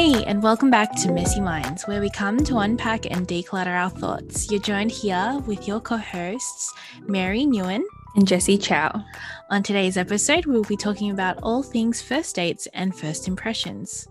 Hey, 0.00 0.24
and 0.24 0.42
welcome 0.42 0.70
back 0.70 0.96
to 1.02 1.12
Messie 1.12 1.42
Minds, 1.42 1.86
where 1.86 2.00
we 2.00 2.08
come 2.08 2.42
to 2.44 2.56
unpack 2.56 3.04
and 3.10 3.28
declutter 3.28 3.66
our 3.66 3.90
thoughts. 3.90 4.50
You're 4.50 4.58
joined 4.62 4.90
here 4.90 5.38
with 5.46 5.68
your 5.68 5.78
co 5.78 5.98
hosts, 5.98 6.72
Mary 7.06 7.42
Nguyen 7.42 7.82
and 8.16 8.26
Jessie 8.26 8.56
Chau. 8.56 9.04
On 9.50 9.62
today's 9.62 9.98
episode, 9.98 10.46
we'll 10.46 10.64
be 10.64 10.74
talking 10.78 11.10
about 11.10 11.38
all 11.42 11.62
things 11.62 12.00
first 12.00 12.34
dates 12.34 12.66
and 12.72 12.96
first 12.96 13.28
impressions. 13.28 14.08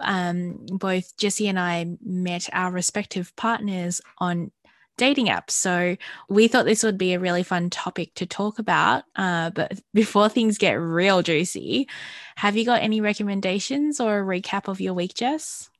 Um, 0.00 0.64
both 0.70 1.14
Jesse 1.18 1.48
and 1.48 1.58
I 1.58 1.84
met 2.02 2.48
our 2.54 2.72
respective 2.72 3.36
partners 3.36 4.00
on 4.16 4.52
dating 4.96 5.26
apps. 5.26 5.50
So 5.50 5.96
we 6.28 6.48
thought 6.48 6.64
this 6.64 6.82
would 6.82 6.98
be 6.98 7.14
a 7.14 7.20
really 7.20 7.42
fun 7.42 7.70
topic 7.70 8.14
to 8.14 8.26
talk 8.26 8.58
about. 8.58 9.04
Uh, 9.14 9.50
but 9.50 9.80
before 9.94 10.28
things 10.28 10.58
get 10.58 10.74
real 10.74 11.22
juicy, 11.22 11.88
have 12.36 12.56
you 12.56 12.64
got 12.64 12.82
any 12.82 13.00
recommendations 13.00 14.00
or 14.00 14.20
a 14.20 14.24
recap 14.24 14.68
of 14.68 14.80
your 14.80 14.94
week, 14.94 15.14
Jess? 15.14 15.70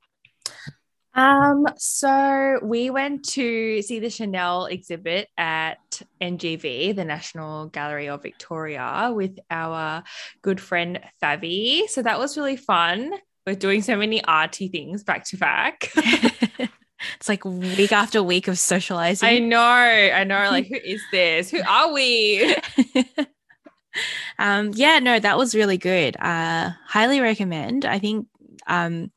Um, 1.15 1.66
so 1.79 2.61
we 2.62 2.91
went 2.91 3.25
to 3.30 3.80
see 3.80 4.01
the 4.01 4.11
Chanel 4.11 4.66
exhibit 4.66 5.28
at 5.39 6.03
NGV, 6.20 6.95
the 6.95 7.06
National 7.06 7.69
Gallery 7.69 8.11
of 8.11 8.23
Victoria, 8.23 9.11
with 9.14 9.39
our 9.51 10.05
good 10.42 10.61
friend 10.61 11.01
Favi. 11.23 11.89
So 11.89 12.03
that 12.03 12.19
was 12.19 12.37
really 12.37 12.59
fun. 12.59 13.12
We're 13.47 13.55
doing 13.56 13.80
so 13.80 13.97
many 13.97 14.23
arty 14.25 14.69
things 14.69 15.05
back 15.05 15.25
to 15.27 15.39
back. 15.39 15.91
It's 17.16 17.28
like 17.28 17.45
week 17.45 17.92
after 17.92 18.23
week 18.23 18.48
of 18.48 18.59
socializing. 18.59 19.28
I 19.28 19.38
know. 19.38 19.59
I 19.59 20.24
know. 20.24 20.51
Like, 20.51 20.67
who 20.67 20.77
is 20.77 21.03
this? 21.12 21.50
Who 21.50 21.61
are 21.67 21.92
we? 21.92 22.55
um, 24.39 24.72
yeah, 24.75 24.98
no, 24.98 25.19
that 25.19 25.39
was 25.39 25.55
really 25.55 25.78
good. 25.78 26.16
Uh, 26.19 26.70
highly 26.86 27.20
recommend. 27.20 27.84
I 27.84 27.98
think 27.98 28.27
um, 28.66 29.11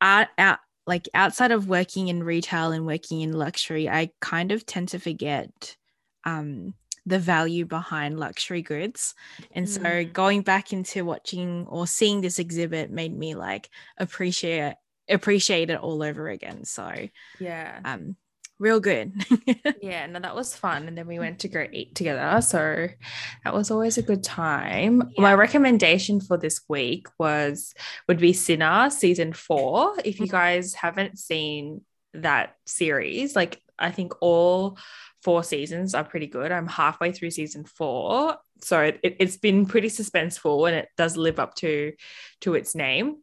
out, 0.00 0.28
out, 0.38 0.58
like 0.86 1.08
outside 1.14 1.50
of 1.50 1.68
working 1.68 2.08
in 2.08 2.22
retail 2.22 2.72
and 2.72 2.86
working 2.86 3.20
in 3.20 3.32
luxury, 3.32 3.88
I 3.88 4.10
kind 4.20 4.52
of 4.52 4.66
tend 4.66 4.88
to 4.88 4.98
forget 4.98 5.76
um, 6.24 6.74
the 7.06 7.18
value 7.18 7.64
behind 7.66 8.18
luxury 8.18 8.62
goods. 8.62 9.14
And 9.52 9.68
so 9.68 9.80
mm. 9.80 10.12
going 10.12 10.42
back 10.42 10.72
into 10.72 11.04
watching 11.04 11.66
or 11.68 11.86
seeing 11.86 12.20
this 12.20 12.38
exhibit 12.38 12.90
made 12.90 13.16
me 13.16 13.34
like 13.34 13.70
appreciate 13.98 14.74
appreciate 15.08 15.70
it 15.70 15.80
all 15.80 16.02
over 16.02 16.28
again. 16.28 16.64
So 16.64 16.92
yeah, 17.38 17.80
um, 17.84 18.16
real 18.58 18.80
good. 18.80 19.12
yeah, 19.82 20.06
no, 20.06 20.20
that 20.20 20.34
was 20.34 20.54
fun. 20.54 20.88
And 20.88 20.96
then 20.96 21.06
we 21.06 21.18
went 21.18 21.40
to 21.40 21.48
go 21.48 21.66
eat 21.70 21.94
together. 21.94 22.40
So 22.40 22.88
that 23.44 23.54
was 23.54 23.70
always 23.70 23.98
a 23.98 24.02
good 24.02 24.22
time. 24.22 25.10
Yeah. 25.16 25.22
My 25.22 25.34
recommendation 25.34 26.20
for 26.20 26.36
this 26.36 26.60
week 26.68 27.08
was 27.18 27.74
would 28.08 28.18
be 28.18 28.32
Sinner 28.32 28.90
season 28.90 29.32
four. 29.32 29.94
If 30.04 30.18
you 30.18 30.26
mm-hmm. 30.26 30.36
guys 30.36 30.74
haven't 30.74 31.18
seen 31.18 31.82
that 32.14 32.56
series, 32.66 33.34
like 33.34 33.60
I 33.78 33.90
think 33.90 34.12
all 34.20 34.78
four 35.22 35.42
seasons 35.42 35.94
are 35.94 36.04
pretty 36.04 36.26
good. 36.26 36.52
I'm 36.52 36.68
halfway 36.68 37.12
through 37.12 37.30
season 37.30 37.64
four. 37.64 38.36
So 38.60 38.80
it, 38.80 39.00
it, 39.02 39.20
has 39.20 39.36
been 39.36 39.66
pretty 39.66 39.88
suspenseful 39.88 40.68
and 40.68 40.76
it 40.76 40.88
does 40.96 41.16
live 41.16 41.38
up 41.38 41.54
to 41.56 41.92
to 42.42 42.54
its 42.54 42.74
name. 42.74 43.16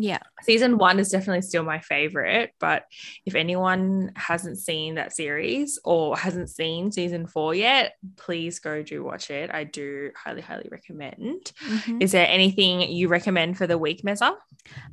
Yeah. 0.00 0.20
Season 0.42 0.78
one 0.78 0.98
is 0.98 1.10
definitely 1.10 1.42
still 1.42 1.64
my 1.64 1.80
favorite. 1.80 2.52
But 2.60 2.84
if 3.26 3.34
anyone 3.34 4.12
hasn't 4.14 4.58
seen 4.58 4.94
that 4.94 5.12
series 5.12 5.78
or 5.84 6.16
hasn't 6.16 6.50
seen 6.50 6.92
season 6.92 7.26
four 7.26 7.54
yet, 7.54 7.94
please 8.16 8.60
go 8.60 8.82
do 8.82 9.02
watch 9.02 9.30
it. 9.30 9.50
I 9.52 9.64
do 9.64 10.10
highly, 10.16 10.40
highly 10.40 10.68
recommend. 10.70 11.52
Mm-hmm. 11.66 12.02
Is 12.02 12.12
there 12.12 12.26
anything 12.26 12.82
you 12.82 13.08
recommend 13.08 13.58
for 13.58 13.66
the 13.66 13.78
week, 13.78 14.02
Meza? 14.02 14.36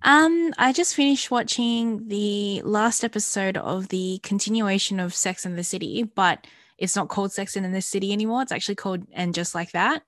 Um, 0.01 0.53
I 0.57 0.73
just 0.73 0.95
finished 0.95 1.29
watching 1.29 2.07
the 2.07 2.61
last 2.63 3.03
episode 3.03 3.57
of 3.57 3.89
the 3.89 4.19
continuation 4.23 4.99
of 4.99 5.13
Sex 5.13 5.45
in 5.45 5.55
the 5.55 5.63
City, 5.63 6.03
but 6.03 6.47
it's 6.77 6.95
not 6.95 7.09
called 7.09 7.31
Sex 7.31 7.55
in 7.55 7.71
the 7.71 7.81
City 7.81 8.11
anymore. 8.11 8.41
It's 8.41 8.51
actually 8.51 8.75
called 8.75 9.05
And 9.13 9.33
Just 9.33 9.55
Like 9.55 9.71
That. 9.71 10.03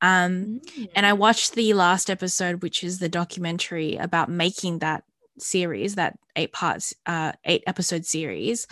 Um, 0.00 0.60
mm. 0.76 0.88
And 0.94 1.06
I 1.06 1.12
watched 1.12 1.54
the 1.54 1.74
last 1.74 2.10
episode, 2.10 2.62
which 2.62 2.84
is 2.84 2.98
the 2.98 3.08
documentary 3.08 3.96
about 3.96 4.30
making 4.30 4.78
that 4.80 5.04
series, 5.38 5.94
that 5.96 6.18
eight 6.36 6.52
parts, 6.52 6.94
uh, 7.06 7.32
eight 7.44 7.64
episode 7.66 8.04
series, 8.04 8.66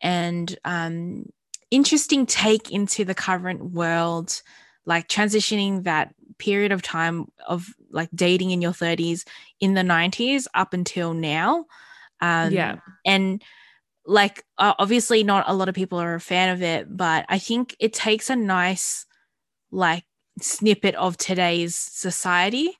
and 0.00 0.56
um, 0.64 1.26
interesting 1.70 2.26
take 2.26 2.70
into 2.70 3.04
the 3.04 3.14
current 3.14 3.72
world, 3.72 4.42
like 4.86 5.08
transitioning 5.08 5.84
that 5.84 6.14
period 6.38 6.72
of 6.72 6.82
time 6.82 7.26
of 7.46 7.68
like 7.90 8.08
dating 8.14 8.50
in 8.50 8.60
your 8.60 8.72
30s 8.72 9.24
in 9.60 9.74
the 9.74 9.82
90s 9.82 10.46
up 10.54 10.74
until 10.74 11.14
now. 11.14 11.64
Um, 12.20 12.52
yeah. 12.52 12.76
And 13.04 13.42
like, 14.06 14.44
obviously, 14.58 15.24
not 15.24 15.44
a 15.48 15.54
lot 15.54 15.68
of 15.68 15.74
people 15.74 15.98
are 15.98 16.14
a 16.14 16.20
fan 16.20 16.50
of 16.50 16.62
it, 16.62 16.94
but 16.94 17.24
I 17.28 17.38
think 17.38 17.74
it 17.78 17.92
takes 17.92 18.28
a 18.28 18.36
nice, 18.36 19.06
like, 19.70 20.04
snippet 20.40 20.94
of 20.94 21.16
today's 21.16 21.76
society 21.76 22.76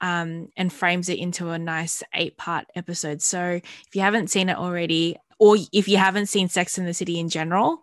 um, 0.00 0.48
and 0.56 0.72
frames 0.72 1.08
it 1.08 1.18
into 1.18 1.50
a 1.50 1.58
nice 1.58 2.02
eight 2.14 2.36
part 2.36 2.66
episode. 2.74 3.22
So 3.22 3.60
if 3.62 3.88
you 3.94 4.02
haven't 4.02 4.30
seen 4.30 4.48
it 4.48 4.56
already, 4.56 5.16
or 5.38 5.56
if 5.72 5.88
you 5.88 5.96
haven't 5.96 6.26
seen 6.26 6.48
Sex 6.48 6.78
in 6.78 6.86
the 6.86 6.94
City 6.94 7.18
in 7.18 7.28
general, 7.28 7.82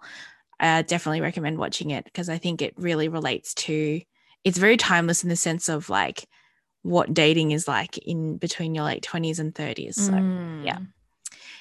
uh, 0.59 0.81
definitely 0.84 1.22
recommend 1.22 1.57
watching 1.57 1.91
it 1.91 2.06
because 2.06 2.29
I 2.29 2.38
think 2.38 2.62
it 2.62 2.74
really 2.78 3.07
relates 3.07 3.53
to. 3.56 4.01
It's 4.44 4.57
very 4.57 4.78
timeless 4.78 5.24
in 5.24 5.30
the 5.30 5.35
sense 5.35 5.69
of 5.69 5.90
like 5.90 6.28
what 6.81 7.13
dating 7.13 7.51
is 7.51 7.68
like 7.68 7.97
in 8.00 8.38
between 8.38 8.75
your 8.75 8.84
late 8.84 9.03
twenties 9.03 9.40
and 9.40 9.56
thirties. 9.56 9.95
So 9.95 10.12
mm. 10.12 10.66
yeah, 10.66 10.80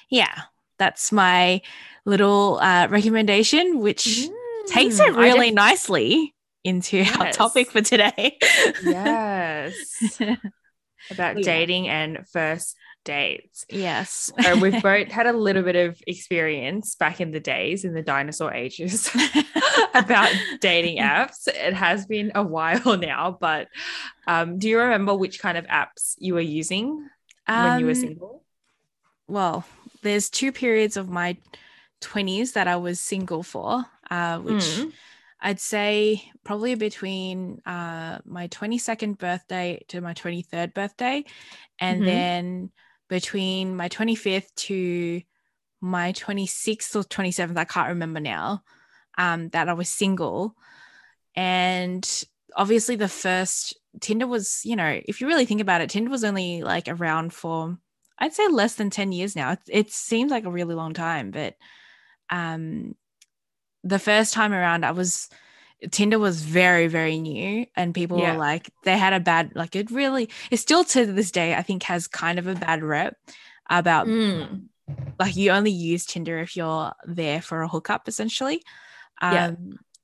yeah, 0.09 0.41
that's 0.77 1.11
my 1.11 1.61
little 2.05 2.59
uh, 2.61 2.87
recommendation, 2.89 3.79
which 3.79 4.05
mm. 4.05 4.67
takes 4.67 4.99
it 4.99 5.15
really 5.15 5.51
nicely 5.51 6.33
into 6.63 6.97
yes. 6.97 7.17
our 7.17 7.31
topic 7.31 7.71
for 7.71 7.81
today. 7.81 8.37
yes. 8.83 10.19
About 11.11 11.37
yeah. 11.37 11.43
dating 11.43 11.89
and 11.89 12.25
first 12.31 12.77
dates. 13.03 13.65
Yes. 13.69 14.31
so 14.41 14.55
we've 14.57 14.81
both 14.83 15.09
had 15.09 15.25
a 15.25 15.33
little 15.33 15.63
bit 15.63 15.75
of 15.75 16.01
experience 16.07 16.95
back 16.95 17.19
in 17.19 17.31
the 17.31 17.39
days 17.39 17.83
in 17.83 17.93
the 17.93 18.01
dinosaur 18.01 18.53
ages 18.53 19.09
about 19.93 20.33
dating 20.61 20.99
apps. 20.99 21.47
It 21.47 21.73
has 21.73 22.05
been 22.05 22.31
a 22.35 22.43
while 22.43 22.97
now, 22.97 23.37
but 23.39 23.67
um, 24.27 24.59
do 24.59 24.69
you 24.69 24.79
remember 24.79 25.13
which 25.13 25.39
kind 25.39 25.57
of 25.57 25.65
apps 25.65 26.15
you 26.17 26.33
were 26.33 26.39
using 26.39 27.07
um, 27.47 27.63
when 27.63 27.79
you 27.79 27.85
were 27.85 27.91
um, 27.91 27.95
single? 27.95 28.43
Well, 29.27 29.65
there's 30.01 30.29
two 30.29 30.51
periods 30.51 30.97
of 30.97 31.09
my 31.09 31.37
20s 32.01 32.53
that 32.53 32.67
I 32.67 32.75
was 32.75 32.99
single 32.99 33.43
for, 33.43 33.85
uh, 34.09 34.39
which 34.39 34.63
mm. 34.63 34.91
I'd 35.43 35.59
say 35.59 36.23
probably 36.45 36.75
between 36.75 37.61
uh, 37.65 38.19
my 38.25 38.47
22nd 38.47 39.17
birthday 39.17 39.83
to 39.89 39.99
my 39.99 40.13
23rd 40.13 40.73
birthday. 40.73 41.25
And 41.79 41.97
mm-hmm. 41.97 42.05
then 42.05 42.71
between 43.09 43.75
my 43.75 43.89
25th 43.89 44.55
to 44.55 45.21
my 45.81 46.13
26th 46.13 46.95
or 46.95 47.03
27th, 47.03 47.57
I 47.57 47.65
can't 47.65 47.89
remember 47.89 48.21
now, 48.21 48.63
um, 49.17 49.49
that 49.49 49.67
I 49.67 49.73
was 49.73 49.89
single. 49.89 50.55
And 51.35 52.07
obviously, 52.55 52.95
the 52.95 53.09
first 53.09 53.77
Tinder 53.99 54.27
was, 54.27 54.61
you 54.63 54.77
know, 54.77 55.01
if 55.05 55.19
you 55.19 55.27
really 55.27 55.45
think 55.45 55.59
about 55.59 55.81
it, 55.81 55.89
Tinder 55.89 56.09
was 56.09 56.23
only 56.23 56.63
like 56.63 56.87
around 56.87 57.33
for, 57.33 57.77
I'd 58.17 58.33
say 58.33 58.47
less 58.47 58.75
than 58.75 58.89
10 58.89 59.11
years 59.11 59.35
now. 59.35 59.51
It, 59.51 59.59
it 59.67 59.91
seems 59.91 60.31
like 60.31 60.45
a 60.45 60.51
really 60.51 60.73
long 60.73 60.93
time, 60.93 61.31
but 61.31 61.55
um, 62.29 62.95
the 63.83 63.99
first 63.99 64.33
time 64.33 64.53
around, 64.53 64.85
I 64.85 64.91
was 64.91 65.29
Tinder 65.91 66.19
was 66.19 66.41
very, 66.41 66.87
very 66.87 67.19
new, 67.19 67.65
and 67.75 67.93
people 67.93 68.19
yeah. 68.19 68.33
were 68.33 68.39
like, 68.39 68.69
they 68.83 68.97
had 68.97 69.13
a 69.13 69.19
bad, 69.19 69.51
like, 69.55 69.75
it 69.75 69.91
really, 69.91 70.29
it 70.51 70.57
still 70.57 70.83
to 70.85 71.05
this 71.05 71.31
day, 71.31 71.55
I 71.55 71.61
think, 71.61 71.83
has 71.83 72.07
kind 72.07 72.39
of 72.39 72.47
a 72.47 72.55
bad 72.55 72.83
rep 72.83 73.17
about 73.69 74.07
mm. 74.07 74.63
like 75.19 75.35
you 75.35 75.51
only 75.51 75.71
use 75.71 76.05
Tinder 76.05 76.39
if 76.39 76.55
you're 76.55 76.91
there 77.05 77.41
for 77.41 77.61
a 77.61 77.67
hookup, 77.67 78.07
essentially. 78.07 78.61
Um, 79.21 79.33
yeah. 79.33 79.51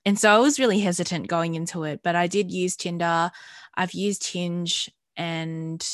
And 0.06 0.18
so 0.18 0.34
I 0.34 0.40
was 0.40 0.60
really 0.60 0.80
hesitant 0.80 1.28
going 1.28 1.56
into 1.56 1.84
it, 1.84 2.02
but 2.04 2.16
I 2.16 2.28
did 2.28 2.52
use 2.52 2.76
Tinder. 2.76 3.32
I've 3.76 3.94
used 3.94 4.26
Hinge 4.26 4.90
and 5.18 5.86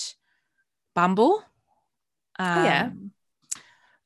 Bumble. 0.94 1.44
Um, 2.38 2.58
oh, 2.60 2.64
yeah. 2.64 2.90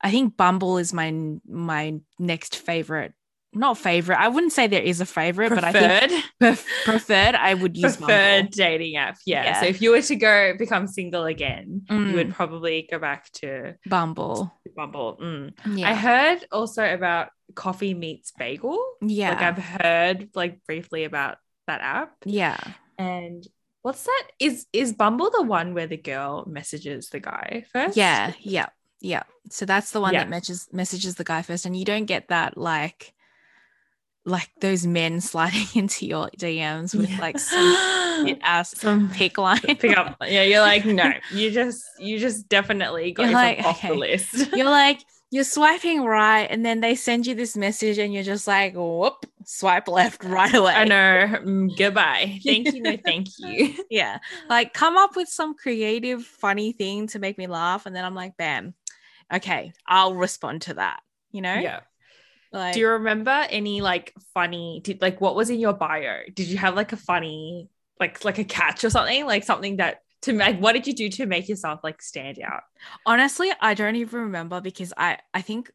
I 0.02 0.12
think 0.12 0.38
Bumble 0.38 0.78
is 0.78 0.94
my 0.94 1.14
my 1.48 2.00
next 2.18 2.56
favorite 2.56 3.14
not 3.54 3.78
favorite. 3.78 4.20
I 4.20 4.28
wouldn't 4.28 4.54
say 4.54 4.68
there 4.68 4.82
is 4.82 5.02
a 5.02 5.06
favorite, 5.06 5.50
preferred. 5.50 5.74
but 5.74 5.76
I 5.76 6.08
think 6.08 6.26
pref- 6.40 6.66
preferred. 6.86 7.36
I 7.36 7.54
would 7.54 7.76
use 7.76 7.98
preferred 7.98 8.52
dating 8.52 8.96
app. 8.98 9.18
Yeah. 9.26 9.44
yeah. 9.44 9.60
So 9.62 9.66
if 9.66 9.82
you 9.82 9.92
were 9.92 10.02
to 10.02 10.16
go 10.16 10.54
become 10.58 10.88
single 10.88 11.26
again, 11.26 11.82
mm. 11.90 12.10
you 12.10 12.16
would 12.16 12.30
mm. 12.30 12.34
probably 12.34 12.88
go 12.90 13.00
back 13.00 13.32
to 13.34 13.76
Bumble. 13.88 14.54
Bumble. 14.76 15.18
Mm. 15.22 15.54
Yeah. 15.76 15.90
I 15.90 15.94
heard 15.96 16.46
also 16.52 16.84
about 16.84 17.30
Coffee 17.56 17.94
Meets 17.94 18.32
Bagel. 18.38 18.80
Yeah. 19.02 19.30
Like 19.30 19.42
I've 19.42 19.58
heard 19.58 20.30
like 20.36 20.64
briefly 20.66 21.04
about 21.04 21.38
that 21.68 21.82
app. 21.82 22.14
Yeah. 22.26 22.58
And 22.98 23.48
what's 23.82 24.04
that? 24.04 24.24
Is 24.40 24.68
is 24.74 24.94
Bumble 24.94 25.32
the 25.32 25.44
one 25.44 25.74
where 25.74 25.88
the 25.88 25.98
girl 25.98 26.46
messages 26.48 27.10
the 27.10 27.20
guy 27.20 27.66
first? 27.72 27.98
Yeah, 27.98 28.34
yeah, 28.42 28.68
yeah. 29.02 29.24
So 29.50 29.66
that's 29.66 29.92
the 29.92 30.02
one 30.02 30.14
Yeah. 30.14 30.24
that 30.24 30.30
messages 30.30 30.68
messages 30.72 31.16
the 31.16 31.24
guy 31.24 31.42
first, 31.42 31.66
and 31.66 31.76
you 31.76 31.86
don't 31.86 32.06
get 32.06 32.28
that 32.28 32.58
like 32.58 33.14
like 34.30 34.50
those 34.62 34.86
men 34.86 35.22
sliding 35.32 35.68
into 35.76 36.06
your 36.06 36.30
DMs 36.38 36.96
with 36.96 37.18
like 37.20 37.40
some 37.40 38.38
ass 38.42 38.78
some 38.78 39.10
pick 39.12 39.38
line. 39.38 39.60
pick 39.62 39.98
up. 39.98 40.18
Yeah, 40.26 40.44
you're 40.44 40.62
like, 40.62 40.86
no, 40.86 41.12
you 41.32 41.52
just 41.52 41.84
you 42.00 42.20
just 42.20 42.48
definitely 42.50 43.12
got 43.12 43.32
like, 43.32 43.60
off 43.66 43.82
the 43.82 43.94
list. 43.94 44.52
you're 44.56 44.66
like 44.66 45.04
you're 45.32 45.44
swiping 45.44 46.04
right, 46.04 46.48
and 46.50 46.66
then 46.66 46.82
they 46.82 46.96
send 46.96 47.28
you 47.28 47.36
this 47.36 47.56
message, 47.56 48.00
and 48.00 48.12
you're 48.14 48.24
just 48.24 48.48
like, 48.48 48.74
whoop, 48.74 49.26
swipe 49.46 49.88
left 49.88 50.24
right 50.24 50.54
away. 50.54 50.74
I 50.74 50.86
know. 50.86 51.38
Mm, 51.44 51.78
goodbye. 51.78 52.40
Thank 52.44 52.74
you. 52.74 52.82
No, 52.82 52.98
thank 52.98 53.28
you. 53.38 53.76
Yeah, 53.92 54.18
like 54.50 54.74
come 54.74 54.98
up 54.98 55.16
with 55.16 55.30
some 55.30 55.56
creative, 55.56 56.24
funny 56.24 56.72
thing 56.72 57.08
to 57.08 57.20
make 57.20 57.38
me 57.38 57.48
laugh, 57.48 57.86
and 57.86 57.96
then 57.96 58.06
I'm 58.06 58.16
like, 58.16 58.38
bam, 58.38 58.74
okay, 59.32 59.72
I'll 59.86 60.16
respond 60.16 60.64
to 60.64 60.76
that. 60.76 61.02
You 61.32 61.42
know, 61.42 61.54
Yeah. 61.54 61.82
Like 62.52 62.74
Do 62.74 62.80
you 62.80 62.90
remember 62.90 63.32
any 63.50 63.82
like 63.82 64.14
funny? 64.34 64.82
Did 64.84 65.02
like 65.02 65.22
what 65.22 65.36
was 65.36 65.50
in 65.50 65.60
your 65.60 65.74
bio? 65.74 66.22
Did 66.34 66.48
you 66.48 66.58
have 66.58 66.76
like 66.76 66.92
a 66.94 66.98
funny 66.98 67.70
like 68.00 68.24
like 68.26 68.38
a 68.38 68.44
catch 68.44 68.84
or 68.84 68.90
something? 68.90 69.26
Like 69.26 69.44
something 69.44 69.78
that 69.78 70.02
to 70.24 70.34
make 70.34 70.60
what 70.60 70.74
did 70.74 70.88
you 70.88 70.94
do 70.94 71.10
to 71.10 71.26
make 71.26 71.48
yourself 71.48 71.80
like 71.84 72.02
stand 72.02 72.40
out? 72.44 72.64
honestly 73.06 73.52
i 73.62 73.74
don't 73.74 73.96
even 73.96 74.22
remember 74.22 74.62
because 74.62 74.94
i 74.98 75.18
i 75.34 75.42
think 75.42 75.72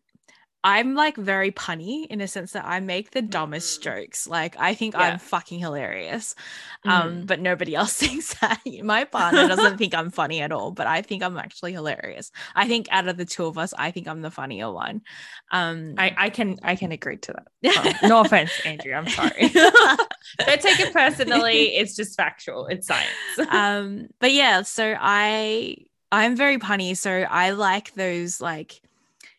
i'm 0.64 0.94
like 0.94 1.16
very 1.16 1.52
punny 1.52 2.06
in 2.06 2.20
a 2.20 2.26
sense 2.26 2.52
that 2.52 2.64
i 2.64 2.81
make 2.81 3.11
the 3.12 3.22
dumbest 3.22 3.81
Mm. 3.81 3.84
jokes 3.84 4.26
like 4.26 4.56
i 4.58 4.75
think 4.75 4.94
Yeah. 4.94 5.02
i'm 5.02 5.19
fucking 5.19 5.61
hilarious 5.61 6.34
um 6.84 7.22
Mm. 7.22 7.26
but 7.26 7.38
nobody 7.40 7.75
else 7.81 7.93
thinks 7.94 8.34
that 8.40 8.61
my 8.82 9.05
partner 9.05 9.46
doesn't 9.46 9.78
think 9.78 9.94
i'm 9.94 10.11
funny 10.11 10.40
at 10.40 10.50
all 10.50 10.70
but 10.72 10.87
i 10.87 11.02
think 11.02 11.22
i'm 11.22 11.37
actually 11.38 11.72
hilarious 11.72 12.32
i 12.56 12.66
think 12.66 12.88
out 12.90 13.06
of 13.08 13.16
the 13.16 13.25
two 13.26 13.44
of 13.46 13.58
us 13.58 13.72
i 13.78 13.90
think 13.93 14.08
i'm 14.08 14.22
the 14.22 14.31
funnier 14.31 14.72
one 14.72 15.02
um 15.52 15.94
I 15.99 16.14
I 16.16 16.31
can 16.31 16.58
I 16.62 16.75
can 16.76 16.90
agree 16.93 17.19
to 17.19 17.32
that. 17.34 17.46
Um, 18.02 18.08
no 18.08 18.20
offense, 18.20 18.50
Andrew. 18.64 18.93
I'm 18.94 19.08
sorry. 19.08 19.49
Don't 19.49 20.61
take 20.61 20.81
it 20.81 20.93
personally. 20.93 21.76
It's 21.76 21.94
just 21.96 22.16
factual. 22.16 22.66
It's 22.66 22.87
science. 22.87 23.38
um 23.50 24.08
but 24.20 24.32
yeah 24.32 24.62
so 24.62 24.94
i 24.99 25.76
i'm 26.12 26.34
very 26.37 26.58
punny 26.58 26.96
so 26.96 27.11
i 27.11 27.50
like 27.50 27.93
those 27.94 28.40
like 28.40 28.81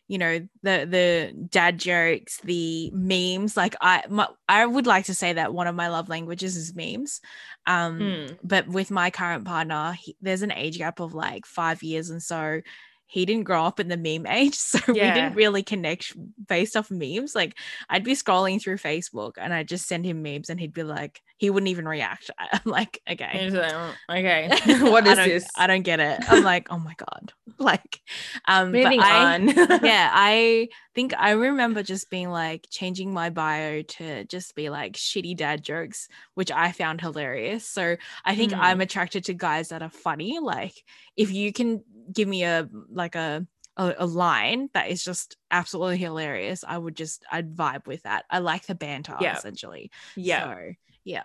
you 0.08 0.18
know 0.18 0.38
the 0.62 0.86
the 0.88 1.46
dad 1.48 1.78
jokes 1.78 2.38
the 2.44 2.90
memes 2.94 3.56
like 3.56 3.74
i 3.80 4.02
my, 4.08 4.26
i 4.48 4.64
would 4.64 4.86
like 4.86 5.04
to 5.06 5.14
say 5.14 5.32
that 5.32 5.52
one 5.52 5.66
of 5.66 5.74
my 5.74 5.88
love 5.88 6.08
languages 6.08 6.56
is 6.56 6.74
memes 6.74 7.20
um 7.66 7.98
Mm. 7.98 8.38
but 8.44 8.68
with 8.68 8.90
my 8.90 9.10
current 9.10 9.44
partner 9.44 9.92
he, 10.00 10.16
there's 10.20 10.42
an 10.42 10.52
age 10.52 10.78
gap 10.78 11.00
of 11.00 11.14
like 11.14 11.44
five 11.46 11.82
years 11.82 12.10
and 12.10 12.22
so 12.22 12.60
he 13.06 13.24
didn't 13.24 13.44
grow 13.44 13.64
up 13.64 13.78
in 13.80 13.88
the 13.88 13.96
meme 13.96 14.26
age 14.26 14.54
so 14.56 14.78
we 14.88 14.94
didn't 14.94 15.34
really 15.34 15.62
connect 15.62 16.12
based 16.48 16.76
off 16.76 16.90
memes 16.90 17.34
like 17.34 17.56
i'd 17.90 18.04
be 18.04 18.12
scrolling 18.12 18.60
through 18.60 18.76
facebook 18.76 19.32
and 19.38 19.54
i'd 19.54 19.68
just 19.68 19.86
send 19.86 20.04
him 20.04 20.22
memes 20.22 20.50
and 20.50 20.58
he'd 20.60 20.74
be 20.74 20.82
like 20.82 21.22
he 21.36 21.50
wouldn't 21.50 21.68
even 21.68 21.86
react 21.86 22.30
i'm 22.38 22.60
like 22.64 23.00
okay 23.10 23.50
like, 23.50 23.72
oh, 23.74 23.94
okay. 24.10 24.48
what 24.90 25.06
I 25.06 25.14
don't- 25.14 25.28
this? 25.28 25.46
I 25.56 25.66
don't 25.66 25.82
get 25.82 26.00
it. 26.00 26.20
I'm 26.28 26.42
like, 26.42 26.68
oh 26.70 26.78
my 26.78 26.94
god. 26.96 27.32
Like, 27.58 28.00
um, 28.46 28.72
but 28.72 28.82
Moving 28.84 29.00
I, 29.00 29.34
on. 29.34 29.48
yeah, 29.48 30.10
I 30.12 30.68
think 30.96 31.14
I 31.16 31.30
remember 31.32 31.84
just 31.84 32.10
being 32.10 32.30
like 32.30 32.66
changing 32.70 33.12
my 33.14 33.30
bio 33.30 33.82
to 33.82 34.24
just 34.24 34.56
be 34.56 34.70
like 34.70 34.94
shitty 34.94 35.36
dad 35.36 35.62
jokes, 35.62 36.08
which 36.34 36.50
I 36.50 36.72
found 36.72 37.00
hilarious. 37.00 37.68
So 37.68 37.96
I 38.24 38.34
think 38.34 38.52
Mm. 38.52 38.58
I'm 38.58 38.80
attracted 38.80 39.24
to 39.26 39.34
guys 39.34 39.68
that 39.68 39.82
are 39.82 39.90
funny. 39.90 40.38
Like, 40.40 40.74
if 41.16 41.30
you 41.30 41.52
can 41.52 41.84
give 42.12 42.26
me 42.26 42.42
a 42.44 42.68
like 42.90 43.14
a 43.14 43.46
a, 43.76 43.94
a 43.98 44.06
line 44.06 44.70
that 44.72 44.90
is 44.90 45.04
just 45.04 45.36
absolutely 45.50 45.98
hilarious, 45.98 46.64
I 46.66 46.78
would 46.78 46.96
just 46.96 47.24
I'd 47.30 47.54
vibe 47.54 47.86
with 47.86 48.02
that. 48.04 48.24
I 48.30 48.38
like 48.40 48.66
the 48.66 48.74
banter 48.74 49.16
Yeah. 49.20 49.36
essentially. 49.36 49.90
yeah. 50.16 50.54
So, 50.54 50.72
yeah. 51.04 51.24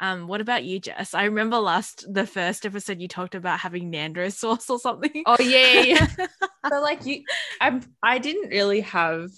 Um, 0.00 0.28
what 0.28 0.40
about 0.40 0.64
you, 0.64 0.78
Jess? 0.78 1.14
I 1.14 1.24
remember 1.24 1.58
last 1.58 2.04
the 2.12 2.26
first 2.26 2.64
episode 2.64 3.00
you 3.00 3.08
talked 3.08 3.34
about 3.34 3.60
having 3.60 3.90
Nando 3.90 4.28
sauce 4.28 4.70
or 4.70 4.78
something. 4.78 5.24
Oh 5.26 5.36
yeah, 5.40 5.58
yeah, 5.72 6.06
yeah. 6.18 6.26
so 6.72 6.80
like 6.80 7.04
you, 7.04 7.24
I 7.60 7.80
I 8.02 8.18
didn't 8.18 8.50
really 8.50 8.80
have 8.82 9.30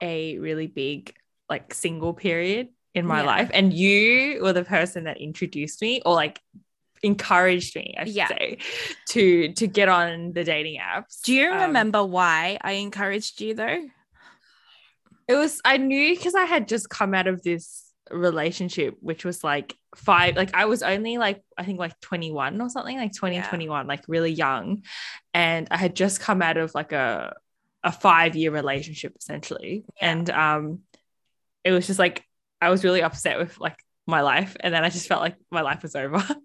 a 0.00 0.38
really 0.38 0.66
big 0.66 1.14
like 1.48 1.72
single 1.72 2.14
period 2.14 2.68
in 2.94 3.06
my 3.06 3.20
Yeah. 3.20 3.26
life, 3.26 3.50
and 3.54 3.72
you 3.72 4.40
were 4.42 4.52
the 4.52 4.64
person 4.64 5.04
that 5.04 5.20
introduced 5.20 5.80
me 5.82 6.02
or 6.04 6.14
like 6.14 6.40
encouraged 7.02 7.76
me, 7.76 7.94
I 7.96 8.04
should 8.06 8.14
Yeah. 8.16 8.28
say, 8.28 8.58
to 9.10 9.52
to 9.52 9.66
get 9.68 9.88
on 9.88 10.32
the 10.32 10.42
dating 10.42 10.80
apps. 10.80 11.22
Do 11.22 11.32
you 11.32 11.50
Um, 11.52 11.60
remember 11.68 12.04
why 12.04 12.58
I 12.60 12.72
encouraged 12.72 13.40
you 13.40 13.54
though? 13.54 13.86
it 15.28 15.34
was 15.34 15.60
I 15.64 15.76
knew 15.76 16.16
because 16.16 16.34
I 16.34 16.44
had 16.44 16.68
just 16.68 16.88
come 16.90 17.14
out 17.14 17.26
of 17.26 17.42
this 17.42 17.87
relationship 18.10 18.96
which 19.00 19.24
was 19.24 19.42
like 19.44 19.74
five 19.94 20.36
like 20.36 20.54
I 20.54 20.66
was 20.66 20.82
only 20.82 21.18
like 21.18 21.42
I 21.56 21.64
think 21.64 21.78
like 21.78 21.98
21 22.00 22.60
or 22.60 22.68
something 22.68 22.96
like 22.96 23.14
20 23.14 23.36
Yeah. 23.36 23.48
21 23.48 23.86
like 23.86 24.04
really 24.08 24.32
young. 24.32 24.82
And 25.34 25.68
I 25.70 25.76
had 25.76 25.94
just 25.96 26.20
come 26.20 26.42
out 26.42 26.56
of 26.56 26.74
like 26.74 26.92
a 26.92 27.34
a 27.84 27.92
5 27.92 28.36
year 28.36 28.50
relationship 28.50 29.14
essentially. 29.18 29.84
Yeah. 30.00 30.10
and 30.10 30.30
um 30.30 30.80
it 31.64 31.72
was 31.72 31.86
just 31.86 31.98
like 31.98 32.24
I 32.60 32.70
was 32.70 32.84
really 32.84 33.02
upset 33.02 33.38
with 33.38 33.58
like 33.60 33.76
my 34.06 34.22
life. 34.22 34.56
And 34.60 34.72
then 34.74 34.84
I 34.84 34.88
just 34.90 35.06
felt 35.06 35.20
like 35.20 35.36
my 35.50 35.60
life 35.60 35.82
was 35.82 35.94
over. 35.94 36.22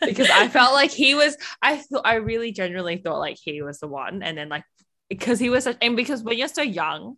Because 0.00 0.30
I 0.30 0.48
felt 0.48 0.72
like 0.72 0.90
he 0.90 1.14
was 1.14 1.36
I 1.62 1.76
thought 1.76 2.02
I 2.04 2.14
really 2.16 2.52
genuinely 2.52 2.96
thought 2.98 3.18
like 3.18 3.36
he 3.40 3.62
was 3.62 3.78
the 3.80 3.86
one. 3.88 4.22
And 4.22 4.36
then 4.36 4.48
like 4.48 4.64
because 5.08 5.38
he 5.38 5.50
was 5.50 5.64
such 5.64 5.76
and 5.80 5.96
because 5.96 6.22
when 6.22 6.36
you're 6.38 6.48
so 6.48 6.62
young 6.62 7.16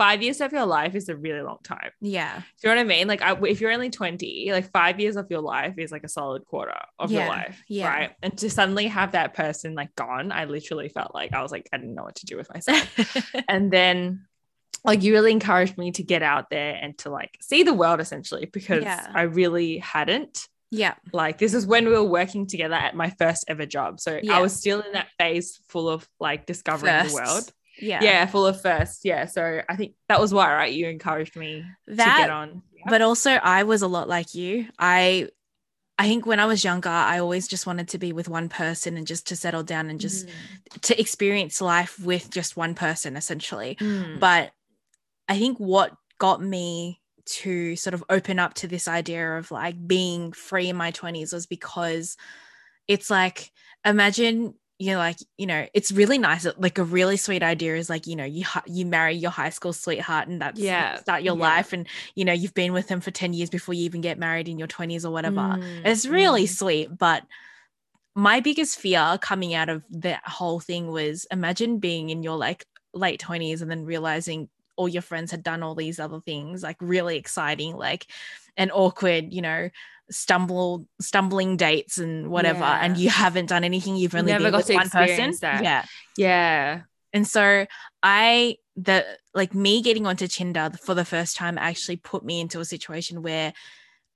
five 0.00 0.22
years 0.22 0.40
of 0.40 0.50
your 0.50 0.64
life 0.64 0.94
is 0.94 1.10
a 1.10 1.14
really 1.14 1.42
long 1.42 1.58
time. 1.62 1.90
Yeah, 2.00 2.38
do 2.38 2.68
you 2.68 2.74
know 2.74 2.80
what 2.80 2.86
I 2.86 2.88
mean? 2.88 3.06
Like 3.06 3.20
I, 3.20 3.38
if 3.44 3.60
you're 3.60 3.70
only 3.70 3.90
20 3.90 4.48
like 4.50 4.70
five 4.72 4.98
years 4.98 5.16
of 5.16 5.26
your 5.28 5.42
life 5.42 5.74
is 5.76 5.92
like 5.92 6.04
a 6.04 6.08
solid 6.08 6.46
quarter 6.46 6.80
of 6.98 7.12
your 7.12 7.26
life 7.26 7.62
yeah. 7.68 7.86
right? 7.86 8.10
And 8.22 8.36
to 8.38 8.48
suddenly 8.48 8.86
have 8.86 9.12
that 9.12 9.34
person 9.34 9.74
like 9.74 9.94
gone 9.96 10.32
I 10.32 10.46
literally 10.46 10.88
felt 10.88 11.14
like 11.14 11.34
I 11.34 11.42
was 11.42 11.52
like 11.52 11.68
I 11.70 11.76
didn't 11.76 11.94
know 11.94 12.04
what 12.04 12.14
to 12.16 12.24
do 12.24 12.38
with 12.38 12.48
myself. 12.48 12.88
And 13.48 13.70
then 13.70 14.26
like 14.84 15.02
you 15.02 15.12
really 15.12 15.32
encouraged 15.32 15.76
me 15.76 15.92
to 15.92 16.02
get 16.02 16.22
out 16.22 16.48
there 16.48 16.78
and 16.80 16.96
to 16.98 17.10
like 17.10 17.36
see 17.42 17.62
the 17.62 17.74
world 17.74 18.00
essentially 18.00 18.46
because 18.50 18.84
Yeah. 18.84 19.06
I 19.14 19.22
really 19.22 19.78
hadn't. 19.78 20.48
Yeah, 20.72 20.94
like 21.12 21.36
this 21.36 21.52
is 21.52 21.66
when 21.66 21.84
we 21.84 21.90
were 21.90 22.04
working 22.04 22.46
together 22.46 22.76
at 22.76 22.94
my 22.94 23.10
first 23.18 23.44
ever 23.48 23.66
job. 23.66 24.00
So 24.00 24.18
Yeah. 24.22 24.38
i 24.38 24.40
was 24.40 24.54
still 24.54 24.80
in 24.80 24.92
that 24.92 25.08
phase 25.18 25.60
full 25.68 25.90
of 25.90 26.08
like 26.20 26.46
discovering 26.46 26.94
Firsts. 26.94 27.12
the 27.12 27.22
world 27.22 27.52
yeah, 27.80 28.02
yeah. 28.02 28.26
full 28.26 28.46
of 28.46 28.60
first 28.60 29.04
yeah 29.04 29.26
so 29.26 29.62
i 29.68 29.76
think 29.76 29.94
that 30.08 30.20
was 30.20 30.32
why 30.32 30.54
right 30.54 30.72
you 30.72 30.86
encouraged 30.86 31.36
me 31.36 31.64
to 31.88 31.94
get 31.94 32.30
on 32.30 32.62
but 32.86 33.02
also 33.02 33.32
I 33.32 33.64
was 33.64 33.82
a 33.82 33.88
lot 33.88 34.08
like 34.08 34.34
you. 34.34 34.66
I, 34.78 35.28
I 35.98 36.06
think 36.06 36.24
when 36.24 36.40
I 36.40 36.46
was 36.46 36.64
younger, 36.64 36.88
I 36.88 37.18
always 37.18 37.46
just 37.46 37.66
wanted 37.66 37.88
to 37.88 37.98
be 37.98 38.12
with 38.12 38.28
one 38.28 38.48
person 38.48 38.96
and 38.96 39.06
just 39.06 39.28
to 39.28 39.36
settle 39.36 39.62
down 39.62 39.90
and 39.90 40.00
just 40.00 40.28
to 40.82 40.98
experience 40.98 41.60
life 41.60 41.98
with 42.00 42.30
just 42.30 42.56
one 42.56 42.74
person, 42.74 43.16
essentially. 43.16 43.76
Mm. 43.80 44.18
but 44.20 44.52
i 45.28 45.38
think 45.38 45.58
what 45.58 45.96
got 46.18 46.42
me 46.42 47.00
to 47.24 47.76
sort 47.76 47.94
of 47.94 48.02
open 48.10 48.40
up 48.40 48.54
to 48.54 48.66
this 48.66 48.88
idea 48.88 49.38
of 49.38 49.50
like 49.52 49.86
being 49.86 50.32
free 50.32 50.68
in 50.68 50.74
my 50.76 50.90
20s 50.90 51.32
was 51.32 51.46
because 51.46 52.16
it's 52.88 53.08
like 53.08 53.52
imagine 53.84 54.54
you 54.80 54.92
know 54.92 54.98
like 54.98 55.18
you 55.36 55.46
know 55.46 55.66
it's 55.74 55.92
really 55.92 56.16
nice 56.16 56.46
like 56.56 56.78
a 56.78 56.82
really 56.82 57.18
sweet 57.18 57.42
idea 57.42 57.76
is 57.76 57.90
like 57.90 58.06
you 58.06 58.16
know 58.16 58.24
you 58.24 58.44
you 58.66 58.86
marry 58.86 59.14
your 59.14 59.30
high 59.30 59.50
school 59.50 59.74
sweetheart 59.74 60.26
and 60.26 60.40
that's 60.40 60.58
Yeah, 60.58 60.96
start 60.96 61.22
your 61.22 61.36
yeah. 61.36 61.42
life 61.42 61.74
and 61.74 61.86
you 62.14 62.24
know 62.24 62.32
you've 62.32 62.54
been 62.54 62.72
with 62.72 62.88
them 62.88 63.02
for 63.02 63.10
10 63.10 63.34
years 63.34 63.50
before 63.50 63.74
you 63.74 63.84
even 63.84 64.00
get 64.00 64.18
married 64.18 64.48
in 64.48 64.58
your 64.58 64.68
20s 64.68 65.04
or 65.04 65.10
whatever 65.12 65.36
Mm, 65.36 65.82
it's 65.84 66.06
really 66.06 66.44
mm. 66.44 66.48
sweet 66.48 66.88
but 66.96 67.24
my 68.14 68.40
biggest 68.40 68.78
fear 68.78 69.18
coming 69.20 69.54
out 69.54 69.68
of 69.68 69.84
that 69.90 70.26
whole 70.26 70.60
thing 70.60 70.88
was 70.88 71.26
imagine 71.30 71.78
being 71.78 72.08
in 72.08 72.22
your 72.22 72.38
like 72.38 72.64
late 72.94 73.20
20s 73.20 73.60
and 73.60 73.70
then 73.70 73.84
realizing 73.84 74.48
all 74.76 74.88
your 74.88 75.02
friends 75.02 75.30
had 75.30 75.42
done 75.42 75.62
all 75.62 75.74
these 75.74 76.00
other 76.00 76.20
things 76.20 76.62
like 76.62 76.76
really 76.80 77.18
exciting 77.18 77.76
like 77.76 78.06
and 78.56 78.72
awkward 78.72 79.26
you 79.30 79.42
know 79.42 79.68
stumble 80.10 80.86
stumbling 81.00 81.56
dates 81.56 81.98
and 81.98 82.30
whatever 82.30 82.64
and 82.64 82.96
you 82.96 83.08
haven't 83.08 83.46
done 83.46 83.64
anything 83.64 83.96
you've 83.96 84.14
only 84.14 84.32
Never 84.32 84.44
been 84.44 84.50
got 84.52 84.56
with 84.58 84.66
to 84.66 84.74
one 84.74 84.90
person 84.90 85.32
that. 85.40 85.62
yeah 85.62 85.84
yeah 86.16 86.80
and 87.12 87.26
so 87.26 87.66
I 88.02 88.56
the 88.76 89.04
like 89.34 89.54
me 89.54 89.82
getting 89.82 90.06
onto 90.06 90.26
Tinder 90.26 90.70
for 90.82 90.94
the 90.94 91.04
first 91.04 91.36
time 91.36 91.58
actually 91.58 91.96
put 91.96 92.24
me 92.24 92.40
into 92.40 92.60
a 92.60 92.64
situation 92.64 93.22
where 93.22 93.52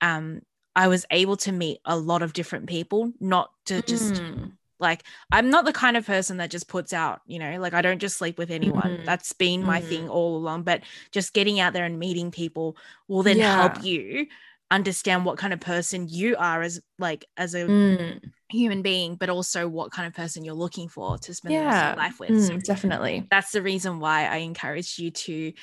um 0.01 0.41
I 0.75 0.87
was 0.89 1.05
able 1.11 1.37
to 1.37 1.51
meet 1.53 1.79
a 1.85 1.97
lot 1.97 2.21
of 2.21 2.33
different 2.33 2.67
people, 2.67 3.13
not 3.21 3.49
to 3.67 3.81
just 3.81 4.15
Mm. 4.15 4.51
like 4.77 5.03
I'm 5.31 5.49
not 5.49 5.63
the 5.63 5.71
kind 5.71 5.95
of 5.95 6.05
person 6.05 6.37
that 6.37 6.51
just 6.51 6.67
puts 6.67 6.91
out, 6.91 7.21
you 7.25 7.39
know, 7.39 7.57
like 7.59 7.73
I 7.73 7.81
don't 7.81 7.99
just 7.99 8.17
sleep 8.17 8.37
with 8.37 8.51
anyone. 8.51 8.97
Mhm. 8.99 9.05
That's 9.05 9.31
been 9.31 9.63
my 9.63 9.79
Mhm. 9.79 9.87
thing 9.87 10.09
all 10.09 10.35
along, 10.35 10.63
but 10.63 10.81
just 11.11 11.33
getting 11.33 11.61
out 11.61 11.71
there 11.71 11.85
and 11.85 11.97
meeting 11.97 12.29
people 12.29 12.75
will 13.07 13.23
then 13.23 13.37
Yeah. 13.37 13.55
help 13.55 13.81
you 13.81 14.27
understand 14.71 15.25
what 15.25 15.37
kind 15.37 15.53
of 15.53 15.59
person 15.59 16.07
you 16.09 16.35
are 16.37 16.61
as 16.61 16.81
like 16.99 17.25
as 17.37 17.55
a 17.55 17.71
Mm. 17.71 18.19
human 18.51 18.81
being, 18.81 19.15
but 19.15 19.29
also 19.29 19.67
what 19.67 19.91
kind 19.91 20.07
of 20.07 20.13
person 20.13 20.45
you're 20.45 20.53
looking 20.55 20.89
for 20.89 21.17
to 21.19 21.33
spend 21.33 21.57
the 21.57 21.63
rest 21.63 21.81
Yeah. 21.81 21.83
of 21.83 21.95
your 21.97 22.03
life 22.03 22.19
with. 22.19 22.37
Mm, 22.37 22.61
So 22.61 22.63
definitely. 22.63 23.27
that's 23.31 23.51
the 23.51 23.61
reason 23.61 23.99
why 23.99 24.25
I 24.25 24.37
encourage 24.37 24.99
you 24.99 25.11
to 25.11 25.53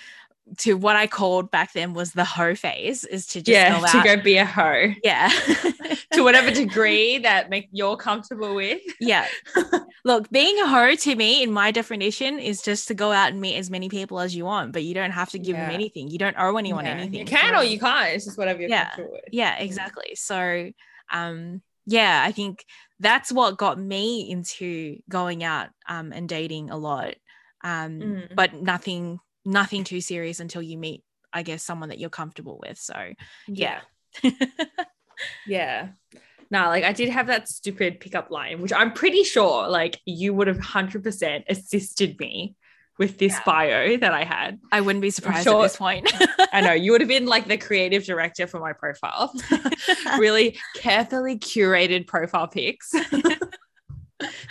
to 0.59 0.75
what 0.75 0.97
I 0.97 1.07
called 1.07 1.51
back 1.51 1.73
then 1.73 1.95
was 1.95 2.13
the 2.13 2.25
hoe 2.25 2.55
phase 2.55 3.05
is 3.05 3.27
to 3.29 3.41
just 3.41 3.49
yeah, 3.55 3.81
go 3.81 3.87
to 3.87 4.03
go 4.17 4.23
be 4.23 4.37
a 4.37 4.45
hoe 4.45 4.93
yeah. 5.03 5.29
to 6.13 6.23
whatever 6.23 6.51
degree 6.51 7.19
that 7.19 7.49
make 7.49 7.69
you're 7.73 7.97
comfortable 7.97 8.55
with. 8.55 8.81
yeah. 9.01 9.27
Look, 10.05 10.29
being 10.31 10.59
a 10.59 10.67
hoe 10.67 10.95
to 10.97 11.15
me, 11.15 11.43
in 11.45 11.53
my 11.53 11.71
definition, 11.71 12.39
is 12.41 12.61
just 12.61 12.89
to 12.89 12.95
go 12.95 13.13
out 13.13 13.31
and 13.31 13.41
meet 13.41 13.57
as 13.57 13.71
many 13.71 13.89
people 13.89 14.19
as 14.19 14.35
you 14.35 14.45
want, 14.45 14.73
but 14.73 14.83
you 14.83 14.95
don't 14.95 15.13
have 15.13 15.31
to 15.31 15.39
give 15.39 15.57
them 15.57 15.71
anything. 15.71 16.11
You 16.11 16.19
don't 16.19 16.37
owe 16.39 16.57
anyone 16.57 16.85
Yeah, 16.87 16.93
anything. 16.93 17.21
You 17.21 17.25
can 17.25 17.55
or 17.55 17.63
you 17.63 17.79
can't. 17.79 18.13
It's 18.15 18.25
just 18.25 18.37
whatever 18.37 18.61
you're 18.61 18.69
Yeah. 18.71 18.87
comfortable 18.87 19.13
with. 19.13 19.25
yeah 19.31 19.57
exactly 19.59 20.15
so 20.17 20.71
um 21.13 21.63
yeah 21.87 22.23
i 22.25 22.33
think 22.33 22.65
that's 23.01 23.31
what 23.33 23.59
got 23.59 23.79
me 23.79 24.31
into 24.31 24.99
going 25.09 25.43
out 25.45 25.69
um 25.89 26.13
and 26.13 26.29
dating 26.29 26.71
a 26.71 26.77
lot 26.77 27.15
um 27.65 28.01
Mm. 28.01 28.35
but 28.35 28.55
nothing 28.55 29.19
nothing 29.45 29.85
too 29.85 30.01
serious 30.01 30.41
until 30.41 30.63
you 30.63 30.79
meet 30.79 31.03
i 31.33 31.43
guess 31.43 31.63
someone 31.63 31.89
that 31.89 31.99
you're 31.99 32.11
comfortable 32.11 32.59
with 32.67 32.79
so 32.79 32.95
yeah 33.49 33.81
Yeah. 35.47 35.89
No, 36.51 36.67
like 36.67 36.85
I 36.85 36.93
did 36.93 37.09
have 37.09 37.29
that 37.29 37.49
stupid 37.49 37.99
pickup 37.99 38.31
line, 38.31 38.61
which 38.61 38.75
I'm 38.75 38.93
pretty 38.93 39.25
sure 39.25 39.69
like 39.71 39.99
you 40.05 40.35
would 40.35 40.49
have 40.49 40.59
100% 40.59 41.45
assisted 41.49 42.21
me 42.21 42.57
with 42.99 43.17
this 43.17 43.33
Yeah. 43.33 43.43
bio 43.47 43.97
that 43.97 44.13
I 44.13 44.25
had. 44.25 44.61
i 44.71 44.83
wouldn't 44.83 45.01
be 45.01 45.09
surprised 45.09 45.45
sure- 45.45 45.61
at 45.61 45.63
this 45.63 45.77
point 45.79 46.13
I 46.53 46.61
know 46.61 46.75
you 46.75 46.93
would 46.93 47.01
have 47.01 47.09
been 47.09 47.25
like 47.25 47.49
the 47.49 47.57
creative 47.69 48.05
director 48.05 48.47
for 48.47 48.61
my 48.61 48.75
profile. 48.75 49.33
really 50.19 50.59
carefully 50.77 51.39
curated 51.39 52.07
profile 52.07 52.49
pics. 52.49 52.93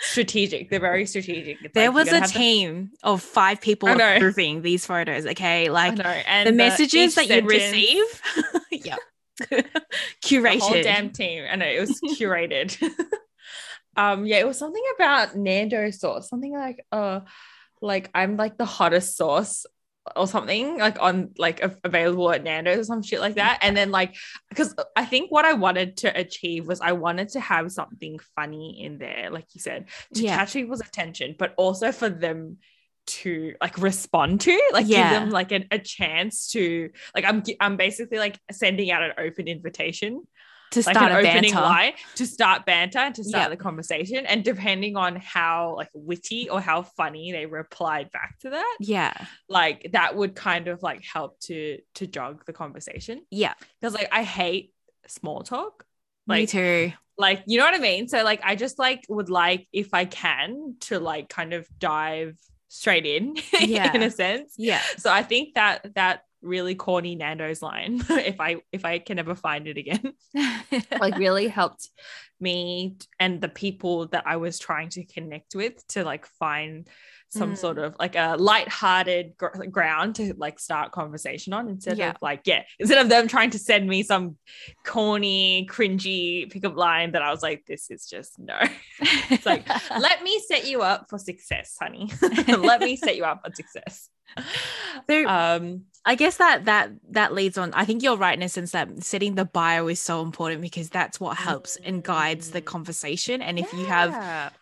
Strategic. 0.00 0.70
They're 0.70 0.80
very 0.80 1.06
strategic. 1.06 1.62
It's 1.62 1.74
there 1.74 1.88
like, 1.88 1.94
was 1.94 2.08
a 2.08 2.12
gonna 2.12 2.26
the- 2.26 2.32
team 2.32 2.90
of 3.02 3.22
five 3.22 3.60
people 3.60 3.88
approving 3.88 4.62
these 4.62 4.86
photos 4.86 5.26
okay 5.26 5.70
like. 5.70 5.98
And 6.26 6.48
the 6.48 6.52
messages 6.52 6.94
each 6.94 7.28
that 7.28 7.42
you 7.42 7.48
receive 7.48 8.04
yeah 8.70 8.96
the 9.50 9.64
curated 10.22 10.60
whole 10.60 10.82
damn 10.82 11.10
team. 11.10 11.44
I 11.50 11.56
know 11.56 11.66
it 11.66 11.80
was 11.80 12.00
curated. 12.00 12.76
um, 13.96 14.26
yeah, 14.26 14.38
it 14.38 14.46
was 14.46 14.58
something 14.58 14.82
about 14.96 15.36
Nando 15.36 15.90
sauce, 15.90 16.28
something 16.28 16.52
like 16.52 16.84
uh 16.92 17.20
like 17.80 18.10
I'm 18.14 18.36
like 18.36 18.58
the 18.58 18.64
hottest 18.64 19.16
sauce 19.16 19.66
or 20.16 20.26
something 20.26 20.78
like 20.78 21.00
on 21.00 21.30
like 21.38 21.62
av- 21.62 21.78
available 21.84 22.30
at 22.32 22.42
Nando's 22.42 22.78
or 22.78 22.84
some 22.84 23.02
shit 23.02 23.20
like 23.20 23.36
that. 23.36 23.60
And 23.62 23.76
then 23.76 23.90
like 23.90 24.14
because 24.48 24.74
I 24.96 25.04
think 25.04 25.30
what 25.30 25.44
I 25.44 25.52
wanted 25.52 25.96
to 25.98 26.18
achieve 26.18 26.66
was 26.66 26.80
I 26.80 26.92
wanted 26.92 27.28
to 27.30 27.40
have 27.40 27.70
something 27.70 28.18
funny 28.34 28.82
in 28.82 28.98
there, 28.98 29.30
like 29.30 29.46
you 29.54 29.60
said, 29.60 29.86
to 30.14 30.22
Yeah. 30.22 30.36
catch 30.36 30.54
people's 30.54 30.80
attention, 30.80 31.36
but 31.38 31.54
also 31.56 31.92
for 31.92 32.08
them 32.08 32.58
to 33.04 33.54
like 33.60 33.78
respond 33.78 34.40
to 34.42 34.60
like 34.72 34.86
Yeah. 34.88 35.10
give 35.12 35.20
them 35.20 35.30
like 35.30 35.52
a, 35.52 35.66
a 35.70 35.78
chance 35.78 36.50
to 36.52 36.90
like 37.14 37.24
I'm 37.24 37.42
I'm 37.60 37.76
basically 37.76 38.18
like 38.18 38.38
sending 38.50 38.90
out 38.90 39.02
an 39.02 39.12
open 39.18 39.48
invitation 39.48 40.22
to 40.72 40.80
like 40.80 40.96
start 40.96 41.12
an 41.12 41.16
a 41.24 41.28
opening 41.28 41.52
banter. 41.54 41.96
to 42.16 42.26
start 42.26 42.66
banter 42.66 42.98
and 42.98 43.14
to 43.14 43.24
start 43.24 43.44
Yeah. 43.44 43.48
the 43.48 43.56
conversation. 43.56 44.26
And 44.26 44.42
depending 44.44 44.96
on 44.96 45.16
how 45.16 45.76
like 45.76 45.90
witty 45.94 46.48
or 46.50 46.60
how 46.60 46.82
funny 46.82 47.32
they 47.32 47.46
replied 47.46 48.10
back 48.10 48.38
to 48.40 48.50
that 48.50 48.76
yeah. 48.80 49.12
like 49.48 49.90
that 49.92 50.16
would 50.16 50.34
kind 50.34 50.68
of 50.68 50.82
like 50.82 51.04
help 51.04 51.38
to 51.40 51.78
to 51.94 52.06
jog 52.06 52.44
the 52.46 52.52
conversation. 52.52 53.22
Yeah. 53.30 53.54
Because 53.80 53.94
like 53.94 54.08
I 54.12 54.22
hate 54.22 54.72
small 55.06 55.42
talk. 55.42 55.84
Me 56.26 56.40
like 56.40 56.48
too. 56.50 56.92
like 57.18 57.42
you 57.46 57.58
know 57.58 57.64
what 57.64 57.74
I 57.74 57.78
mean? 57.78 58.08
So 58.08 58.22
like 58.24 58.40
I 58.44 58.56
just 58.56 58.78
like 58.78 59.04
would 59.08 59.28
like 59.30 59.68
if 59.72 59.92
I 59.94 60.04
can 60.04 60.76
to 60.82 60.98
like 61.00 61.28
kind 61.28 61.52
of 61.52 61.66
dive 61.78 62.36
straight 62.68 63.04
in 63.06 63.36
Yeah. 63.60 63.92
in 63.94 64.02
a 64.02 64.10
sense. 64.10 64.54
Yeah. 64.56 64.80
So 64.98 65.10
I 65.12 65.22
think 65.22 65.54
that 65.54 65.94
that 65.94 66.22
really 66.42 66.74
corny 66.74 67.14
Nando's 67.14 67.62
line 67.62 68.02
if 68.10 68.40
I 68.40 68.56
if 68.72 68.84
I 68.84 68.98
can 68.98 69.18
ever 69.18 69.34
find 69.34 69.66
it 69.68 69.76
again 69.78 70.12
like 71.00 71.16
really 71.16 71.48
helped 71.48 71.88
me 72.40 72.96
and 73.20 73.40
the 73.40 73.48
people 73.48 74.08
that 74.08 74.24
I 74.26 74.36
was 74.36 74.58
trying 74.58 74.88
to 74.90 75.04
connect 75.04 75.54
with 75.54 75.86
to 75.88 76.04
like 76.04 76.26
find 76.26 76.88
some 77.30 77.54
Mm. 77.54 77.56
sort 77.56 77.78
of 77.78 77.96
like 77.98 78.14
a 78.14 78.36
light-hearted 78.38 79.38
gr- 79.38 79.64
ground 79.70 80.16
to 80.16 80.34
like 80.36 80.58
start 80.60 80.92
conversation 80.92 81.54
on 81.54 81.66
instead 81.66 81.96
Yeah. 81.96 82.10
of 82.10 82.16
like 82.20 82.42
yeah 82.44 82.64
instead 82.78 82.98
of 82.98 83.08
them 83.08 83.26
trying 83.26 83.48
to 83.50 83.58
send 83.58 83.88
me 83.88 84.02
some 84.02 84.36
corny 84.84 85.66
cringy 85.70 86.50
pickup 86.50 86.76
line 86.76 87.12
that 87.12 87.22
I 87.22 87.30
was 87.30 87.42
like 87.42 87.64
this 87.66 87.90
is 87.90 88.06
just 88.06 88.38
no 88.38 88.58
it's 89.30 89.46
like 89.46 89.66
let 89.98 90.22
me 90.22 90.42
set 90.46 90.66
you 90.66 90.82
up 90.82 91.06
for 91.08 91.16
success 91.18 91.74
honey 91.80 92.10
let 92.48 92.80
me 92.82 92.96
set 92.96 93.16
you 93.16 93.24
up 93.24 93.40
for 93.42 93.50
success 93.54 94.10
So- 95.08 95.26
um 95.26 95.84
I 96.04 96.16
guess 96.16 96.38
that 96.38 96.64
that 96.64 96.90
that 97.10 97.32
leads 97.32 97.56
on. 97.56 97.72
I 97.74 97.84
think 97.84 98.02
you're 98.02 98.16
right 98.16 98.36
in 98.36 98.42
a 98.42 98.48
sense 98.48 98.72
that 98.72 99.04
setting 99.04 99.36
the 99.36 99.44
bio 99.44 99.86
is 99.86 100.00
so 100.00 100.20
important 100.22 100.60
because 100.60 100.90
that's 100.90 101.20
what 101.20 101.36
helps 101.36 101.76
and 101.76 102.02
guides 102.02 102.50
the 102.50 102.60
Mm. 102.60 102.64
conversation. 102.64 103.40
And 103.40 103.56
if 103.56 103.72
you 103.72 103.86
have 103.86 104.12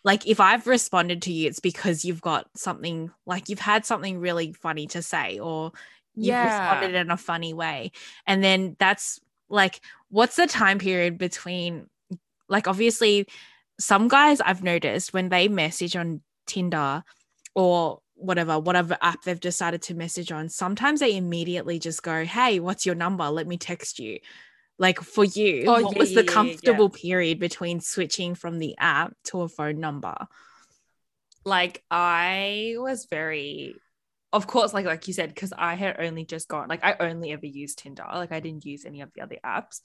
like 0.04 0.26
if 0.26 0.38
I've 0.38 0.66
responded 0.66 1.22
to 1.22 1.32
you, 1.32 1.48
it's 1.48 1.58
because 1.58 2.04
you've 2.04 2.20
got 2.20 2.46
something 2.56 3.10
like 3.24 3.48
you've 3.48 3.58
had 3.58 3.86
something 3.86 4.18
really 4.20 4.52
funny 4.52 4.86
to 4.88 5.00
say 5.00 5.38
or 5.38 5.72
you've 6.14 6.34
responded 6.44 6.94
in 6.94 7.10
a 7.10 7.16
funny 7.16 7.54
way. 7.54 7.92
And 8.26 8.44
then 8.44 8.76
that's 8.78 9.18
like 9.48 9.80
what's 10.10 10.36
the 10.36 10.46
time 10.46 10.78
period 10.78 11.16
between 11.16 11.88
like 12.50 12.68
obviously 12.68 13.26
some 13.78 14.08
guys 14.08 14.42
I've 14.42 14.62
noticed 14.62 15.14
when 15.14 15.30
they 15.30 15.48
message 15.48 15.96
on 15.96 16.20
Tinder 16.46 17.02
or 17.54 18.00
whatever 18.20 18.58
whatever 18.58 18.96
app 19.00 19.22
they've 19.22 19.40
decided 19.40 19.82
to 19.82 19.94
message 19.94 20.30
on 20.30 20.48
sometimes 20.48 21.00
they 21.00 21.16
immediately 21.16 21.78
just 21.78 22.02
go 22.02 22.24
hey 22.24 22.60
what's 22.60 22.86
your 22.86 22.94
number? 22.94 23.28
Let 23.28 23.46
me 23.46 23.56
text 23.56 23.98
you. 23.98 24.18
Like 24.78 25.00
for 25.00 25.24
you 25.24 25.64
Oh, 25.66 25.82
what 25.82 25.92
yeah, 25.92 25.98
was 25.98 26.08
the 26.14 26.14
yeah, 26.14 26.20
yeah, 26.20 26.20
yeah. 26.20 26.32
comfortable 26.32 26.88
period 26.90 27.38
between 27.38 27.80
switching 27.80 28.34
from 28.34 28.58
the 28.58 28.76
app 28.78 29.14
to 29.24 29.42
a 29.42 29.48
phone 29.48 29.80
number? 29.80 30.14
Like 31.44 31.82
I 31.90 32.74
was 32.78 33.06
very 33.06 33.74
of 34.32 34.46
course 34.46 34.72
like 34.72 34.86
like 34.86 35.08
you 35.08 35.12
said 35.14 35.28
because 35.34 35.52
I 35.56 35.74
had 35.74 35.96
only 35.98 36.24
just 36.24 36.48
gone 36.48 36.68
like 36.68 36.84
I 36.84 36.96
only 37.00 37.32
ever 37.32 37.46
used 37.46 37.78
Tinder. 37.78 38.04
Like 38.12 38.32
I 38.32 38.40
didn't 38.40 38.64
use 38.64 38.84
any 38.84 39.00
of 39.00 39.10
the 39.14 39.22
other 39.22 39.36
apps. 39.44 39.80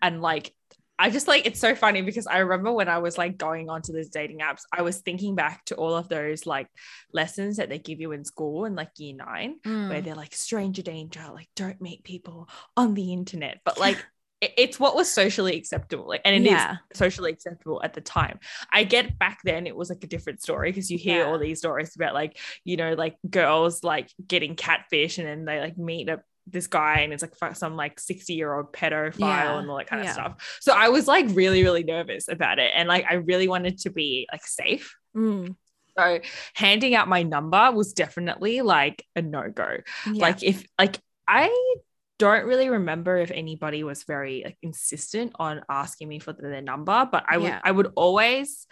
And 0.00 0.22
like 0.22 0.54
I 1.00 1.08
just 1.10 1.26
like 1.26 1.46
it's 1.46 1.58
so 1.58 1.74
funny 1.74 2.02
because 2.02 2.26
I 2.26 2.38
remember 2.38 2.72
when 2.72 2.88
I 2.88 2.98
was 2.98 3.16
like 3.16 3.38
going 3.38 3.70
onto 3.70 3.92
those 3.92 4.10
dating 4.10 4.40
apps 4.40 4.62
I 4.72 4.82
was 4.82 4.98
thinking 4.98 5.34
back 5.34 5.64
to 5.66 5.74
all 5.74 5.94
of 5.96 6.08
those 6.10 6.44
like 6.44 6.68
lessons 7.12 7.56
that 7.56 7.70
they 7.70 7.78
give 7.78 8.00
you 8.00 8.12
in 8.12 8.24
school 8.24 8.66
in 8.66 8.74
like 8.74 8.90
year 8.98 9.16
9 9.16 9.56
Mm. 9.66 9.88
where 9.88 10.00
they're 10.02 10.14
like 10.14 10.34
stranger 10.34 10.82
danger 10.82 11.24
like 11.32 11.48
don't 11.56 11.80
meet 11.80 12.04
people 12.04 12.48
on 12.76 12.94
the 12.94 13.12
internet 13.12 13.60
but 13.64 13.78
like 13.80 13.96
it- 14.42 14.52
it's 14.56 14.80
what 14.80 14.94
was 14.96 15.10
socially 15.10 15.56
acceptable 15.56 16.06
like 16.08 16.22
and 16.24 16.34
it 16.34 16.42
is 16.46 16.52
yeah 16.52 16.76
socially 16.94 17.30
acceptable 17.32 17.80
at 17.82 17.92
the 17.94 18.00
time. 18.00 18.38
I 18.72 18.84
get 18.84 19.18
back 19.18 19.38
then 19.44 19.66
it 19.66 19.76
was 19.76 19.90
like 19.90 20.02
a 20.04 20.06
different 20.14 20.42
story 20.42 20.70
because 20.70 20.90
you 20.90 20.98
hear 20.98 21.20
Yeah. 21.20 21.26
all 21.30 21.38
these 21.38 21.58
stories 21.58 21.94
about 21.96 22.14
like, 22.14 22.38
you 22.64 22.76
know, 22.76 22.92
like 22.94 23.16
girls 23.28 23.82
like 23.84 24.08
getting 24.26 24.54
catfish 24.56 25.18
and 25.18 25.26
then 25.28 25.44
they 25.44 25.60
like 25.60 25.76
meet 25.78 26.08
up 26.08 26.22
this 26.50 26.66
guy 26.66 27.00
and 27.00 27.12
it's 27.12 27.22
like 27.22 27.54
some 27.56 27.76
like 27.76 27.98
60 28.00 28.34
year 28.34 28.54
old 28.54 28.72
pedophile 28.72 29.18
Yeah. 29.18 29.58
and 29.58 29.70
all 29.70 29.76
that 29.78 29.86
kind 29.86 30.04
Yeah. 30.04 30.10
of 30.10 30.14
stuff. 30.14 30.58
So 30.60 30.72
I 30.72 30.88
was 30.88 31.06
like 31.08 31.26
really, 31.30 31.62
really 31.62 31.84
nervous 31.84 32.28
about 32.28 32.58
it. 32.58 32.72
And 32.74 32.88
like 32.88 33.06
I 33.08 33.14
really 33.14 33.48
wanted 33.48 33.78
to 33.80 33.90
be 33.90 34.28
like 34.32 34.46
safe. 34.46 34.94
Mm. 35.16 35.56
So 35.98 36.20
handing 36.54 36.94
out 36.94 37.08
my 37.08 37.22
number 37.24 37.70
was 37.72 37.92
definitely 37.92 38.62
like 38.62 39.04
a 39.16 39.22
no-go 39.22 39.78
Yeah. 40.06 40.12
like 40.22 40.42
if 40.42 40.64
like 40.78 40.98
i 41.26 41.74
don't 42.18 42.44
really 42.46 42.68
remember 42.68 43.16
if 43.18 43.30
anybody 43.30 43.82
was 43.82 44.04
very 44.04 44.42
like 44.44 44.56
insistent 44.62 45.32
on 45.38 45.62
asking 45.68 46.08
me 46.08 46.18
for 46.20 46.32
their 46.32 46.62
number 46.62 47.08
but 47.10 47.24
i 47.28 47.36
would 47.38 47.54
i 47.64 47.70
would 47.70 47.92
always 47.96 48.66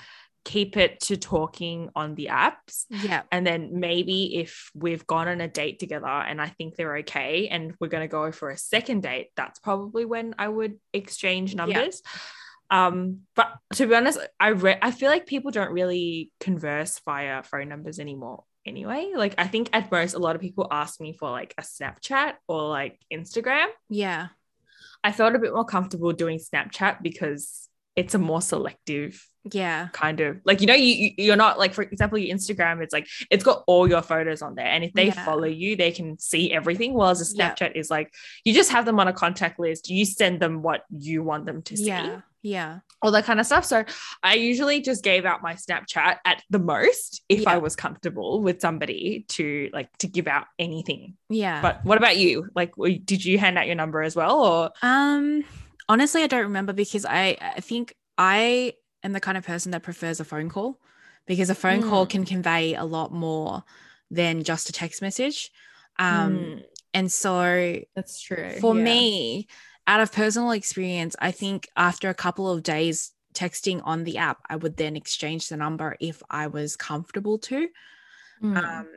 keep 0.48 0.78
it 0.78 0.98
to 1.00 1.14
talking 1.18 1.90
on 1.94 2.14
the 2.14 2.28
apps. 2.32 2.86
Yeah. 2.88 3.22
And 3.30 3.46
then 3.46 3.80
maybe 3.80 4.36
if 4.38 4.70
we've 4.74 5.06
gone 5.06 5.28
on 5.28 5.42
a 5.42 5.48
date 5.48 5.78
together 5.78 6.06
and 6.06 6.40
i 6.40 6.48
think 6.48 6.74
they're 6.74 6.96
okay 6.98 7.48
and 7.48 7.74
we're 7.78 7.88
going 7.94 8.02
to 8.08 8.16
go 8.20 8.32
for 8.32 8.48
a 8.48 8.56
second 8.56 9.02
date 9.02 9.28
that's 9.36 9.58
probably 9.58 10.04
when 10.06 10.34
i 10.38 10.48
would 10.48 10.74
exchange 10.94 11.50
Yeah. 11.52 11.56
numbers. 11.64 12.02
Um 12.70 13.20
but 13.36 13.48
to 13.74 13.86
be 13.86 13.94
honest 13.94 14.18
i 14.40 14.48
re- 14.48 14.78
i 14.80 14.90
feel 14.90 15.10
like 15.10 15.26
people 15.26 15.50
don't 15.50 15.72
really 15.80 16.30
converse 16.40 16.98
via 17.04 17.42
phone 17.42 17.68
numbers 17.68 17.98
anymore 18.00 18.44
anyway. 18.64 19.12
Like 19.14 19.34
i 19.36 19.46
think 19.46 19.68
at 19.74 19.92
most 19.92 20.14
a 20.14 20.18
lot 20.26 20.34
of 20.34 20.40
people 20.40 20.66
ask 20.70 20.98
me 20.98 21.12
for 21.12 21.30
like 21.30 21.52
a 21.58 21.62
snapchat 21.62 22.32
or 22.48 22.68
like 22.68 22.98
instagram. 23.12 23.68
Yeah. 23.90 24.28
I 25.04 25.12
felt 25.12 25.34
a 25.36 25.38
bit 25.38 25.52
more 25.52 25.64
comfortable 25.66 26.12
doing 26.12 26.38
snapchat 26.38 27.02
because 27.02 27.67
it's 27.98 28.14
a 28.14 28.18
more 28.18 28.40
selective 28.40 29.24
yeah. 29.52 29.88
kind 29.92 30.20
of 30.20 30.36
like 30.44 30.60
you 30.60 30.66
know 30.66 30.74
you 30.74 31.10
you're 31.16 31.36
not 31.36 31.58
like 31.58 31.72
for 31.72 31.82
example 31.82 32.18
your 32.18 32.34
instagram 32.36 32.82
it's 32.82 32.92
like 32.92 33.06
it's 33.30 33.42
got 33.42 33.64
all 33.66 33.88
your 33.88 34.02
photos 34.02 34.42
on 34.42 34.54
there 34.54 34.66
and 34.66 34.84
if 34.84 34.92
they 34.92 35.06
Yeah. 35.06 35.24
follow 35.24 35.46
you 35.46 35.74
they 35.76 35.90
can 35.90 36.18
see 36.18 36.52
everything 36.52 36.92
whereas 36.92 37.20
a 37.22 37.24
Yeah. 37.36 37.54
snapchat 37.54 37.72
is 37.74 37.90
like 37.90 38.12
you 38.44 38.52
just 38.52 38.70
have 38.72 38.84
them 38.84 39.00
on 39.00 39.08
a 39.08 39.12
contact 39.12 39.58
list 39.58 39.88
you 39.88 40.04
send 40.04 40.40
them 40.40 40.62
what 40.62 40.82
you 40.90 41.22
want 41.22 41.46
them 41.46 41.62
to 41.62 41.76
see. 41.76 41.86
Yeah 41.86 42.20
yeah. 42.42 42.78
All 43.02 43.10
that 43.10 43.24
kind 43.24 43.40
of 43.40 43.46
stuff 43.46 43.64
so 43.64 43.84
i 44.22 44.34
usually 44.34 44.80
just 44.80 45.02
gave 45.02 45.24
out 45.24 45.42
my 45.42 45.54
snapchat 45.54 46.18
at 46.24 46.42
the 46.50 46.58
most 46.60 47.22
if 47.28 47.40
Yeah. 47.40 47.52
i 47.54 47.58
was 47.58 47.74
comfortable 47.74 48.42
with 48.42 48.60
somebody 48.60 49.24
to 49.30 49.70
like 49.72 49.88
to 49.98 50.06
give 50.06 50.28
out 50.28 50.46
anything. 50.58 51.14
Yeah. 51.30 51.60
But 51.62 51.84
what 51.84 51.98
about 51.98 52.16
you? 52.16 52.48
Like 52.54 52.72
did 53.04 53.24
you 53.24 53.38
hand 53.38 53.58
out 53.58 53.66
your 53.66 53.76
number 53.76 54.02
as 54.02 54.14
well 54.14 54.36
or? 54.40 54.70
Um, 54.82 55.44
honestly, 55.88 56.22
I 56.22 56.26
don't 56.26 56.42
remember 56.44 56.72
because 56.72 57.04
I 57.04 57.36
I 57.40 57.60
think 57.60 57.94
I 58.16 58.74
am 59.02 59.12
the 59.12 59.20
kind 59.20 59.38
of 59.38 59.44
person 59.44 59.72
that 59.72 59.82
prefers 59.82 60.20
a 60.20 60.24
phone 60.24 60.48
call 60.48 60.80
because 61.26 61.50
a 61.50 61.54
phone 61.54 61.82
call 61.82 62.06
Mm. 62.06 62.10
can 62.10 62.24
convey 62.24 62.74
a 62.74 62.84
lot 62.84 63.12
more 63.12 63.64
than 64.10 64.42
just 64.44 64.68
a 64.68 64.72
text 64.72 65.02
message. 65.02 65.50
Um, 65.98 66.32
Mm, 66.32 66.62
and 66.94 67.12
so 67.12 67.80
that's 67.94 68.20
true 68.20 68.50
for 68.60 68.74
yeah. 68.74 68.82
me, 68.82 69.48
out 69.86 70.00
of 70.00 70.12
personal 70.12 70.50
experience, 70.52 71.16
I 71.20 71.30
think 71.32 71.68
after 71.76 72.08
a 72.08 72.14
couple 72.14 72.50
of 72.50 72.62
days 72.62 73.12
texting 73.34 73.80
on 73.84 74.04
the 74.04 74.18
app, 74.18 74.38
I 74.48 74.56
would 74.56 74.76
then 74.76 74.96
exchange 74.96 75.48
the 75.48 75.56
number 75.56 75.96
if 76.00 76.22
I 76.30 76.46
was 76.48 76.76
comfortable 76.76 77.38
to. 77.40 77.68
Mm. 78.42 78.56
Um, 78.56 78.88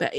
but 0.00 0.14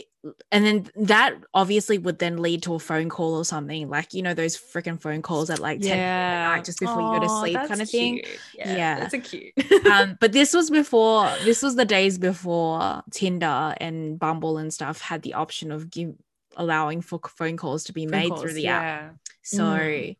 and 0.51 0.63
then 0.65 0.87
that 0.95 1.33
obviously 1.55 1.97
would 1.97 2.19
then 2.19 2.37
lead 2.41 2.61
to 2.63 2.75
a 2.75 2.79
phone 2.79 3.09
call 3.09 3.33
or 3.33 3.43
something 3.43 3.89
like 3.89 4.13
you 4.13 4.21
know 4.21 4.33
those 4.35 4.55
freaking 4.55 5.01
phone 5.01 5.21
calls 5.23 5.49
at 5.49 5.57
like 5.59 5.81
10 5.81 5.97
yeah 5.97 6.47
night 6.49 6.63
just 6.63 6.79
before 6.79 7.01
you 7.01 7.19
go 7.19 7.25
to 7.25 7.29
sleep 7.29 7.57
kind 7.67 7.81
of 7.81 7.89
thing. 7.89 8.13
cute. 8.19 8.39
yeah, 8.55 8.75
Yeah. 8.77 8.99
that's 8.99 9.13
a 9.15 9.19
cute 9.19 9.53
um 9.91 10.17
but 10.21 10.31
this 10.31 10.53
was 10.53 10.69
before 10.69 11.27
this 11.43 11.61
was 11.63 11.75
the 11.75 11.83
days 11.85 12.17
before 12.19 13.03
tinder 13.11 13.73
and 13.81 14.17
bumble 14.19 14.57
and 14.59 14.71
stuff 14.71 15.01
had 15.01 15.23
the 15.23 15.33
option 15.33 15.71
of 15.71 15.89
give 15.89 16.13
allowing 16.55 17.01
for 17.01 17.19
phone 17.27 17.57
calls 17.57 17.83
to 17.85 17.93
be 17.93 18.05
Phone 18.05 18.11
made 18.11 18.29
calls, 18.29 18.41
through 18.43 18.53
the 18.53 18.67
app 18.67 18.83
yeah. 18.83 19.09
so 19.41 19.63
Mm. 19.63 20.15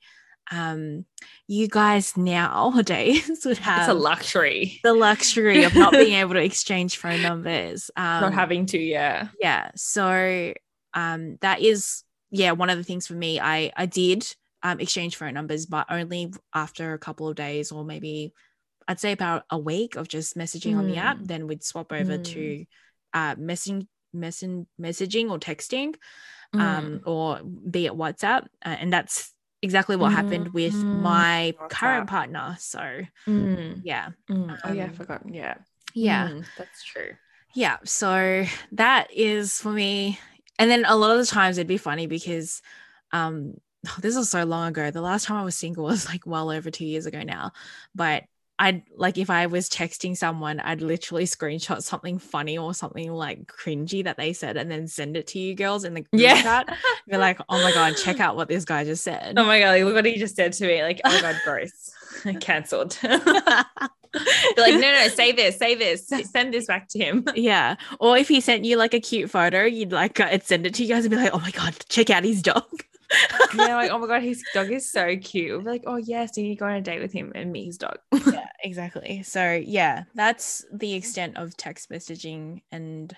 Um 0.52 1.06
you 1.48 1.68
guys 1.68 2.16
nowadays 2.18 3.42
would 3.46 3.58
have 3.58 3.80
it's 3.80 3.90
a 3.90 3.94
luxury 3.94 4.80
the 4.84 4.94
luxury 4.94 5.64
of 5.64 5.74
not 5.76 5.94
being 5.94 6.14
able 6.14 6.34
to 6.34 6.44
exchange 6.44 6.98
phone 6.98 7.22
numbers 7.30 7.90
um 7.96 8.22
not 8.22 8.34
having 8.34 8.66
to 8.66 8.78
yeah 8.78 9.30
yeah 9.40 9.72
so 9.76 10.54
um 10.94 11.38
that 11.42 11.62
is 11.62 12.04
yeah 12.32 12.52
one 12.52 12.70
of 12.70 12.78
the 12.78 12.84
things 12.84 13.08
for 13.08 13.14
me 13.14 13.40
i 13.40 13.72
i 13.78 13.86
did 13.86 14.28
um 14.64 14.80
exchange 14.80 15.16
phone 15.16 15.34
numbers 15.34 15.66
but 15.66 15.86
only 15.90 16.32
after 16.54 16.94
a 16.94 17.00
couple 17.00 17.28
of 17.30 17.36
days 17.36 17.72
or 17.72 17.84
maybe 17.86 18.34
i'd 18.88 19.00
say 19.00 19.12
about 19.12 19.44
a 19.50 19.58
week 19.58 19.96
of 19.96 20.08
just 20.08 20.36
messaging 20.38 20.78
on 20.78 20.88
the 20.88 20.98
app 20.98 21.18
Mm. 21.18 21.28
then 21.28 21.48
we'd 21.48 21.64
swap 21.64 21.92
over 21.94 22.18
Mm. 22.18 22.24
to 22.26 22.66
uh 23.14 23.36
messaging 23.36 23.88
messen- 24.16 24.68
messaging 24.80 25.30
or 25.32 25.40
texting 25.40 25.96
Mm. 26.54 26.60
um 26.60 27.02
or 27.06 27.40
be 27.44 27.86
it 27.86 27.94
whatsapp 27.94 28.44
uh, 28.66 28.76
and 28.80 28.92
that's 28.92 29.34
exactly 29.62 29.96
what 29.96 30.12
happened 30.12 30.54
with 30.54 30.74
Mm. 30.74 31.02
my 31.02 31.54
current 31.70 32.06
WhatsApp. 32.06 32.08
partner 32.08 32.56
so 32.60 33.02
Mm. 33.28 33.82
yeah 33.84 34.10
Mm. 34.30 34.58
oh 34.64 34.72
yeah 34.72 34.86
i 34.86 34.88
Um, 34.88 34.94
forgot 34.94 35.22
yeah 35.30 35.56
yeah 35.94 36.30
Mm, 36.30 36.46
that's 36.58 36.84
true 36.84 37.12
yeah 37.54 37.78
so 37.84 38.46
that 38.72 39.12
is 39.14 39.60
for 39.62 39.72
me 39.72 40.20
and 40.58 40.70
then 40.72 40.86
a 40.86 40.96
lot 40.96 41.12
of 41.12 41.18
the 41.18 41.26
times 41.26 41.58
it'd 41.58 41.68
be 41.68 41.78
funny 41.78 42.08
because 42.08 42.62
um 43.12 43.56
this 44.00 44.16
was 44.16 44.30
so 44.30 44.44
long 44.46 44.70
ago 44.70 44.92
the 44.92 45.02
last 45.02 45.26
time 45.26 45.38
i 45.38 45.44
was 45.44 45.56
single 45.56 45.84
was 45.86 46.08
like 46.08 46.26
well 46.26 46.50
over 46.52 46.72
two 46.72 46.86
years 46.86 47.06
ago 47.06 47.24
now 47.24 47.52
but 47.96 48.24
i'd 48.62 48.82
like 48.96 49.18
if 49.18 49.30
i 49.30 49.46
was 49.46 49.68
texting 49.70 50.16
someone 50.16 50.60
i'd 50.62 50.82
literally 50.82 51.26
screenshot 51.26 51.82
something 51.82 52.18
funny 52.20 52.58
or 52.58 52.74
something 52.74 53.12
like 53.12 53.46
cringy 53.48 54.04
that 54.04 54.18
they 54.18 54.32
said 54.34 54.56
and 54.58 54.72
then 54.72 54.88
send 54.88 55.18
it 55.18 55.28
to 55.28 55.40
you 55.40 55.54
girls 55.56 55.84
in 55.84 55.94
the 55.94 56.02
group 56.02 56.22
Yeah. 56.22 56.42
chat. 56.42 56.78
Be 57.10 57.18
like 57.18 57.40
oh 57.50 57.62
my 57.62 57.72
god 57.74 57.98
check 57.98 58.20
out 58.26 58.36
what 58.36 58.48
this 58.48 58.64
guy 58.66 58.84
just 58.86 59.04
said. 59.04 59.34
Oh 59.38 59.46
my 59.46 59.60
god 59.60 59.82
look 59.82 59.94
what 59.96 60.06
he 60.06 60.18
just 60.18 60.36
said 60.36 60.54
to 60.54 60.68
me 60.68 60.82
like 60.84 61.02
oh 61.04 61.12
my 61.12 61.22
god 61.22 61.36
gross. 61.46 61.92
Cancelled. 62.40 62.98
Be 63.02 63.08
like 63.10 64.74
no 64.76 64.92
no 64.92 65.08
say 65.08 65.32
this 65.32 65.58
say 65.58 65.76
this. 65.76 66.08
Send 66.32 66.54
this 66.54 66.68
back 66.68 66.88
to 66.90 67.00
him. 67.00 67.26
Yeah 67.36 67.76
or 68.00 68.18
if 68.18 68.28
he 68.28 68.42
sent 68.42 68.66
you 68.66 68.78
like 68.78 68.94
a 68.94 69.00
cute 69.00 69.30
photo 69.30 69.64
you'd 69.64 69.92
like 69.92 70.20
uh, 70.20 70.38
send 70.44 70.66
it 70.66 70.74
to 70.76 70.84
you 70.84 70.90
guys 70.94 71.06
and 71.06 71.12
be 71.12 71.18
like 71.18 71.34
oh 71.34 71.40
my 71.40 71.52
god 71.52 71.76
check 71.90 72.10
out 72.10 72.24
his 72.24 72.42
dog 72.42 72.66
yeah 73.56 73.76
like 73.76 73.92
oh 73.92 74.00
my 74.00 74.08
god 74.08 74.22
his 74.22 74.44
dog 74.54 74.72
is 74.72 74.90
so 74.90 75.16
cute 75.18 75.52
We'll 75.64 75.72
like 75.74 75.84
oh 75.86 75.98
yes 75.98 76.38
you 76.38 76.44
need 76.44 76.56
to 76.56 76.60
go 76.60 76.66
on 76.66 76.74
a 76.76 76.82
date 76.82 77.02
with 77.02 77.12
him 77.12 77.32
and 77.36 77.52
meet 77.52 77.66
his 77.66 77.78
dog 77.78 77.98
yeah, 78.26 78.48
exactly. 78.64 79.24
So 79.24 79.54
yeah, 79.54 80.04
that's 80.16 80.66
the 80.72 80.94
extent 80.94 81.38
of 81.38 81.56
text 81.58 81.90
messaging 81.90 82.62
and 82.72 83.16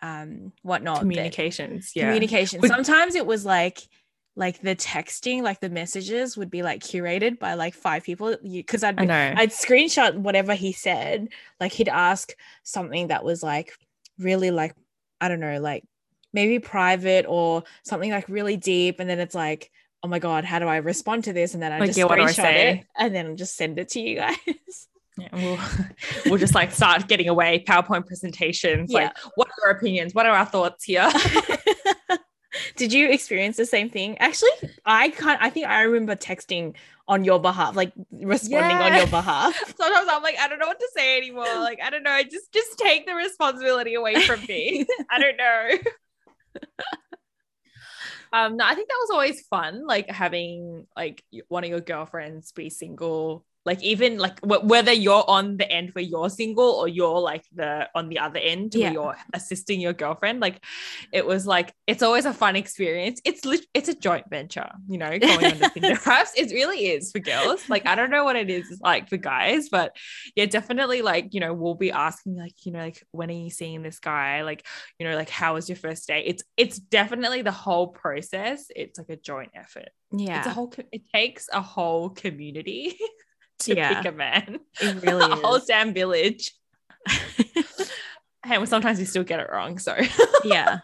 um 0.00 0.52
whatnot. 0.62 1.00
communications 1.00 1.92
yeah 1.94 2.06
Communication. 2.06 2.60
Would- 2.60 2.70
Sometimes 2.70 3.14
it 3.14 3.26
was 3.26 3.44
like 3.44 3.80
like 4.34 4.62
the 4.62 4.74
texting, 4.74 5.42
like 5.42 5.60
the 5.60 5.68
messages 5.68 6.36
would 6.38 6.50
be 6.50 6.62
like 6.62 6.80
curated 6.80 7.38
by 7.38 7.52
like 7.54 7.74
five 7.74 8.02
people. 8.02 8.34
Because 8.42 8.82
I'd 8.82 8.96
be, 8.96 9.06
I'd 9.36 9.50
screenshot 9.50 10.16
whatever 10.16 10.54
he 10.54 10.72
said. 10.72 11.28
Like 11.60 11.72
he'd 11.72 11.88
ask 11.90 12.32
something 12.62 13.08
that 13.08 13.24
was 13.24 13.42
like 13.42 13.74
really 14.18 14.50
like 14.50 14.74
I 15.20 15.28
don't 15.28 15.40
know, 15.40 15.60
like 15.60 15.84
maybe 16.32 16.58
private 16.58 17.26
or 17.28 17.64
something 17.84 18.10
like 18.10 18.28
really 18.28 18.56
deep, 18.56 19.00
and 19.00 19.08
then 19.08 19.18
it's 19.18 19.34
like. 19.34 19.70
Oh 20.04 20.08
my 20.08 20.18
god, 20.18 20.44
how 20.44 20.58
do 20.58 20.66
I 20.66 20.78
respond 20.78 21.22
to 21.24 21.32
this? 21.32 21.54
And 21.54 21.62
then 21.62 21.70
I 21.70 21.78
Like, 21.78 21.90
just 21.90 21.96
yeah, 21.96 22.06
what 22.06 22.16
do 22.16 22.22
I 22.22 22.32
say? 22.32 22.70
it 22.80 22.86
and 22.98 23.14
then 23.14 23.36
just 23.36 23.54
send 23.54 23.78
it 23.78 23.90
to 23.90 24.00
you 24.00 24.16
guys. 24.16 24.36
Yeah, 25.18 25.28
we'll, 25.32 25.58
we'll 26.26 26.38
just 26.38 26.54
like 26.56 26.72
start 26.72 27.06
getting 27.06 27.28
away 27.28 27.62
PowerPoint 27.68 28.06
presentations. 28.06 28.90
Yeah. 28.90 28.98
Like, 29.04 29.16
what 29.36 29.48
are 29.48 29.68
our 29.68 29.76
opinions? 29.76 30.14
What 30.14 30.26
are 30.26 30.34
our 30.34 30.46
thoughts 30.46 30.84
here? 30.84 31.08
Did 32.76 32.92
you 32.92 33.10
experience 33.10 33.56
the 33.56 33.66
same 33.66 33.90
thing? 33.90 34.18
Actually, 34.18 34.50
I 34.84 35.10
can't. 35.10 35.40
I 35.40 35.50
think 35.50 35.66
I 35.66 35.82
remember 35.82 36.16
texting 36.16 36.74
on 37.08 37.24
your 37.24 37.38
behalf, 37.40 37.76
like 37.76 37.92
responding 38.10 38.76
on 38.76 38.94
your 38.94 39.06
behalf. 39.06 39.54
Sometimes 39.76 40.08
I'm 40.10 40.22
like, 40.22 40.38
I 40.38 40.48
don't 40.48 40.58
know 40.58 40.66
what 40.66 40.80
to 40.80 40.88
say 40.96 41.16
anymore. 41.16 41.44
Like, 41.44 41.78
I 41.82 41.90
don't 41.90 42.02
know. 42.02 42.22
Just 42.22 42.52
just 42.52 42.78
take 42.78 43.06
the 43.06 43.14
responsibility 43.14 43.94
away 43.94 44.14
from 44.22 44.40
me. 44.46 44.86
I 45.10 45.18
don't 45.18 45.36
know. 45.36 45.68
um, 48.32 48.56
no, 48.56 48.64
I 48.64 48.74
think 48.74 48.88
that 48.88 48.98
was 49.00 49.10
always 49.10 49.46
fun. 49.48 49.86
Like 49.86 50.10
having 50.10 50.86
like 50.96 51.22
one 51.48 51.64
of 51.64 51.70
your 51.70 51.80
girlfriends 51.80 52.52
be 52.52 52.70
single. 52.70 53.44
Like 53.64 53.82
even 53.82 54.18
like 54.18 54.40
wh- 54.40 54.64
whether 54.64 54.92
you're 54.92 55.24
on 55.28 55.56
the 55.56 55.70
end 55.70 55.90
where 55.92 56.02
you're 56.04 56.28
single 56.30 56.68
or 56.70 56.88
you're 56.88 57.20
like 57.20 57.44
the 57.54 57.88
on 57.94 58.08
the 58.08 58.18
other 58.18 58.40
end 58.40 58.74
Yeah. 58.74 58.86
where 58.86 58.92
you're 58.92 59.16
assisting 59.34 59.80
your 59.80 59.92
girlfriend, 59.92 60.40
like 60.40 60.64
it 61.12 61.24
was 61.24 61.46
like 61.46 61.72
it's 61.86 62.02
always 62.02 62.24
a 62.24 62.32
fun 62.34 62.56
experience. 62.56 63.20
It's 63.24 63.44
lit- 63.44 63.66
it's 63.72 63.88
a 63.88 63.94
joint 63.94 64.28
venture, 64.28 64.68
you 64.88 64.98
know, 64.98 65.16
going 65.18 65.44
on 65.52 65.58
the 65.58 65.70
Tinder 65.74 65.94
apps. 65.94 66.30
It 66.36 66.50
really 66.52 66.86
is 66.88 67.12
for 67.12 67.20
girls. 67.20 67.68
Like 67.68 67.86
I 67.86 67.94
don't 67.94 68.10
know 68.10 68.24
what 68.24 68.34
it 68.36 68.50
is 68.50 68.78
like 68.82 69.08
for 69.08 69.16
guys, 69.16 69.68
but 69.68 69.96
yeah, 70.34 70.46
definitely 70.46 71.02
like, 71.02 71.32
you 71.32 71.38
know, 71.40 71.54
we'll 71.54 71.74
be 71.76 71.92
asking 71.92 72.36
like, 72.36 72.66
you 72.66 72.72
know, 72.72 72.80
like 72.80 73.02
when 73.12 73.30
are 73.30 73.32
you 73.32 73.50
seeing 73.50 73.82
this 73.82 74.00
guy? 74.00 74.42
Like, 74.42 74.66
you 74.98 75.08
know, 75.08 75.14
like 75.14 75.30
how 75.30 75.54
was 75.54 75.68
your 75.68 75.76
first 75.76 76.08
date? 76.08 76.24
It's 76.26 76.42
it's 76.56 76.78
definitely 76.78 77.42
the 77.42 77.52
whole 77.52 77.88
process. 77.88 78.66
It's 78.74 78.98
like 78.98 79.08
a 79.10 79.16
joint 79.16 79.52
effort. 79.54 79.90
Yeah 80.14 80.38
it's 80.38 80.46
a 80.48 80.50
whole 80.50 80.68
co- 80.68 80.82
it 80.92 81.02
takes 81.14 81.48
a 81.52 81.62
whole 81.62 82.10
community 82.10 82.98
to 83.66 83.76
Yeah. 83.76 84.02
pick 84.02 84.12
a 84.12 84.16
man. 84.16 84.60
it 84.80 85.02
really 85.02 85.30
a 85.32 85.36
whole 85.36 85.56
is. 85.56 85.64
damn 85.64 85.92
village. 85.94 86.52
Hey, 88.44 88.58
well, 88.58 88.66
sometimes 88.66 88.98
we 88.98 89.04
still 89.04 89.22
get 89.22 89.38
it 89.38 89.46
wrong. 89.52 89.78
So 89.78 89.96
yeah. 90.44 90.80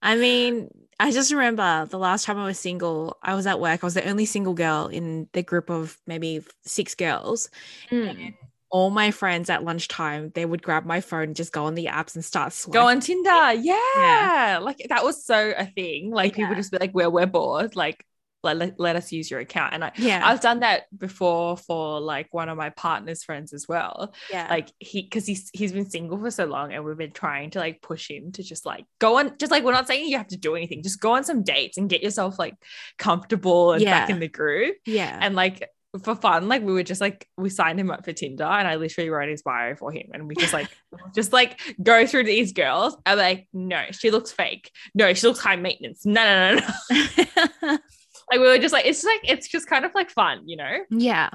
I 0.00 0.14
mean, 0.14 0.68
I 1.00 1.10
just 1.10 1.32
remember 1.32 1.86
the 1.90 1.98
last 1.98 2.24
time 2.24 2.38
I 2.38 2.44
was 2.44 2.56
single, 2.58 3.18
I 3.20 3.34
was 3.34 3.48
at 3.48 3.58
work. 3.58 3.82
I 3.82 3.86
was 3.86 3.94
the 3.94 4.08
only 4.08 4.26
single 4.26 4.54
girl 4.54 4.86
in 4.86 5.28
the 5.32 5.42
group 5.42 5.70
of 5.70 5.98
maybe 6.06 6.40
six 6.64 6.94
girls. 6.94 7.50
Mm. 7.90 8.34
All 8.70 8.90
my 8.90 9.10
friends 9.10 9.50
at 9.50 9.64
lunchtime, 9.64 10.30
they 10.36 10.46
would 10.46 10.62
grab 10.62 10.84
my 10.84 11.00
phone, 11.00 11.34
just 11.34 11.52
go 11.52 11.64
on 11.64 11.74
the 11.74 11.86
apps 11.86 12.14
and 12.14 12.24
start 12.24 12.52
swiping. 12.52 12.80
go 12.80 12.86
on 12.86 13.00
Tinder. 13.00 13.54
Yeah. 13.54 14.60
Like 14.62 14.86
that 14.88 15.02
was 15.02 15.24
so 15.24 15.52
a 15.58 15.66
thing. 15.66 16.12
Like 16.12 16.36
people 16.36 16.54
just 16.54 16.70
be 16.70 16.78
like, 16.78 16.94
well, 16.94 17.10
we're 17.10 17.26
bored. 17.26 17.74
Like 17.74 18.04
let, 18.42 18.78
let, 18.78 18.96
us 18.96 19.12
use 19.12 19.30
your 19.30 19.40
account. 19.40 19.74
And 19.74 19.84
I, 19.84 19.92
Yeah, 19.96 20.22
I've 20.24 20.40
done 20.40 20.60
that 20.60 20.84
before 20.96 21.56
for 21.56 22.00
like 22.00 22.28
one 22.32 22.48
of 22.48 22.56
my 22.56 22.70
partner's 22.70 23.24
friends 23.24 23.52
as 23.52 23.66
well. 23.68 24.14
yeah, 24.30 24.46
Like 24.48 24.70
he 24.78 25.02
because 25.02 25.26
he's 25.26 25.50
he's 25.52 25.72
been 25.72 25.88
single 25.88 26.18
for 26.18 26.30
so 26.30 26.44
long 26.44 26.72
and 26.72 26.84
we've 26.84 26.96
been 26.96 27.12
trying 27.12 27.50
to 27.50 27.58
like 27.58 27.82
push 27.82 28.10
him 28.10 28.32
to 28.32 28.42
just 28.42 28.64
like 28.66 28.84
go 28.98 29.18
on 29.18 29.36
just 29.38 29.50
like 29.50 29.64
we're 29.64 29.72
not 29.72 29.86
saying 29.86 30.08
you 30.08 30.18
have 30.18 30.28
to 30.28 30.36
do 30.36 30.54
anything, 30.54 30.82
just 30.82 31.00
go 31.00 31.12
on 31.12 31.24
some 31.24 31.42
dates 31.42 31.78
and 31.78 31.90
get 31.90 32.02
yourself 32.02 32.38
like 32.38 32.54
comfortable 32.98 33.72
and 33.72 33.84
back 33.84 34.10
in 34.10 34.20
the 34.20 34.28
groove. 34.28 34.74
yeah. 34.86 35.18
And 35.20 35.34
like 35.34 35.68
for 36.04 36.14
fun, 36.14 36.48
like 36.48 36.62
we 36.62 36.72
were 36.72 36.82
just 36.82 37.00
like 37.00 37.26
we 37.36 37.48
signed 37.48 37.80
him 37.80 37.90
up 37.90 38.04
for 38.04 38.12
Tinder 38.12 38.44
and 38.44 38.68
I 38.68 38.76
literally 38.76 39.10
wrote 39.10 39.28
his 39.28 39.42
bio 39.42 39.74
for 39.74 39.90
him 39.90 40.10
and 40.12 40.28
we 40.28 40.34
just 40.34 40.52
like 40.52 40.68
just 41.14 41.32
like 41.32 41.60
go 41.82 42.06
through 42.06 42.24
these 42.24 42.52
girls 42.52 42.96
and 43.06 43.18
like 43.18 43.48
no, 43.52 43.84
she 43.90 44.10
looks 44.10 44.30
fake. 44.30 44.70
No, 44.94 45.12
she 45.14 45.26
looks 45.26 45.40
high 45.40 45.56
maintenance. 45.56 46.04
No, 46.04 46.22
no, 46.24 46.60
no, 46.90 47.46
no. 47.62 47.78
Like 48.30 48.40
we 48.40 48.46
were 48.46 48.58
just 48.58 48.72
like 48.72 48.86
it's 48.86 49.04
like 49.04 49.20
it's 49.24 49.48
just 49.48 49.66
kind 49.66 49.84
of 49.84 49.94
like 49.94 50.10
fun, 50.10 50.48
you 50.48 50.56
know? 50.56 50.78
Yeah. 50.90 51.30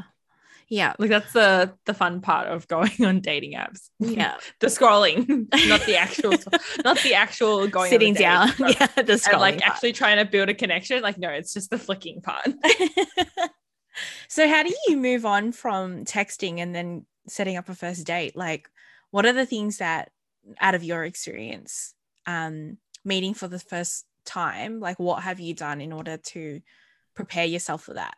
Yeah. 0.67 0.93
Like 0.97 1.09
that's 1.09 1.33
the 1.33 1.73
the 1.85 1.93
fun 1.93 2.21
part 2.21 2.47
of 2.47 2.67
going 2.67 2.91
on 3.05 3.19
dating 3.19 3.53
apps. 3.53 3.89
Yeah. 3.99 4.37
the 4.59 4.67
scrolling, 4.67 5.27
not 5.67 5.85
the 5.85 5.97
actual 5.97 6.31
not 6.83 6.99
the 6.99 7.13
actual 7.15 7.67
going 7.67 7.89
Sitting 7.89 8.13
down. 8.13 8.49
date, 8.57 8.77
yeah. 8.79 8.87
The 8.95 9.13
and 9.13 9.21
scrolling 9.21 9.39
like 9.39 9.59
part. 9.59 9.71
actually 9.71 9.93
trying 9.93 10.17
to 10.17 10.25
build 10.25 10.49
a 10.49 10.53
connection. 10.53 11.01
Like, 11.01 11.17
no, 11.17 11.29
it's 11.29 11.53
just 11.53 11.69
the 11.69 11.77
flicking 11.77 12.21
part. 12.21 12.47
so 14.27 14.47
how 14.47 14.63
do 14.63 14.73
you 14.87 14.97
move 14.97 15.25
on 15.25 15.51
from 15.51 16.05
texting 16.05 16.59
and 16.59 16.73
then 16.73 17.05
setting 17.27 17.57
up 17.57 17.69
a 17.69 17.75
first 17.75 18.05
date? 18.05 18.35
Like 18.35 18.69
what 19.11 19.25
are 19.25 19.33
the 19.33 19.45
things 19.45 19.77
that 19.77 20.11
out 20.59 20.75
of 20.75 20.83
your 20.83 21.05
experience 21.05 21.93
um 22.25 22.77
meeting 23.05 23.33
for 23.33 23.47
the 23.47 23.59
first 23.59 24.05
time, 24.25 24.79
like 24.79 24.99
what 24.99 25.23
have 25.23 25.39
you 25.39 25.53
done 25.53 25.81
in 25.81 25.93
order 25.93 26.17
to 26.17 26.61
prepare 27.15 27.45
yourself 27.45 27.83
for 27.83 27.93
that? 27.95 28.15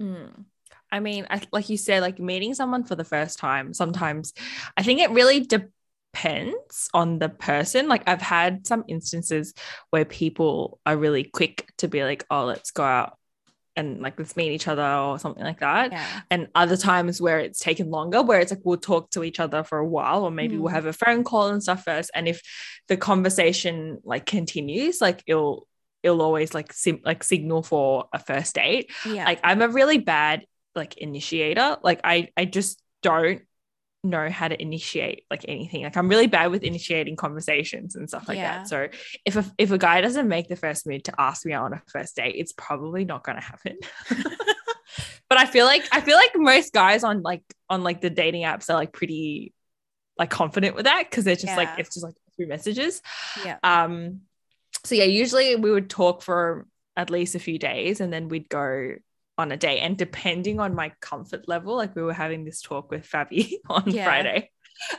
Mm. 0.00 0.44
I 0.90 1.00
mean, 1.00 1.26
I, 1.28 1.42
like 1.52 1.68
you 1.68 1.76
said, 1.76 2.02
like 2.02 2.18
meeting 2.18 2.54
someone 2.54 2.84
for 2.84 2.94
the 2.94 3.04
first 3.04 3.38
time, 3.38 3.74
sometimes 3.74 4.32
I 4.76 4.82
think 4.82 5.00
it 5.00 5.10
really 5.10 5.40
depends 5.40 6.88
on 6.94 7.18
the 7.18 7.28
person. 7.28 7.88
Like, 7.88 8.08
I've 8.08 8.22
had 8.22 8.66
some 8.66 8.84
instances 8.86 9.54
where 9.90 10.04
people 10.04 10.78
are 10.86 10.96
really 10.96 11.24
quick 11.24 11.68
to 11.78 11.88
be 11.88 12.04
like, 12.04 12.24
oh, 12.30 12.44
let's 12.44 12.70
go 12.70 12.84
out 12.84 13.18
and 13.76 14.00
like 14.00 14.16
let's 14.20 14.36
meet 14.36 14.52
each 14.52 14.68
other 14.68 14.86
or 14.86 15.18
something 15.18 15.42
like 15.42 15.58
that. 15.58 15.90
Yeah. 15.90 16.06
And 16.30 16.46
other 16.54 16.76
times 16.76 17.20
where 17.20 17.40
it's 17.40 17.58
taken 17.58 17.90
longer, 17.90 18.22
where 18.22 18.38
it's 18.38 18.52
like 18.52 18.60
we'll 18.62 18.76
talk 18.76 19.10
to 19.10 19.24
each 19.24 19.40
other 19.40 19.64
for 19.64 19.78
a 19.78 19.86
while, 19.86 20.22
or 20.22 20.30
maybe 20.30 20.56
we'll 20.56 20.70
Mm. 20.70 20.76
have 20.76 20.86
a 20.86 20.92
phone 20.92 21.24
call 21.24 21.48
and 21.48 21.60
stuff 21.60 21.82
first. 21.82 22.10
And 22.14 22.28
if 22.28 22.40
the 22.86 22.96
conversation 22.96 23.98
like 24.04 24.26
continues, 24.26 25.00
like 25.00 25.24
it'll 25.26 25.66
it'll 26.04 26.22
always 26.22 26.54
like 26.54 26.72
sim- 26.72 27.00
like 27.04 27.24
signal 27.24 27.62
for 27.64 28.06
a 28.12 28.18
first 28.20 28.54
date. 28.54 28.92
Yeah. 29.06 29.24
like 29.24 29.40
i'm 29.42 29.62
a 29.62 29.68
really 29.68 29.98
bad 29.98 30.44
like 30.76 30.96
initiator. 30.98 31.78
Like 31.82 32.00
i 32.04 32.28
i 32.36 32.44
just 32.44 32.80
don't 33.02 33.42
know 34.04 34.28
how 34.28 34.48
to 34.48 34.60
initiate 34.60 35.24
like 35.30 35.44
anything. 35.48 35.82
Like 35.82 35.96
i'm 35.96 36.08
really 36.08 36.26
bad 36.26 36.50
with 36.50 36.62
initiating 36.62 37.16
conversations 37.16 37.96
and 37.96 38.06
stuff 38.08 38.28
like 38.28 38.36
Yeah. 38.38 38.58
that 38.58 38.68
so 38.68 38.88
if 39.24 39.36
a, 39.36 39.44
if 39.56 39.70
a 39.70 39.78
guy 39.78 40.02
doesn't 40.02 40.28
make 40.28 40.48
the 40.48 40.56
first 40.56 40.86
move 40.86 41.02
to 41.04 41.14
ask 41.18 41.46
me 41.46 41.54
out 41.54 41.64
on 41.64 41.72
a 41.72 41.82
first 41.86 42.14
date 42.16 42.34
it's 42.36 42.52
probably 42.52 43.04
not 43.06 43.24
going 43.24 43.36
to 43.40 43.44
happen. 43.44 43.78
But 45.30 45.38
i 45.38 45.46
feel 45.46 45.64
like 45.64 45.82
i 45.90 46.00
feel 46.02 46.16
like 46.16 46.32
most 46.36 46.72
guys 46.72 47.02
on 47.02 47.22
like 47.22 47.42
on 47.70 47.82
like 47.82 48.00
the 48.02 48.10
dating 48.10 48.42
apps 48.42 48.68
are 48.70 48.74
like 48.74 48.92
pretty 48.92 49.52
like 50.18 50.30
confident 50.30 50.76
with 50.76 50.84
that 50.84 51.06
because 51.08 51.24
they're 51.24 51.34
just 51.34 51.56
like 51.56 51.70
it's 51.78 51.94
just 51.94 52.04
like 52.04 52.14
through 52.36 52.46
messages. 52.48 53.00
Yeah. 53.44 53.56
um, 53.64 54.20
so 54.82 54.94
yeah, 54.94 55.04
usually 55.04 55.56
we 55.56 55.70
would 55.70 55.88
talk 55.88 56.22
for 56.22 56.66
at 56.96 57.10
least 57.10 57.34
a 57.34 57.38
few 57.38 57.58
days 57.58 58.00
and 58.00 58.12
then 58.12 58.28
we'd 58.28 58.48
go 58.48 58.94
on 59.36 59.52
a 59.52 59.56
date. 59.56 59.80
And 59.80 59.96
depending 59.96 60.60
on 60.60 60.74
my 60.74 60.92
comfort 61.00 61.48
level, 61.48 61.76
like 61.76 61.94
we 61.96 62.02
were 62.02 62.12
having 62.12 62.44
this 62.44 62.60
talk 62.60 62.90
with 62.90 63.08
Fabi 63.08 63.54
on 63.68 63.84
Yeah. 63.86 64.04
Friday 64.04 64.50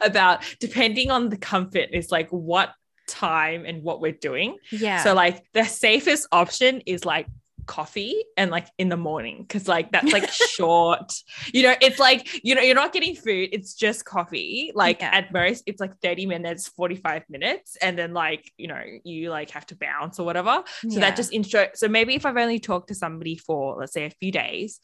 about 0.02 0.44
depending 0.60 1.12
on 1.12 1.30
the 1.30 1.38
comfort 1.38 1.90
is 1.92 2.12
like 2.12 2.30
what 2.30 2.74
time 3.08 3.66
and 3.66 3.84
what 3.84 4.02
we're 4.02 4.12
doing. 4.12 4.58
Yeah. 4.72 5.04
So 5.04 5.14
like 5.14 5.44
the 5.54 5.66
safest 5.66 6.28
option 6.32 6.82
is 6.86 7.06
like 7.06 7.28
coffee 7.66 8.24
and 8.38 8.52
like 8.52 8.68
in 8.78 8.90
the 8.90 8.98
morning 8.98 9.42
because 9.42 9.68
like 9.68 9.92
that's 9.92 10.12
like 10.12 10.30
short 10.32 11.12
you 11.54 11.64
know 11.64 11.74
it's 11.82 12.00
like 12.00 12.44
you 12.44 12.54
know 12.56 12.62
you're 12.62 12.76
not 12.76 12.94
getting 12.94 13.16
food 13.16 13.50
it's 13.52 13.74
just 13.74 14.06
coffee 14.06 14.72
like 14.76 15.02
Yeah. 15.02 15.10
at 15.14 15.34
most 15.34 15.64
it's 15.66 15.80
like 15.80 15.98
30 16.02 16.26
minutes 16.28 16.68
45 16.70 17.24
minutes 17.30 17.76
and 17.82 17.98
then 17.98 18.14
like 18.14 18.52
you 18.58 18.68
know 18.68 18.82
you 19.04 19.30
like 19.30 19.50
have 19.52 19.66
to 19.68 19.76
bounce 19.76 20.20
or 20.20 20.26
whatever 20.26 20.64
so 20.66 20.88
Yeah. 20.90 21.00
that 21.02 21.16
just 21.16 21.34
intro 21.34 21.68
so 21.74 21.88
maybe 21.88 22.16
if 22.16 22.26
i've 22.26 22.38
only 22.38 22.60
talked 22.60 22.90
to 22.90 22.96
somebody 22.96 23.36
for 23.38 23.78
let's 23.80 23.94
say 23.94 24.06
a 24.06 24.10
few 24.12 24.32
days 24.32 24.80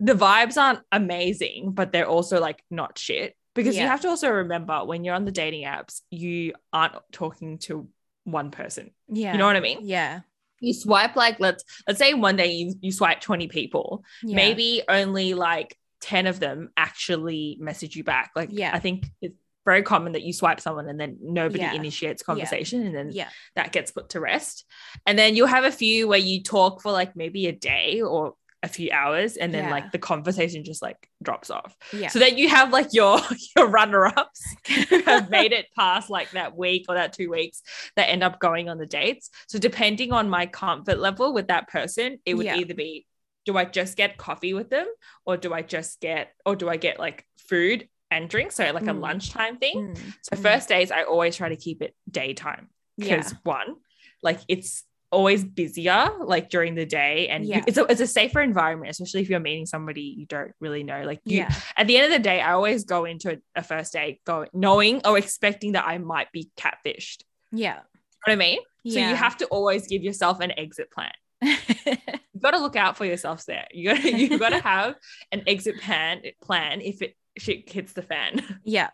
the 0.00 0.14
vibes 0.14 0.56
aren't 0.56 0.80
amazing 0.92 1.72
but 1.72 1.92
they're 1.92 2.08
also 2.08 2.40
like 2.40 2.62
not 2.70 2.98
shit 2.98 3.36
because 3.54 3.76
you 3.76 3.82
have 3.86 4.00
to 4.00 4.08
also 4.08 4.28
remember 4.30 4.84
when 4.84 5.04
you're 5.04 5.14
on 5.14 5.24
the 5.24 5.30
dating 5.30 5.64
apps 5.64 6.00
you 6.10 6.52
aren't 6.72 6.94
talking 7.12 7.58
to 7.58 7.88
one 8.24 8.50
person 8.50 8.90
yeah. 9.08 9.32
you 9.32 9.38
know 9.38 9.46
what 9.46 9.54
i 9.56 9.60
mean 9.60 9.78
Yeah. 9.82 10.20
You 10.60 10.72
swipe 10.72 11.16
like 11.16 11.38
let's 11.40 11.64
let's 11.86 11.98
say 11.98 12.14
one 12.14 12.36
day 12.36 12.52
you, 12.52 12.74
you 12.80 12.92
swipe 12.92 13.20
20 13.20 13.48
people 13.48 14.04
yeah. 14.22 14.36
maybe 14.36 14.82
only 14.88 15.34
like 15.34 15.76
10 16.00 16.26
of 16.26 16.40
them 16.40 16.70
actually 16.76 17.56
message 17.60 17.96
you 17.96 18.04
back 18.04 18.30
like 18.36 18.50
Yeah. 18.52 18.70
i 18.74 18.78
think 18.78 19.06
it's 19.20 19.36
very 19.64 19.82
common 19.82 20.12
that 20.12 20.22
you 20.22 20.32
swipe 20.34 20.60
someone 20.60 20.88
and 20.88 21.00
then 21.00 21.16
nobody 21.22 21.62
Yeah. 21.62 21.72
initiates 21.72 22.22
conversation 22.22 22.86
and 22.86 22.94
then 22.94 23.10
Yeah. 23.12 23.28
that 23.56 23.72
gets 23.72 23.90
put 23.92 24.10
to 24.10 24.20
rest 24.20 24.66
and 25.06 25.18
then 25.18 25.34
you'll 25.34 25.46
have 25.46 25.64
a 25.64 25.72
few 25.72 26.06
where 26.08 26.18
you 26.18 26.42
talk 26.42 26.82
for 26.82 26.92
like 26.92 27.16
maybe 27.16 27.46
a 27.46 27.52
day 27.52 28.02
or 28.02 28.34
a 28.64 28.68
few 28.68 28.90
hours 28.90 29.36
and 29.36 29.52
then 29.54 29.64
Yeah. 29.64 29.70
like 29.70 29.92
the 29.92 29.98
conversation 29.98 30.64
just 30.64 30.82
like 30.82 30.96
drops 31.22 31.50
off 31.50 31.76
Yeah. 31.92 32.08
so 32.08 32.18
then 32.18 32.38
you 32.38 32.48
have 32.48 32.72
like 32.72 32.88
your 32.92 33.20
your 33.56 33.68
runner-ups 33.68 34.42
who 34.88 35.00
have 35.02 35.28
made 35.30 35.52
it 35.52 35.66
past 35.78 36.08
like 36.10 36.30
that 36.32 36.56
week 36.56 36.86
or 36.88 36.94
that 36.96 37.12
two 37.12 37.30
weeks 37.30 37.62
that 37.96 38.08
end 38.08 38.22
up 38.24 38.40
going 38.40 38.68
on 38.70 38.78
the 38.78 38.86
dates. 38.86 39.28
So 39.48 39.58
depending 39.58 40.12
on 40.12 40.28
my 40.30 40.46
comfort 40.46 40.98
level 40.98 41.34
with 41.34 41.48
that 41.48 41.68
person, 41.68 42.18
it 42.24 42.34
would 42.34 42.46
Yeah. 42.46 42.56
either 42.56 42.74
be 42.74 43.06
do 43.44 43.58
I 43.58 43.66
just 43.66 43.98
get 43.98 44.16
coffee 44.16 44.54
with 44.54 44.70
them 44.70 44.86
or 45.26 45.36
do 45.36 45.52
I 45.52 45.60
just 45.60 46.00
get 46.00 46.32
or 46.46 46.56
do 46.56 46.66
I 46.70 46.78
get 46.78 46.98
like 46.98 47.26
food 47.36 47.86
and 48.10 48.30
drinks? 48.30 48.54
So 48.56 48.64
like 48.72 48.84
a 48.84 48.94
Mm. 48.94 49.00
lunchtime 49.00 49.58
thing. 49.58 49.76
Mm, 49.94 50.12
So 50.22 50.36
mm. 50.36 50.42
first 50.42 50.66
days 50.70 50.90
I 50.90 51.02
always 51.02 51.36
try 51.36 51.50
to 51.50 51.56
keep 51.56 51.82
it 51.82 51.94
daytime 52.10 52.70
because 52.96 53.34
one, 53.42 53.76
like 54.22 54.40
it's 54.48 54.84
always 55.14 55.44
busier 55.44 56.10
like 56.20 56.50
during 56.50 56.74
the 56.74 56.84
day 56.86 57.28
and 57.28 57.46
you- 57.46 57.62
it's 57.66 57.78
a, 57.78 57.84
it's 57.84 58.00
a 58.00 58.06
safer 58.06 58.40
environment 58.40 58.90
especially 58.90 59.22
if 59.22 59.30
you're 59.30 59.40
meeting 59.40 59.66
somebody 59.66 60.02
you 60.02 60.26
don't 60.26 60.52
really 60.60 60.82
know 60.82 61.04
like 61.04 61.20
you 61.24 61.38
yeah. 61.38 61.54
at 61.76 61.86
the 61.86 61.96
end 61.96 62.06
of 62.06 62.12
the 62.12 62.22
day, 62.22 62.40
I 62.40 62.52
always 62.52 62.84
go 62.84 63.04
into 63.04 63.32
a, 63.32 63.36
a 63.60 63.62
first 63.62 63.92
date 63.92 64.20
going 64.24 64.48
knowing 64.52 65.00
or 65.04 65.16
expecting 65.18 65.72
that 65.72 65.86
I 65.86 65.98
might 65.98 66.30
be 66.32 66.50
catfished. 66.56 67.22
Yeah. 67.52 67.76
You 67.76 67.76
know 67.76 67.80
what 68.26 68.32
I 68.32 68.36
mean? 68.36 68.58
yeah. 68.84 68.92
So 68.92 69.10
you 69.10 69.16
have 69.16 69.36
to 69.38 69.46
always 69.46 69.86
give 69.86 70.02
yourself 70.02 70.40
an 70.40 70.52
exit 70.58 70.90
plan. 70.90 71.12
You 72.34 72.40
got 72.40 72.50
to 72.50 72.58
look 72.58 72.74
out 72.74 72.96
for 72.96 73.04
yourself 73.04 73.46
there. 73.46 73.66
You 73.72 73.90
got 73.90 74.02
to 74.02 74.12
you 74.12 74.38
got 74.38 74.48
to 74.48 74.60
have 74.60 74.96
an 75.30 75.44
exit 75.46 75.80
plan 75.80 76.22
plan 76.42 76.80
if 76.80 77.00
it 77.00 77.16
shit 77.38 77.70
hits 77.70 77.92
the 77.92 78.02
fan. 78.02 78.42
Yeah, 78.64 78.90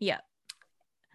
yeah. 0.00 0.18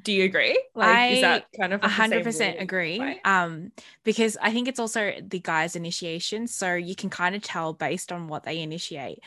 Do 0.05 0.13
you 0.13 0.23
agree? 0.23 0.61
Like, 0.75 1.01
is 1.07 1.21
I 1.21 1.21
that 1.21 1.47
kind 1.59 1.73
of 1.73 1.83
A 1.83 1.87
like 1.87 1.95
the 1.97 2.03
same 2.03 2.23
hundred 2.23 2.23
percent 2.23 2.57
agree. 2.61 2.99
right? 2.99 3.19
Um, 3.25 3.71
because 4.03 4.37
I 4.41 4.51
think 4.51 4.67
it's 4.67 4.79
also 4.79 5.13
the 5.21 5.39
guy's 5.39 5.75
initiation. 5.75 6.47
So 6.47 6.75
you 6.75 6.95
can 6.95 7.09
kind 7.09 7.35
of 7.35 7.41
tell 7.41 7.73
based 7.73 8.11
on 8.11 8.27
what 8.27 8.43
they 8.43 8.61
initiate, 8.61 9.19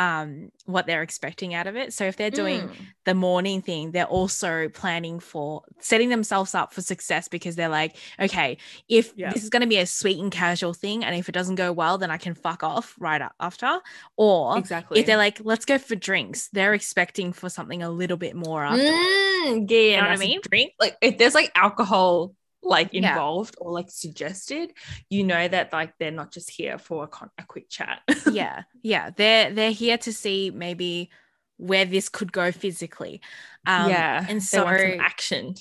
um, 0.00 0.50
what 0.64 0.86
they're 0.86 1.02
expecting 1.02 1.52
out 1.52 1.66
of 1.66 1.76
it. 1.76 1.92
So 1.92 2.06
if 2.06 2.16
they're 2.16 2.30
doing 2.30 2.68
Mm. 2.68 2.86
the 3.04 3.14
morning 3.14 3.60
thing, 3.60 3.90
they're 3.90 4.06
also 4.06 4.70
planning 4.70 5.20
for 5.20 5.62
setting 5.78 6.08
themselves 6.08 6.54
up 6.54 6.72
for 6.72 6.80
success 6.80 7.28
because 7.28 7.54
they're 7.54 7.68
like, 7.68 7.96
okay, 8.18 8.56
if 8.88 9.12
Yeah. 9.14 9.30
this 9.30 9.42
is 9.42 9.50
going 9.50 9.60
to 9.60 9.68
be 9.68 9.76
a 9.76 9.84
sweet 9.84 10.18
and 10.18 10.32
casual 10.32 10.72
thing, 10.72 11.04
and 11.04 11.14
if 11.14 11.28
it 11.28 11.32
doesn't 11.32 11.56
go 11.56 11.70
well, 11.70 11.98
then 11.98 12.10
I 12.10 12.16
can 12.16 12.34
fuck 12.34 12.62
off 12.62 12.94
right 12.98 13.20
after. 13.38 13.80
Or 14.16 14.56
exactly. 14.56 15.00
if 15.00 15.04
they're 15.06 15.18
like, 15.18 15.38
let's 15.44 15.66
go 15.66 15.76
for 15.76 15.96
drinks, 15.96 16.48
they're 16.48 16.72
expecting 16.72 17.34
for 17.34 17.50
something 17.50 17.82
a 17.82 17.90
little 17.90 18.16
bit 18.16 18.34
more 18.34 18.64
after. 18.64 18.84
Mm, 18.84 19.70
yeah, 19.70 19.78
you 19.78 19.96
know 19.96 20.02
what 20.02 20.10
I 20.10 20.12
and 20.12 20.12
as 20.14 20.20
a 20.20 20.26
mean? 20.28 20.40
Drink 20.50 20.72
like 20.80 20.96
if 21.02 21.18
there's 21.18 21.34
like 21.34 21.52
alcohol 21.54 22.34
like 22.62 22.90
Yeah. 22.92 23.10
involved 23.10 23.56
or 23.58 23.72
like 23.72 23.90
suggested, 23.90 24.72
you 25.08 25.24
know 25.24 25.48
that 25.48 25.72
like 25.72 25.94
they're 25.98 26.10
not 26.10 26.32
just 26.32 26.50
here 26.50 26.78
for 26.78 27.04
a, 27.04 27.08
con- 27.08 27.30
a 27.38 27.44
quick 27.44 27.68
chat. 27.70 28.00
yeah 28.30 28.62
yeah 28.82 29.10
they're 29.16 29.52
they're 29.52 29.70
here 29.72 29.98
to 29.98 30.12
see 30.12 30.50
maybe 30.50 31.10
where 31.56 31.84
this 31.84 32.08
could 32.08 32.32
go 32.32 32.50
physically 32.52 33.20
um 33.66 33.90
yeah, 33.90 34.24
and 34.28 34.42
so- 34.42 34.66
action. 34.66 35.54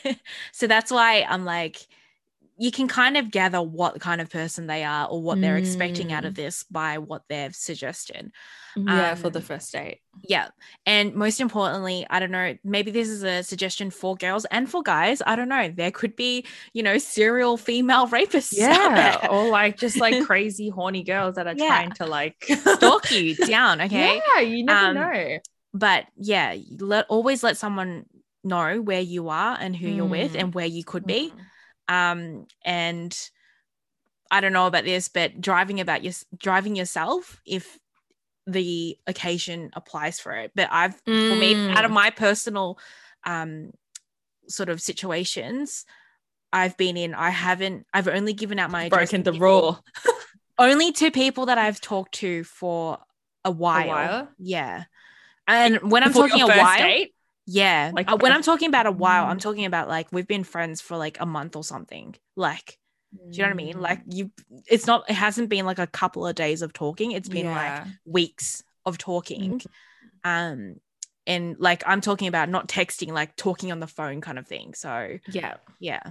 so 0.52 0.66
that's 0.66 0.90
why 0.90 1.24
i'm 1.28 1.44
like 1.44 1.86
you 2.58 2.70
can 2.70 2.88
kind 2.88 3.16
of 3.16 3.30
gather 3.30 3.60
what 3.62 4.00
kind 4.00 4.20
of 4.20 4.30
person 4.30 4.66
they 4.66 4.82
are 4.84 5.06
or 5.08 5.22
what 5.22 5.40
they're 5.40 5.56
expecting 5.58 6.12
out 6.12 6.24
of 6.24 6.32
Mm. 6.32 6.36
this 6.36 6.64
by 6.64 6.98
what 6.98 7.22
they've 7.28 7.54
suggested 7.54 8.32
yeah, 8.76 9.14
for 9.14 9.30
the 9.30 9.38
Um, 9.38 9.42
first 9.44 9.72
date. 9.72 10.00
yeah 10.28 10.48
and 10.86 11.14
most 11.14 11.40
importantly 11.40 12.06
i 12.10 12.18
don't 12.20 12.30
know 12.30 12.56
maybe 12.64 12.90
this 12.90 13.08
is 13.08 13.22
a 13.22 13.42
suggestion 13.42 13.90
for 13.90 14.16
girls 14.16 14.44
and 14.46 14.68
for 14.70 14.82
guys 14.82 15.20
i 15.26 15.36
don't 15.36 15.48
know 15.48 15.68
there 15.74 15.90
could 15.90 16.16
be 16.16 16.46
you 16.72 16.82
know 16.82 16.96
serial 16.98 17.56
female 17.56 18.06
rapists 18.16 18.52
Yeah, 18.52 19.26
or 19.30 19.48
like 19.50 19.76
just 19.78 20.00
like 20.00 20.22
crazy 20.24 20.68
horny 20.70 21.02
girls 21.04 21.34
that 21.36 21.46
are 21.46 21.54
Yeah. 21.56 21.66
trying 21.68 21.92
to 21.92 22.06
like 22.06 22.36
stalk 22.44 23.10
you 23.10 23.34
down 23.46 23.80
okay 23.82 24.20
Yeah, 24.36 24.40
you 24.42 24.64
never 24.64 24.88
Um, 24.88 24.94
know. 24.94 25.38
but 25.74 26.06
yeah 26.16 26.54
let 26.78 27.06
always 27.08 27.42
let 27.42 27.56
someone 27.56 28.06
know 28.44 28.80
where 28.80 29.00
you 29.00 29.28
are 29.28 29.56
and 29.60 29.74
who 29.76 29.88
you're 29.88 30.06
with 30.06 30.32
Mm. 30.32 30.40
and 30.40 30.54
where 30.54 30.66
you 30.66 30.84
could 30.84 31.06
be 31.06 31.32
Mm. 31.36 31.45
Um 31.88 32.46
and 32.64 33.30
i 34.30 34.40
don't 34.40 34.52
know 34.52 34.66
about 34.66 34.84
this 34.84 35.08
but 35.08 35.40
driving 35.40 35.80
about 35.80 36.02
your 36.04 36.12
driving 36.36 36.76
yourself 36.76 37.40
if 37.46 37.78
the 38.46 38.96
occasion 39.06 39.70
applies 39.74 40.20
for 40.20 40.32
it 40.32 40.52
but 40.54 40.68
i've 40.70 40.94
for 40.94 41.36
me 41.36 41.54
out 41.70 41.84
of 41.84 41.90
Mm. 41.90 41.94
my 41.94 42.10
personal 42.10 42.78
um 43.24 43.70
sort 44.48 44.68
of 44.68 44.80
situations 44.80 45.84
i've 46.52 46.76
been 46.76 46.96
in 46.96 47.14
i 47.14 47.30
haven't 47.30 47.86
i've 47.92 48.06
only 48.08 48.32
given 48.32 48.58
out 48.58 48.70
my 48.70 48.84
address 48.84 49.10
broken 49.10 49.22
the 49.24 49.32
rule. 49.32 49.84
only 50.58 50.92
to 50.92 51.10
people 51.10 51.46
that 51.46 51.58
i've 51.58 51.80
talked 51.80 52.14
to 52.14 52.44
for 52.44 52.98
a 53.44 53.50
while, 53.50 53.88
while? 53.88 54.28
yeah 54.38 54.84
And 55.48 55.90
when 55.90 56.02
I'm 56.02 56.12
talking 56.12 56.42
a 56.42 56.46
while, 56.46 56.78
date? 56.78 57.14
Yeah. 57.46 57.92
Like, 57.94 58.10
Like 58.10 58.22
when 58.22 58.32
uh, 58.32 58.34
I'm 58.36 58.42
talking 58.42 58.68
about 58.68 58.86
a 58.86 58.92
while, 58.92 59.26
I'm 59.26 59.38
Mm. 59.38 59.42
talking 59.42 59.64
about 59.64 59.88
like 59.88 60.08
we've 60.12 60.26
been 60.26 60.44
friends 60.44 60.80
for 60.80 60.96
like 60.96 61.18
a 61.20 61.26
month 61.26 61.56
or 61.56 61.64
something. 61.64 62.14
Like, 62.36 62.78
do 63.30 63.38
you 63.38 63.42
know 63.44 63.48
what 63.48 63.52
I 63.52 63.56
mean? 63.56 63.80
Like 63.80 64.02
you 64.06 64.30
it's 64.66 64.86
not 64.86 65.08
it 65.08 65.14
hasn't 65.14 65.48
been 65.48 65.64
like 65.66 65.78
a 65.78 65.86
couple 65.86 66.26
of 66.26 66.34
days 66.34 66.62
of 66.62 66.72
talking. 66.72 67.12
It's 67.12 67.28
been 67.28 67.46
like 67.46 67.84
weeks 68.04 68.62
of 68.84 68.98
talking. 68.98 69.60
Mhm. 69.60 69.66
Um 70.24 70.76
and 71.26 71.56
like 71.58 71.82
I'm 71.86 72.00
talking 72.00 72.28
about 72.28 72.48
not 72.48 72.68
texting, 72.68 73.12
like 73.12 73.36
talking 73.36 73.72
on 73.72 73.80
the 73.80 73.86
phone 73.86 74.20
kind 74.20 74.38
of 74.38 74.46
thing. 74.46 74.74
So 74.74 75.18
yeah. 75.30 75.54
yeah. 75.80 76.02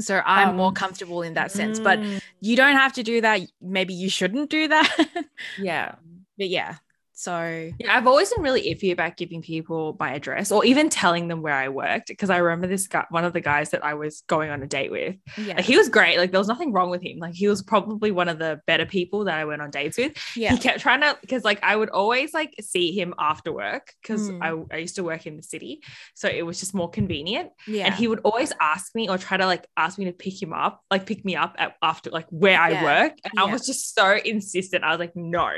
So 0.00 0.20
I'm 0.24 0.56
more 0.56 0.68
Um, 0.68 0.74
comfortable 0.74 1.22
in 1.22 1.34
that 1.34 1.50
sense. 1.50 1.78
But 1.80 1.98
Mm, 2.00 2.20
you 2.40 2.56
don't 2.56 2.76
have 2.76 2.92
to 2.94 3.02
do 3.02 3.20
that. 3.22 3.40
Maybe 3.60 3.94
you 3.94 4.10
shouldn't 4.10 4.50
do 4.50 4.68
that. 4.68 4.88
yeah. 5.56 5.94
but 6.36 6.48
yeah. 6.48 6.76
So 7.18 7.68
Yeah, 7.80 7.96
I've 7.96 8.06
always 8.06 8.32
been 8.32 8.44
really 8.44 8.72
iffy 8.72 8.92
about 8.92 9.16
giving 9.16 9.42
people 9.42 9.96
my 9.98 10.12
address 10.12 10.52
or 10.52 10.64
even 10.64 10.88
telling 10.88 11.26
them 11.26 11.42
where 11.42 11.52
I 11.52 11.68
worked 11.68 12.06
because 12.06 12.30
I 12.30 12.36
remember 12.36 12.68
this 12.68 12.86
guy, 12.86 13.06
one 13.10 13.24
of 13.24 13.32
the 13.32 13.40
guys 13.40 13.70
that 13.70 13.84
I 13.84 13.94
was 13.94 14.22
going 14.28 14.50
on 14.50 14.62
a 14.62 14.68
date 14.68 14.92
with. 14.92 15.16
yeah. 15.36 15.56
Like, 15.56 15.64
he 15.64 15.76
was 15.76 15.88
great. 15.88 16.16
Like 16.16 16.30
there 16.30 16.38
was 16.38 16.46
nothing 16.46 16.72
wrong 16.72 16.90
with 16.90 17.02
him. 17.02 17.18
Like 17.18 17.34
he 17.34 17.48
was 17.48 17.60
probably 17.60 18.12
one 18.12 18.28
of 18.28 18.38
the 18.38 18.60
better 18.68 18.86
people 18.86 19.24
that 19.24 19.36
I 19.36 19.44
went 19.46 19.60
on 19.62 19.70
dates 19.70 19.98
with. 19.98 20.12
yeah. 20.36 20.52
He 20.52 20.58
kept 20.58 20.78
trying 20.78 21.00
to 21.00 21.18
because 21.20 21.42
like 21.42 21.58
I 21.64 21.74
would 21.74 21.90
always 21.90 22.32
like 22.32 22.54
see 22.60 22.92
him 22.92 23.14
after 23.18 23.52
work 23.52 23.92
because 24.00 24.28
Mm. 24.30 24.66
I, 24.70 24.76
I 24.76 24.78
used 24.78 24.94
to 24.96 25.02
work 25.04 25.26
in 25.26 25.36
the 25.36 25.42
city, 25.42 25.80
so 26.14 26.28
it 26.28 26.42
was 26.46 26.60
just 26.60 26.72
more 26.74 26.88
convenient. 26.90 27.50
Yeah. 27.66 27.86
And 27.86 27.94
he 27.94 28.06
would 28.06 28.20
always 28.24 28.52
ask 28.60 28.94
me 28.94 29.08
or 29.08 29.18
try 29.18 29.36
to 29.38 29.46
like 29.46 29.66
ask 29.76 29.98
me 29.98 30.04
to 30.04 30.12
pick 30.12 30.40
him 30.40 30.52
up, 30.52 30.82
like 30.90 31.06
pick 31.06 31.24
me 31.24 31.34
up 31.34 31.56
at, 31.58 31.74
after 31.82 32.10
like 32.10 32.26
where 32.30 32.60
I 32.60 32.82
work. 32.84 33.14
And 33.24 33.32
I 33.38 33.44
was 33.50 33.66
just 33.66 33.94
so 33.94 34.16
insistent. 34.24 34.84
I 34.84 34.90
was 34.90 34.98
like, 35.00 35.16
no, 35.16 35.50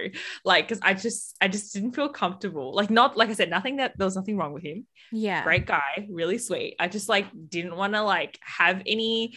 like 0.45 0.69
because 0.69 0.81
I 0.83 0.95
just 0.95 1.37
I 1.41 1.49
just 1.51 1.75
didn't 1.75 1.93
feel 1.93 2.09
comfortable. 2.09 2.75
Like 2.75 2.89
not 2.91 3.17
like 3.17 3.29
I 3.29 3.35
said, 3.35 3.51
nothing 3.51 3.77
that 3.77 3.97
there 3.99 4.07
was 4.07 4.17
nothing 4.17 4.37
wrong 4.39 4.53
with 4.53 4.63
him. 4.63 4.87
yeah. 5.13 5.43
Great 5.45 5.67
guy, 5.67 6.09
really 6.11 6.39
sweet. 6.39 6.77
I 6.81 6.89
just 6.89 7.09
like 7.09 7.27
didn't 7.49 7.77
want 7.77 7.93
to 7.95 8.03
like 8.03 8.39
have 8.43 8.83
any. 8.87 9.35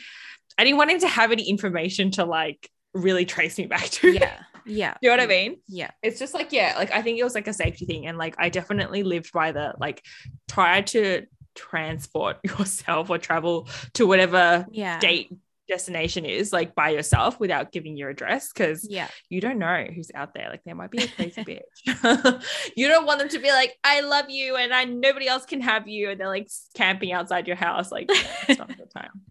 I 0.58 0.64
didn't 0.64 0.78
want 0.78 0.92
him 0.92 1.00
to 1.00 1.08
have 1.08 1.32
any 1.32 1.44
information 1.50 2.12
to 2.12 2.26
like 2.26 2.70
really 2.94 3.26
trace 3.26 3.58
me 3.58 3.66
back 3.66 3.86
to. 3.90 4.12
Yeah. 4.12 4.40
Yeah. 4.66 4.96
you 5.02 5.10
know 5.10 5.18
what 5.18 5.24
I 5.24 5.28
mean? 5.28 5.58
Yeah. 5.68 5.92
it's 6.02 6.18
just 6.20 6.34
like 6.34 6.54
yeah 6.54 6.76
like 6.78 6.90
i 6.94 7.02
think 7.02 7.20
it 7.20 7.24
was 7.26 7.36
like 7.36 7.50
a 7.50 7.54
safety 7.54 7.86
thing 7.86 8.08
and 8.08 8.18
like 8.18 8.36
i 8.38 8.48
definitely 8.48 9.04
lived 9.04 9.34
by 9.34 9.52
the 9.52 9.74
like 9.78 10.02
try 10.48 10.80
to 10.94 11.26
transport 11.54 12.38
yourself 12.44 13.10
or 13.10 13.18
travel 13.18 13.68
to 13.96 14.08
whatever 14.08 14.66
Yeah. 14.72 15.00
date 15.00 15.34
destination 15.74 16.24
is 16.26 16.54
like 16.54 16.76
by 16.76 16.90
yourself 16.90 17.40
without 17.40 17.72
giving 17.72 17.98
your 17.98 18.10
address 18.10 18.52
because 18.54 18.80
Yeah. 18.90 19.08
you 19.30 19.40
don't 19.42 19.60
know 19.60 19.86
who's 19.96 20.12
out 20.14 20.34
there 20.34 20.48
like 20.50 20.64
there 20.66 20.76
might 20.76 20.92
be 20.92 21.04
a 21.04 21.08
crazy 21.08 21.44
bitch 21.50 22.44
you 22.76 22.88
don't 22.88 23.06
want 23.08 23.20
them 23.20 23.30
to 23.30 23.40
be 23.40 23.50
like 23.52 23.72
i 23.84 24.02
love 24.02 24.30
you 24.30 24.56
and 24.56 24.74
i 24.74 24.84
nobody 24.86 25.28
else 25.28 25.46
can 25.46 25.62
have 25.62 25.88
you 25.88 26.10
and 26.12 26.20
they're 26.20 26.28
like 26.38 26.50
camping 26.76 27.12
outside 27.12 27.48
your 27.48 27.56
house 27.68 27.92
like 27.92 28.08
yeah, 28.10 28.22
it's 28.50 28.60
not 28.60 28.70
a 28.72 28.76
good 28.76 28.92
time 28.92 29.10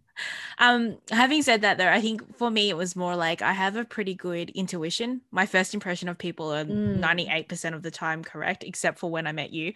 Um, 0.59 0.98
having 1.11 1.42
said 1.42 1.62
that 1.62 1.78
though, 1.78 1.88
I 1.88 2.00
think 2.02 2.37
for 2.37 2.50
me 2.50 2.68
it 2.68 2.76
was 2.76 2.94
more 2.94 3.16
like 3.16 3.40
I 3.40 3.52
have 3.55 3.76
a 3.76 3.85
pretty 3.85 4.14
good 4.14 4.50
intuition. 4.50 5.22
My 5.33 5.46
first 5.46 5.72
impression 5.74 6.07
of 6.11 6.18
people 6.18 6.52
are 6.52 6.64
Mm. 6.66 7.00
98% 7.00 7.74
of 7.74 7.83
the 7.83 7.90
time 7.90 8.22
correct, 8.22 8.62
except 8.62 8.98
for 9.00 9.11
when 9.11 9.26
I 9.26 9.33
met 9.33 9.52
you. 9.52 9.72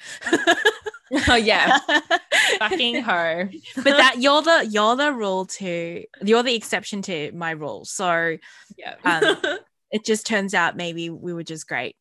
oh 1.28 1.36
yeah 1.36 1.78
but 1.86 2.22
fucking 2.58 3.02
ho 3.02 3.48
that 3.84 4.16
you're 4.18 4.42
the 4.42 4.66
you're 4.70 4.96
the 4.96 5.12
rule 5.12 5.46
to 5.46 6.04
you're 6.22 6.42
the 6.42 6.54
exception 6.54 7.02
to 7.02 7.32
my 7.32 7.52
rule. 7.52 7.84
So 7.84 8.36
yeah 8.76 8.94
Um, 9.04 9.36
it 9.90 10.04
just 10.04 10.26
turns 10.26 10.54
out 10.54 10.76
maybe 10.76 11.10
we 11.10 11.32
were 11.32 11.44
just 11.44 11.68
great. 11.68 11.96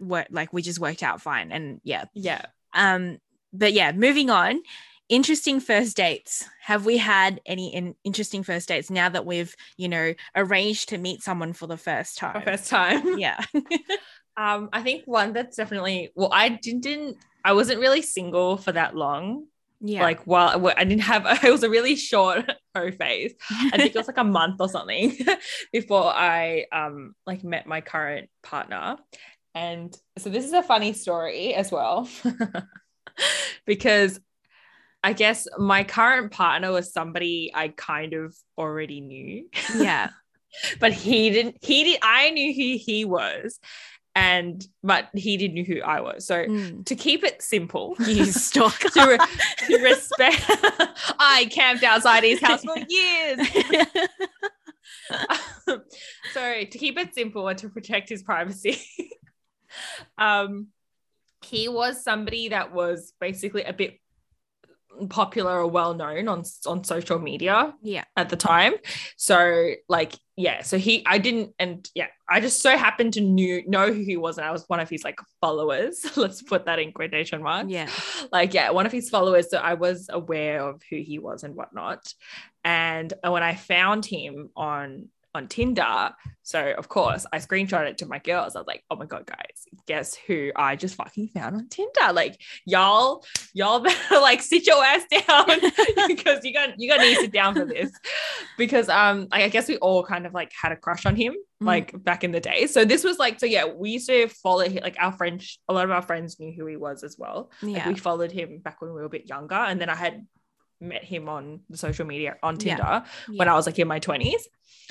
Work 0.00 0.28
like 0.30 0.52
we 0.52 0.62
just 0.62 0.80
worked 0.80 1.02
out 1.02 1.20
fine. 1.20 1.52
And 1.52 1.80
yeah. 1.84 2.04
yeah 2.14 2.46
Um, 2.72 3.18
but 3.52 3.72
yeah, 3.72 3.92
moving 3.92 4.30
on. 4.30 4.60
Interesting 5.08 5.58
first 5.60 5.96
dates. 5.96 6.44
Have 6.60 6.84
we 6.84 6.98
had 6.98 7.40
any 7.46 7.74
in- 7.74 7.94
interesting 8.04 8.42
first 8.42 8.68
dates 8.68 8.90
now 8.90 9.08
that 9.08 9.24
we've, 9.24 9.54
you 9.78 9.88
know, 9.88 10.12
arranged 10.36 10.90
to 10.90 10.98
meet 10.98 11.22
someone 11.22 11.54
for 11.54 11.66
the 11.66 11.78
first 11.78 12.18
time? 12.18 12.42
first 12.42 12.68
time 12.68 13.18
Yeah. 13.18 13.42
Um, 14.38 14.68
I 14.72 14.82
think 14.82 15.02
one 15.06 15.32
that's 15.32 15.56
definitely 15.56 16.12
well, 16.14 16.30
I 16.32 16.48
didn't, 16.50 17.16
I 17.48 17.52
wasn't 17.52 17.80
really 17.80 18.02
single 18.02 18.58
for 18.58 18.72
that 18.72 18.94
long. 18.94 19.46
yeah. 19.80 20.02
Like, 20.02 20.26
while 20.26 20.70
I 20.76 20.84
didn't 20.84 21.04
have, 21.04 21.24
it 21.42 21.50
was 21.50 21.62
a 21.62 21.70
really 21.70 21.96
short 21.96 22.44
O 22.74 22.90
phase. 22.90 23.32
I 23.50 23.78
think 23.78 23.94
it 23.94 23.98
was 23.98 24.06
like 24.06 24.18
a 24.18 24.24
month 24.24 24.60
or 24.60 24.68
something 24.68 25.16
before 25.72 26.12
I 26.12 26.66
um 26.70 27.14
like 27.26 27.42
met 27.44 27.66
my 27.66 27.80
current 27.80 28.28
partner. 28.42 28.98
And 29.54 29.96
so 30.18 30.28
this 30.28 30.44
is 30.44 30.52
a 30.52 30.62
funny 30.62 30.92
story 30.92 31.54
as 31.54 31.72
well, 31.72 32.06
because 33.66 34.20
I 35.02 35.14
guess 35.14 35.48
my 35.56 35.84
current 35.84 36.30
partner 36.30 36.70
was 36.70 36.92
somebody 36.92 37.50
I 37.54 37.68
kind 37.68 38.12
of 38.12 38.36
already 38.58 39.00
knew 39.00 39.48
yeah. 39.74 40.10
but 40.80 40.92
he 40.92 41.30
didn't 41.30 41.56
he 41.62 41.84
did 41.84 42.00
I 42.02 42.30
knew 42.30 42.52
who 42.52 42.78
he 42.78 43.04
was 43.04 43.58
and 44.14 44.66
but 44.82 45.08
he 45.14 45.36
didn't 45.36 45.56
know 45.56 45.62
who 45.74 45.80
I 45.82 46.00
was 46.00 46.26
so 46.26 46.44
Mm. 46.44 46.84
to 46.86 46.94
keep 46.96 47.22
it 47.24 47.40
simple 47.42 47.94
You 48.06 48.24
stalker. 48.24 48.88
to, 48.94 49.06
re- 49.06 49.18
to 49.68 49.82
respect 49.82 50.42
I 51.18 51.46
camped 51.50 51.84
outside 51.84 52.24
his 52.24 52.40
house 52.40 52.64
for 52.64 52.74
years 52.88 53.38
so 56.34 56.52
to 56.64 56.78
keep 56.78 56.98
it 56.98 57.14
simple 57.14 57.48
and 57.48 57.58
to 57.58 57.68
protect 57.68 58.08
his 58.08 58.22
privacy 58.22 58.80
um 60.16 60.68
he 61.42 61.68
was 61.68 62.02
somebody 62.02 62.48
that 62.48 62.72
was 62.72 63.12
basically 63.20 63.62
a 63.62 63.72
bit 63.72 64.00
popular 65.08 65.58
or 65.58 65.66
well 65.66 65.94
known 65.94 66.28
on 66.28 66.42
on 66.66 66.82
social 66.84 67.18
media 67.18 67.74
yeah. 67.82 68.04
at 68.16 68.28
the 68.28 68.36
time. 68.36 68.74
So 69.16 69.72
like 69.88 70.14
yeah, 70.36 70.62
so 70.62 70.78
he 70.78 71.04
I 71.06 71.18
didn't 71.18 71.54
and 71.58 71.88
yeah, 71.94 72.06
I 72.28 72.40
just 72.40 72.62
so 72.62 72.76
happened 72.76 73.14
to 73.14 73.20
knew 73.20 73.62
know 73.68 73.92
who 73.92 74.02
he 74.02 74.16
was 74.16 74.38
and 74.38 74.46
I 74.46 74.50
was 74.50 74.64
one 74.68 74.80
of 74.80 74.88
his 74.88 75.04
like 75.04 75.18
followers. 75.40 76.04
Let's 76.16 76.42
put 76.42 76.66
that 76.66 76.78
in 76.78 76.92
quotation 76.92 77.42
marks. 77.42 77.70
Yeah. 77.70 77.88
Like 78.32 78.54
yeah, 78.54 78.70
one 78.70 78.86
of 78.86 78.92
his 78.92 79.10
followers. 79.10 79.50
So 79.50 79.58
I 79.58 79.74
was 79.74 80.08
aware 80.10 80.62
of 80.62 80.82
who 80.90 80.96
he 80.96 81.18
was 81.18 81.44
and 81.44 81.54
whatnot. 81.54 82.12
And 82.64 83.12
when 83.22 83.42
I 83.42 83.54
found 83.54 84.04
him 84.04 84.50
on 84.56 85.08
on 85.34 85.46
Tinder, 85.48 86.10
so 86.42 86.72
of 86.78 86.88
course 86.88 87.26
I 87.32 87.38
screenshot 87.38 87.86
it 87.86 87.98
to 87.98 88.06
my 88.06 88.18
girls. 88.18 88.56
I 88.56 88.60
was 88.60 88.66
like, 88.66 88.82
oh 88.90 88.96
my 88.96 89.04
god, 89.06 89.26
guys, 89.26 89.64
guess 89.86 90.14
who 90.14 90.50
I 90.56 90.74
just 90.76 90.94
fucking 90.94 91.28
found 91.28 91.56
on 91.56 91.68
Tinder? 91.68 92.12
Like 92.12 92.40
y'all, 92.64 93.24
y'all 93.54 93.80
better 93.84 94.20
like 94.20 94.40
sit 94.42 94.66
your 94.66 94.82
ass 94.82 95.02
down 95.10 95.46
because 96.08 96.44
you 96.44 96.52
got 96.52 96.78
you 96.78 96.88
got 96.90 97.02
to 97.02 97.14
sit 97.16 97.32
down 97.32 97.54
for 97.54 97.64
this. 97.66 97.90
Because 98.56 98.88
um, 98.88 99.28
I 99.30 99.48
guess 99.48 99.68
we 99.68 99.76
all 99.78 100.02
kind 100.02 100.26
of 100.26 100.32
like 100.34 100.52
had 100.60 100.72
a 100.72 100.76
crush 100.76 101.06
on 101.06 101.16
him 101.16 101.34
Mm. 101.60 101.66
like 101.66 102.04
back 102.04 102.22
in 102.22 102.30
the 102.30 102.38
day. 102.38 102.68
So 102.68 102.84
this 102.84 103.02
was 103.02 103.18
like, 103.18 103.40
so 103.40 103.46
yeah, 103.46 103.64
we 103.64 103.90
used 103.90 104.06
to 104.08 104.28
follow 104.28 104.60
him, 104.68 104.80
like 104.80 104.94
our 105.00 105.10
friends, 105.10 105.58
a 105.68 105.72
lot 105.74 105.84
of 105.86 105.90
our 105.90 106.02
friends 106.02 106.38
knew 106.38 106.52
who 106.56 106.64
he 106.66 106.76
was 106.76 107.02
as 107.02 107.16
well. 107.18 107.50
Like 107.62 107.74
Yeah. 107.78 107.88
we 107.88 107.96
followed 107.96 108.30
him 108.30 108.58
back 108.58 108.80
when 108.80 108.90
we 108.92 109.00
were 109.00 109.06
a 109.06 109.10
bit 109.10 109.28
younger. 109.28 109.56
And 109.56 109.80
then 109.80 109.90
I 109.90 109.96
had 109.96 110.24
met 110.80 111.04
him 111.04 111.28
on 111.28 111.60
the 111.70 111.76
social 111.76 112.06
media 112.06 112.36
on 112.42 112.54
Yeah. 112.60 112.76
Tinder 112.76 113.04
when 113.36 113.48
I 113.48 113.54
was 113.54 113.66
like 113.66 113.78
in 113.78 113.88
my 113.88 114.00
20s. 114.00 114.42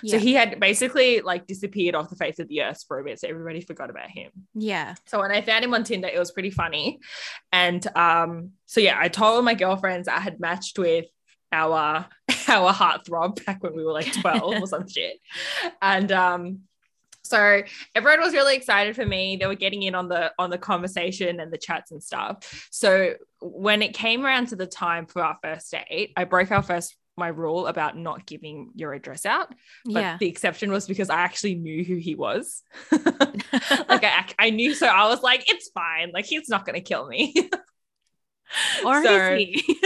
So 0.05 0.19
he 0.19 0.33
had 0.35 0.59
basically 0.59 1.21
like 1.21 1.47
disappeared 1.47 1.95
off 1.95 2.09
the 2.11 2.15
face 2.15 2.37
of 2.37 2.47
the 2.49 2.61
earth 2.61 2.83
for 2.87 2.99
a 2.99 3.03
bit. 3.03 3.19
So 3.19 3.27
everybody 3.27 3.61
forgot 3.61 3.89
about 3.89 4.09
him. 4.09 4.29
yeah. 4.53 4.93
So 5.07 5.19
when 5.21 5.31
I 5.31 5.41
found 5.41 5.65
him 5.65 5.73
on 5.73 5.83
Tinder, 5.83 6.07
it 6.07 6.19
was 6.19 6.31
pretty 6.31 6.51
funny. 6.51 6.99
And 7.51 7.85
um, 7.97 8.51
so 8.67 8.79
yeah, 8.79 8.97
I 8.99 9.07
told 9.07 9.43
my 9.43 9.55
girlfriends 9.55 10.07
I 10.07 10.19
had 10.19 10.39
matched 10.39 10.77
with 10.77 11.05
our 11.51 12.05
our 12.47 12.73
heartthrob 12.73 13.43
back 13.45 13.63
when 13.63 13.75
we 13.75 13.83
were 13.83 13.93
like 13.93 14.11
12 14.21 14.61
or 14.61 14.67
some 14.67 14.87
shit. 14.95 15.17
And 15.81 16.11
um 16.11 16.59
so 17.27 17.61
everyone 17.95 18.21
was 18.21 18.33
really 18.33 18.55
excited 18.55 18.95
for 18.95 19.05
me. 19.05 19.37
They 19.37 19.47
were 19.47 19.55
getting 19.55 19.83
in 19.83 19.95
on 19.95 20.07
the 20.07 20.31
on 20.39 20.49
the 20.49 20.57
conversation 20.57 21.39
and 21.39 21.51
the 21.51 21.57
chats 21.57 21.91
and 21.91 22.01
stuff. 22.01 22.67
So 22.71 23.15
when 23.41 23.81
it 23.81 23.93
came 23.93 24.25
around 24.25 24.47
to 24.47 24.55
the 24.55 24.67
time 24.67 25.05
for 25.05 25.23
our 25.23 25.37
first 25.43 25.71
date, 25.71 26.13
I 26.15 26.23
broke 26.23 26.51
our 26.51 26.63
first 26.63 26.95
my 27.17 27.27
rule 27.27 27.65
about 27.65 27.97
not 27.97 28.25
giving 28.25 28.69
your 28.75 28.93
address 28.93 29.25
out. 29.25 29.53
But 29.85 29.99
yeah. 29.99 30.17
the 30.19 30.27
exception 30.27 30.71
was 30.71 30.87
because 30.87 31.09
I 31.09 31.21
actually 31.21 31.55
knew 31.55 31.83
who 31.83 31.95
he 31.95 32.15
was. 32.15 32.61
like 32.91 34.03
I, 34.03 34.25
I 34.37 34.49
knew, 34.51 34.73
so 34.75 34.87
I 34.87 35.07
was 35.07 35.23
like, 35.23 35.43
it's 35.47 35.69
fine. 35.69 36.11
Like 36.13 36.25
he's 36.25 36.47
not 36.47 36.65
gonna 36.65 36.81
kill 36.81 37.07
me. 37.07 37.33
or 38.85 39.03
so- 39.03 39.33
is 39.33 39.39
he? 39.39 39.79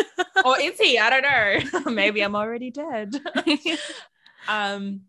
or 0.45 0.59
is 0.59 0.79
he? 0.79 0.99
I 0.99 1.09
don't 1.09 1.85
know. 1.85 1.91
Maybe 1.91 2.21
I'm 2.21 2.35
already 2.35 2.71
dead. 2.71 3.15
um, 4.47 5.01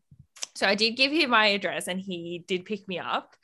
so 0.55 0.67
I 0.67 0.75
did 0.75 0.97
give 0.97 1.13
him 1.13 1.31
my 1.31 1.47
address, 1.49 1.89
and 1.89 2.01
he 2.01 2.45
did 2.47 2.65
pick 2.65 2.87
me 2.89 2.99
up. 2.99 3.35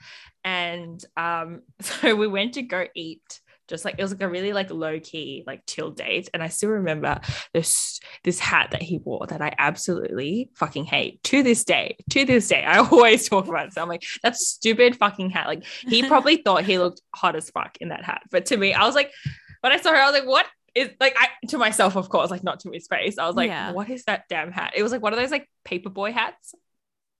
And 0.45 1.03
um, 1.17 1.63
so 1.81 2.15
we 2.15 2.27
went 2.27 2.55
to 2.55 2.63
go 2.63 2.87
eat 2.95 3.41
just 3.69 3.85
like 3.85 3.97
it 3.99 4.03
was 4.03 4.11
like 4.11 4.23
a 4.23 4.29
really 4.29 4.53
like 4.53 4.71
low 4.71 4.99
key 4.99 5.45
like 5.47 5.67
chill 5.67 5.91
date. 5.91 6.29
And 6.33 6.43
I 6.43 6.49
still 6.49 6.71
remember 6.71 7.21
this 7.53 8.01
this 8.25 8.39
hat 8.39 8.71
that 8.73 8.83
he 8.83 8.99
wore 8.99 9.27
that 9.27 9.43
I 9.43 9.55
absolutely 9.59 10.51
fucking 10.55 10.87
hate 10.87 11.23
to 11.25 11.43
this 11.43 11.65
day 11.65 11.97
to 12.11 12.25
this 12.25 12.49
day. 12.49 12.65
I 12.65 12.79
always 12.91 13.29
talk 13.29 13.47
about 13.47 13.67
it. 13.67 13.75
So 13.75 13.83
I'm 13.83 13.89
like 13.89 14.05
that 14.23 14.37
stupid 14.37 14.97
fucking 14.97 15.31
hat. 15.31 15.47
Like 15.47 15.65
he 15.83 16.03
probably 16.09 16.39
thought 16.39 16.65
he 16.65 16.79
looked 16.79 17.03
hot 17.15 17.37
as 17.37 17.51
fuck 17.51 17.77
in 17.81 17.91
that 17.91 18.05
hat. 18.05 18.23
But 18.31 18.47
to 18.47 18.57
me 18.57 18.73
I 18.73 18.85
was 18.87 18.95
like 18.95 19.13
when 19.61 19.73
I 19.73 19.77
saw 19.77 19.91
her 19.91 19.97
I 19.97 20.11
was 20.11 20.19
like 20.19 20.29
what 20.29 20.47
is 20.75 20.89
like 20.99 21.15
I 21.19 21.29
to 21.49 21.59
myself 21.59 21.97
of 21.97 22.09
course 22.09 22.31
like 22.31 22.43
not 22.43 22.61
to 22.61 22.71
his 22.71 22.87
face. 22.87 23.19
I 23.19 23.27
was 23.27 23.37
like 23.37 23.49
yeah. 23.49 23.73
what 23.73 23.91
is 23.91 24.05
that 24.05 24.25
damn 24.31 24.51
hat? 24.51 24.73
It 24.75 24.83
was 24.83 24.93
like 24.93 25.03
one 25.03 25.13
of 25.13 25.19
those 25.19 25.31
like 25.31 25.49
paperboy 25.67 26.13
hats 26.13 26.55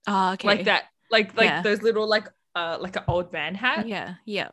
oh 0.09 0.33
okay 0.33 0.47
like 0.47 0.65
that 0.65 0.85
like 1.09 1.35
like 1.37 1.49
yeah. 1.49 1.61
those 1.61 1.81
little 1.81 2.07
like 2.07 2.27
uh 2.55 2.77
like 2.81 2.97
an 2.97 3.03
old 3.07 3.31
man 3.31 3.55
hat 3.55 3.87
yeah 3.87 4.15
yeah 4.25 4.49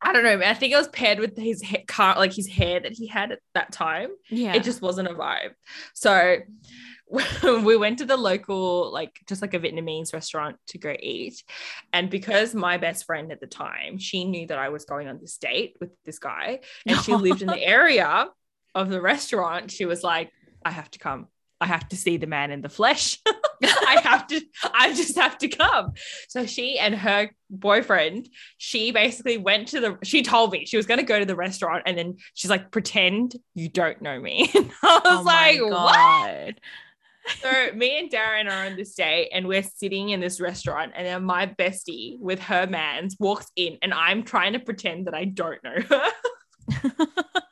I 0.00 0.12
don't 0.12 0.24
know, 0.24 0.36
man. 0.36 0.48
I 0.50 0.54
think 0.54 0.72
it 0.72 0.76
was 0.76 0.88
paired 0.88 1.18
with 1.18 1.36
his 1.36 1.62
hair, 1.62 1.82
like 1.98 2.32
his 2.32 2.46
hair 2.46 2.80
that 2.80 2.92
he 2.92 3.06
had 3.06 3.32
at 3.32 3.38
that 3.54 3.72
time. 3.72 4.10
Yeah, 4.28 4.54
it 4.54 4.62
just 4.62 4.82
wasn't 4.82 5.08
a 5.08 5.14
vibe. 5.14 5.54
So 5.94 6.38
we 7.42 7.76
went 7.76 7.98
to 7.98 8.04
the 8.04 8.16
local, 8.16 8.92
like 8.92 9.18
just 9.26 9.40
like 9.40 9.54
a 9.54 9.58
Vietnamese 9.58 10.12
restaurant 10.12 10.56
to 10.68 10.78
go 10.78 10.94
eat, 10.98 11.42
and 11.92 12.10
because 12.10 12.54
my 12.54 12.76
best 12.76 13.06
friend 13.06 13.32
at 13.32 13.40
the 13.40 13.46
time, 13.46 13.98
she 13.98 14.24
knew 14.24 14.46
that 14.48 14.58
I 14.58 14.68
was 14.68 14.84
going 14.84 15.08
on 15.08 15.18
this 15.18 15.38
date 15.38 15.76
with 15.80 15.90
this 16.04 16.18
guy, 16.18 16.60
and 16.86 16.98
she 17.00 17.14
lived 17.14 17.42
in 17.42 17.48
the 17.48 17.62
area 17.62 18.28
of 18.74 18.90
the 18.90 19.00
restaurant. 19.00 19.70
She 19.70 19.86
was 19.86 20.02
like, 20.02 20.30
"I 20.64 20.70
have 20.72 20.90
to 20.92 20.98
come. 20.98 21.28
I 21.60 21.66
have 21.66 21.88
to 21.88 21.96
see 21.96 22.16
the 22.16 22.26
man 22.26 22.50
in 22.50 22.62
the 22.62 22.68
flesh." 22.68 23.18
I 23.62 24.00
have 24.02 24.26
to, 24.28 24.40
I 24.74 24.92
just 24.92 25.16
have 25.16 25.38
to 25.38 25.48
come. 25.48 25.92
So 26.28 26.46
she 26.46 26.78
and 26.78 26.94
her 26.94 27.30
boyfriend, 27.50 28.28
she 28.58 28.92
basically 28.92 29.38
went 29.38 29.68
to 29.68 29.80
the, 29.80 29.98
she 30.02 30.22
told 30.22 30.52
me 30.52 30.66
she 30.66 30.76
was 30.76 30.86
going 30.86 31.00
to 31.00 31.06
go 31.06 31.18
to 31.18 31.24
the 31.24 31.36
restaurant 31.36 31.84
and 31.86 31.96
then 31.96 32.16
she's 32.34 32.50
like, 32.50 32.70
pretend 32.70 33.36
you 33.54 33.68
don't 33.68 34.00
know 34.02 34.20
me. 34.20 34.50
And 34.56 34.70
I 34.82 35.00
was 35.04 35.18
oh 35.18 35.22
like, 35.22 35.60
what? 35.70 36.54
so 37.40 37.76
me 37.76 37.98
and 37.98 38.10
Darren 38.10 38.50
are 38.50 38.66
on 38.66 38.76
this 38.76 38.94
date 38.94 39.30
and 39.32 39.46
we're 39.46 39.62
sitting 39.62 40.10
in 40.10 40.20
this 40.20 40.40
restaurant 40.40 40.92
and 40.94 41.06
then 41.06 41.24
my 41.24 41.46
bestie 41.46 42.18
with 42.18 42.40
her 42.40 42.66
mans 42.66 43.16
walks 43.18 43.50
in 43.56 43.78
and 43.82 43.92
I'm 43.92 44.22
trying 44.22 44.52
to 44.54 44.58
pretend 44.58 45.06
that 45.06 45.14
I 45.14 45.24
don't 45.24 45.62
know 45.62 45.80
her. 45.88 47.02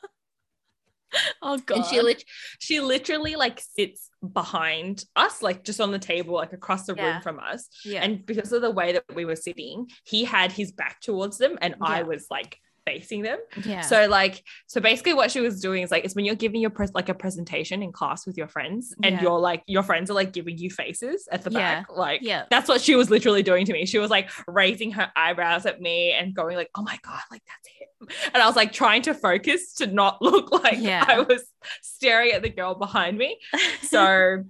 oh 1.42 1.58
god. 1.58 1.78
And 1.78 1.86
she 1.86 2.00
lit- 2.00 2.24
she 2.58 2.80
literally 2.80 3.36
like 3.36 3.60
sits 3.60 4.10
behind 4.32 5.04
us, 5.16 5.42
like 5.42 5.64
just 5.64 5.80
on 5.80 5.90
the 5.90 5.98
table, 5.98 6.34
like 6.34 6.52
across 6.52 6.86
the 6.86 6.94
yeah. 6.96 7.14
room 7.14 7.22
from 7.22 7.38
us. 7.38 7.68
Yeah. 7.84 8.02
And 8.02 8.24
because 8.24 8.52
of 8.52 8.62
the 8.62 8.70
way 8.70 8.92
that 8.92 9.04
we 9.14 9.24
were 9.24 9.36
sitting, 9.36 9.88
he 10.04 10.24
had 10.24 10.52
his 10.52 10.72
back 10.72 11.00
towards 11.00 11.38
them 11.38 11.58
and 11.60 11.74
yeah. 11.80 11.86
I 11.86 12.02
was 12.02 12.26
like 12.30 12.58
facing 12.86 13.22
them. 13.22 13.38
Yeah. 13.64 13.80
So 13.80 14.06
like, 14.06 14.42
so 14.66 14.80
basically 14.80 15.14
what 15.14 15.30
she 15.30 15.40
was 15.40 15.60
doing 15.60 15.82
is 15.82 15.90
like, 15.90 16.04
it's 16.04 16.14
when 16.14 16.24
you're 16.24 16.34
giving 16.34 16.60
your 16.60 16.70
pres- 16.70 16.94
like 16.94 17.08
a 17.08 17.14
presentation 17.14 17.82
in 17.82 17.92
class 17.92 18.26
with 18.26 18.36
your 18.36 18.48
friends 18.48 18.94
and 19.02 19.16
yeah. 19.16 19.22
you're 19.22 19.38
like, 19.38 19.62
your 19.66 19.82
friends 19.82 20.10
are 20.10 20.14
like 20.14 20.32
giving 20.32 20.58
you 20.58 20.70
faces 20.70 21.28
at 21.30 21.42
the 21.42 21.50
yeah. 21.50 21.80
back. 21.80 21.86
Like, 21.90 22.20
yeah, 22.22 22.44
that's 22.50 22.68
what 22.68 22.80
she 22.80 22.94
was 22.96 23.10
literally 23.10 23.42
doing 23.42 23.66
to 23.66 23.72
me. 23.72 23.86
She 23.86 23.98
was 23.98 24.10
like 24.10 24.30
raising 24.46 24.92
her 24.92 25.10
eyebrows 25.16 25.66
at 25.66 25.80
me 25.80 26.12
and 26.12 26.34
going 26.34 26.56
like, 26.56 26.70
oh 26.74 26.82
my 26.82 26.98
God, 27.02 27.20
like 27.30 27.42
that's 27.46 27.68
him. 27.68 28.30
And 28.34 28.42
I 28.42 28.46
was 28.46 28.56
like 28.56 28.72
trying 28.72 29.02
to 29.02 29.14
focus 29.14 29.74
to 29.74 29.86
not 29.86 30.20
look 30.20 30.52
like 30.64 30.78
yeah. 30.78 31.04
I 31.06 31.20
was 31.20 31.44
staring 31.82 32.32
at 32.32 32.42
the 32.42 32.50
girl 32.50 32.74
behind 32.74 33.18
me. 33.18 33.38
So 33.82 34.44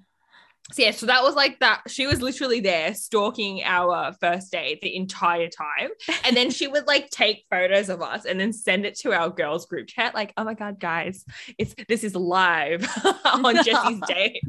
so 0.72 0.82
yeah, 0.82 0.92
so 0.92 1.04
that 1.06 1.22
was 1.22 1.34
like 1.34 1.60
that. 1.60 1.82
She 1.88 2.06
was 2.06 2.22
literally 2.22 2.60
there 2.60 2.94
stalking 2.94 3.62
our 3.64 4.14
first 4.14 4.50
date 4.50 4.80
the 4.80 4.96
entire 4.96 5.48
time. 5.50 5.90
And 6.24 6.34
then 6.34 6.50
she 6.50 6.66
would 6.66 6.86
like 6.86 7.10
take 7.10 7.44
photos 7.50 7.90
of 7.90 8.00
us 8.00 8.24
and 8.24 8.40
then 8.40 8.50
send 8.50 8.86
it 8.86 8.98
to 9.00 9.12
our 9.12 9.28
girls 9.28 9.66
group 9.66 9.88
chat, 9.88 10.14
like, 10.14 10.32
oh 10.38 10.44
my 10.44 10.54
God, 10.54 10.80
guys, 10.80 11.26
it's 11.58 11.74
this 11.86 12.02
is 12.02 12.16
live 12.16 12.88
on 13.26 13.62
Jessie's 13.62 14.00
date. 14.08 14.42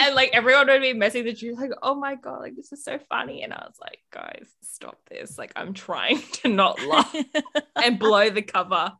And 0.00 0.16
like 0.16 0.30
everyone 0.32 0.66
would 0.66 0.82
be 0.82 0.94
messaging 0.94 1.40
you 1.40 1.54
like, 1.54 1.70
oh 1.80 1.94
my 1.94 2.16
God, 2.16 2.40
like 2.40 2.56
this 2.56 2.72
is 2.72 2.82
so 2.82 2.98
funny. 3.08 3.42
And 3.42 3.52
I 3.52 3.64
was 3.66 3.76
like, 3.80 4.00
guys, 4.10 4.48
stop 4.62 4.98
this. 5.08 5.38
Like 5.38 5.52
I'm 5.54 5.74
trying 5.74 6.22
to 6.42 6.48
not 6.48 6.82
laugh 6.82 7.14
and 7.76 8.00
blow 8.00 8.30
the 8.30 8.42
cover. 8.42 8.92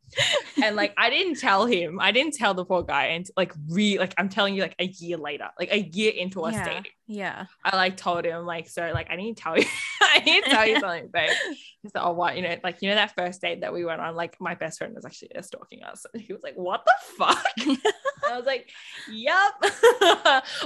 And 0.62 0.76
like 0.76 0.94
I 0.96 1.11
didn't 1.11 1.40
tell 1.40 1.66
him, 1.66 1.98
I 2.00 2.12
didn't 2.12 2.35
tell 2.35 2.54
the 2.54 2.64
poor 2.64 2.85
guy 2.85 3.06
and 3.06 3.26
like 3.37 3.52
re 3.68 3.98
like 3.98 4.14
I'm 4.16 4.28
telling 4.28 4.54
you 4.54 4.62
like 4.62 4.76
a 4.78 4.87
year 4.87 5.16
later, 5.16 5.48
like 5.59 5.72
a 5.72 5.80
year 5.80 6.12
into 6.12 6.36
to 6.37 6.42
us 6.44 6.55
yeah. 6.55 6.64
dating. 6.64 6.92
Yeah. 7.07 7.46
I 7.64 7.77
like 7.77 7.96
told 7.96 8.25
him, 8.25 8.44
like, 8.44 8.68
so 8.68 8.90
like 8.92 9.09
I 9.11 9.16
need 9.16 9.37
to 9.37 9.42
tell 9.42 9.59
you, 9.59 9.64
I 10.03 10.20
need 10.20 10.44
to 10.44 10.51
tell 10.51 10.66
you 10.66 10.81
something, 10.81 11.09
babe. 11.12 11.31
He's 11.83 11.94
like, 11.94 12.05
oh 12.05 12.12
what? 12.12 12.37
You 12.37 12.42
know, 12.42 12.57
like, 12.62 12.83
you 12.83 12.88
know, 12.88 12.96
that 12.96 13.14
first 13.16 13.40
date 13.40 13.62
that 13.62 13.72
we 13.72 13.85
went 13.85 14.01
on, 14.01 14.14
like 14.14 14.37
my 14.40 14.55
best 14.55 14.79
friend 14.79 14.94
was 14.94 15.05
actually 15.05 15.31
there 15.33 15.42
stalking 15.42 15.83
us. 15.83 16.05
And 16.12 16.22
he 16.22 16.33
was 16.33 16.42
like, 16.42 16.55
what 16.55 16.85
the 16.85 16.92
fuck? 17.16 17.46
I 18.29 18.37
was 18.37 18.46
like, 18.46 18.68
yep. 19.11 19.53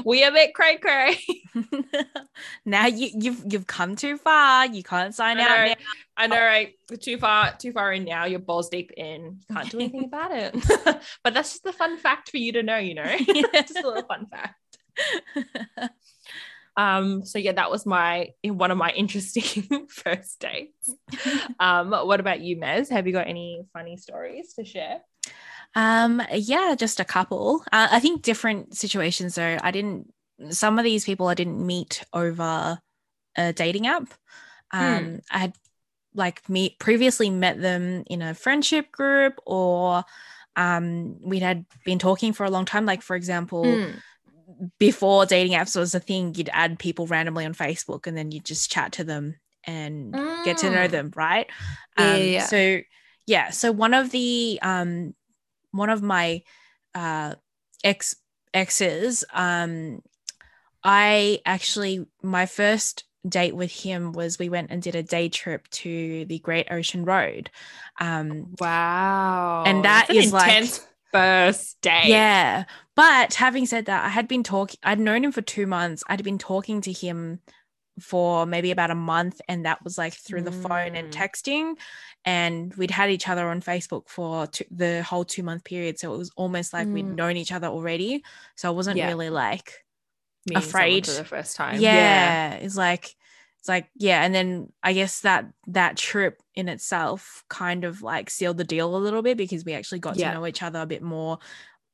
we 0.05 0.25
a 0.25 0.33
bit 0.33 0.55
cray 0.55 0.79
cray. 0.79 1.19
now 2.65 2.87
you 2.87 3.11
you've 3.13 3.43
you've 3.51 3.67
come 3.67 3.97
too 3.97 4.17
far. 4.17 4.67
You 4.67 4.83
can't 4.83 5.15
sign 5.15 5.39
I 5.39 5.43
out 5.43 5.69
now. 5.69 5.75
I 6.17 6.27
know, 6.27 6.41
right? 6.41 6.75
Too 7.01 7.19
far, 7.19 7.55
too 7.57 7.73
far 7.73 7.93
in 7.93 8.05
now. 8.05 8.27
You're 8.27 8.41
balls 8.41 8.69
deep 8.69 8.93
in. 8.97 9.41
Can't 9.53 9.71
do 9.71 9.79
anything 9.79 10.05
about 10.05 10.33
it. 10.33 10.55
but 11.23 11.35
that's 11.35 11.53
just 11.53 11.67
a 11.67 11.73
fun 11.73 11.99
fact 11.99 12.31
for 12.31 12.37
you 12.37 12.53
to 12.53 12.63
know, 12.63 12.77
you 12.77 12.95
know? 12.95 13.17
just 13.53 13.79
a 13.79 13.87
little 13.87 14.03
fun 14.03 14.27
fact. 14.27 14.55
um 16.77 17.25
so 17.25 17.39
yeah 17.39 17.53
that 17.53 17.71
was 17.71 17.85
my 17.85 18.31
one 18.45 18.71
of 18.71 18.79
my 18.79 18.91
interesting 18.91 19.87
first 19.89 20.39
dates. 20.41 20.95
Um 21.61 21.91
what 21.91 22.21
about 22.21 22.41
you 22.41 22.57
mez? 22.57 22.89
Have 22.91 23.07
you 23.07 23.13
got 23.13 23.27
any 23.29 23.63
funny 23.73 23.97
stories 23.97 24.55
to 24.55 24.65
share? 24.65 25.01
Um 25.75 26.23
yeah 26.33 26.75
just 26.79 27.01
a 27.01 27.05
couple. 27.05 27.63
Uh, 27.73 27.89
i 27.91 28.01
think 28.01 28.23
different 28.23 28.77
situations 28.77 29.35
though. 29.35 29.59
I 29.63 29.71
didn't 29.71 30.13
some 30.51 30.79
of 30.79 30.85
these 30.85 31.05
people 31.05 31.27
i 31.29 31.35
didn't 31.35 31.65
meet 31.65 32.03
over 32.13 32.81
a 33.37 33.53
dating 33.53 33.87
app. 33.87 34.15
Um 34.73 35.05
hmm. 35.13 35.17
i 35.31 35.39
had 35.39 35.55
like 36.15 36.49
me 36.49 36.77
previously 36.81 37.31
met 37.31 37.61
them 37.61 38.05
in 38.09 38.23
a 38.23 38.35
friendship 38.35 38.91
group 38.93 39.35
or 39.47 40.05
um 40.57 41.17
we 41.23 41.39
had 41.41 41.67
been 41.85 41.99
talking 41.99 42.33
for 42.33 42.45
a 42.45 42.51
long 42.51 42.65
time. 42.65 42.87
Like 42.87 43.03
for 43.03 43.17
example 43.17 43.83
hmm 43.83 44.01
before 44.79 45.27
dating 45.27 45.57
apps 45.57 45.77
was 45.77 45.95
a 45.95 46.01
thing, 46.01 46.35
you'd 46.35 46.51
add 46.53 46.79
people 46.79 47.07
randomly 47.07 47.45
on 47.45 47.55
Facebook 47.55 48.07
and 48.07 48.17
then 48.17 48.31
you 48.31 48.41
just 48.41 48.71
chat 48.71 48.93
to 48.93 49.05
them 49.05 49.37
and 49.65 50.13
mm. 50.13 50.45
get 50.45 50.59
to 50.59 50.71
know 50.71 50.87
mm. 50.87 50.91
them, 50.91 51.13
right? 51.15 51.47
Yeah, 51.99 52.13
um, 52.13 52.23
yeah, 52.23 52.45
So 52.47 52.81
yeah, 53.27 53.51
so 53.51 53.73
one 53.73 53.95
of 53.95 54.11
the 54.11 54.59
um 54.63 55.15
one 55.71 55.91
of 55.91 56.03
my 56.03 56.43
uh 56.95 57.35
ex 57.85 58.17
exes, 58.53 59.25
um 59.33 60.03
I 60.83 61.41
actually 61.45 62.07
my 62.23 62.47
first 62.47 63.05
date 63.29 63.55
with 63.55 63.71
him 63.71 64.13
was 64.13 64.39
we 64.39 64.49
went 64.49 64.71
and 64.71 64.83
did 64.83 64.95
a 64.95 65.03
day 65.03 65.29
trip 65.29 65.69
to 65.69 66.25
the 66.25 66.39
Great 66.39 66.69
Ocean 66.71 67.05
Road. 67.05 67.51
Um 68.01 68.55
wow. 68.59 69.65
And 69.67 69.85
that 69.85 70.07
That's 70.09 70.27
is 70.27 70.33
like 70.33 70.65
first 71.13 71.81
date. 71.83 72.07
Yeah. 72.07 72.65
But 73.01 73.33
having 73.33 73.65
said 73.65 73.87
that, 73.87 74.05
I 74.05 74.11
had 74.11 74.29
been 74.29 74.43
talking, 74.43 74.79
I'd 74.83 75.01
known 75.01 75.25
him 75.25 75.33
for 75.33 75.41
two 75.41 75.67
months. 75.67 76.05
I'd 76.07 76.23
been 76.23 76.37
talking 76.37 76.83
to 76.83 76.93
him 76.93 77.41
for 77.99 78.45
maybe 78.45 78.73
about 78.73 78.91
a 78.91 78.95
month, 78.95 79.41
and 79.49 79.65
that 79.65 79.83
was 79.83 79.97
like 79.97 80.13
through 80.13 80.43
the 80.43 80.53
phone 80.53 80.95
and 80.95 81.11
mm. 81.11 81.11
texting. 81.11 81.77
And 82.27 82.75
we'd 82.75 82.91
had 82.91 83.09
each 83.09 83.27
other 83.27 83.49
on 83.49 83.63
Facebook 83.63 84.11
for 84.11 84.49
two, 84.49 84.67
the 84.71 85.03
whole 85.03 85.25
two 85.25 85.43
month 85.43 85.65
period. 85.65 85.99
So 85.99 86.13
it 86.13 86.19
was 86.19 86.31
almost 86.37 86.75
like 86.75 86.89
mm. 86.89 86.93
we'd 86.93 87.07
known 87.07 87.39
each 87.39 87.53
other 87.53 87.69
already. 87.69 88.23
So 88.57 88.69
I 88.69 88.73
wasn't 88.73 88.99
yeah. 88.99 89.09
really 89.09 89.31
like 89.31 89.73
Meeting 90.45 90.63
afraid 90.63 91.07
for 91.07 91.13
the 91.13 91.25
first 91.25 91.57
time. 91.57 91.81
Yeah, 91.81 91.95
yeah. 91.95 92.55
It's 92.57 92.77
like, 92.77 93.17
it's 93.61 93.69
like 93.69 93.91
yeah 93.95 94.25
and 94.25 94.35
then 94.35 94.73
i 94.83 94.95
guess 94.95 95.21
that 95.21 95.45
that 95.67 95.99
trip 95.99 96.43
in 96.55 96.67
itself 96.67 97.45
kind 97.51 97.85
of 97.85 98.01
like 98.01 98.31
sealed 98.31 98.57
the 98.57 98.65
deal 98.65 98.97
a 98.97 98.97
little 98.97 99.21
bit 99.21 99.37
because 99.37 99.67
we 99.67 99.75
actually 99.75 99.99
got 99.99 100.17
yeah. 100.17 100.29
to 100.33 100.39
know 100.39 100.47
each 100.47 100.63
other 100.63 100.81
a 100.81 100.87
bit 100.87 101.03
more 101.03 101.39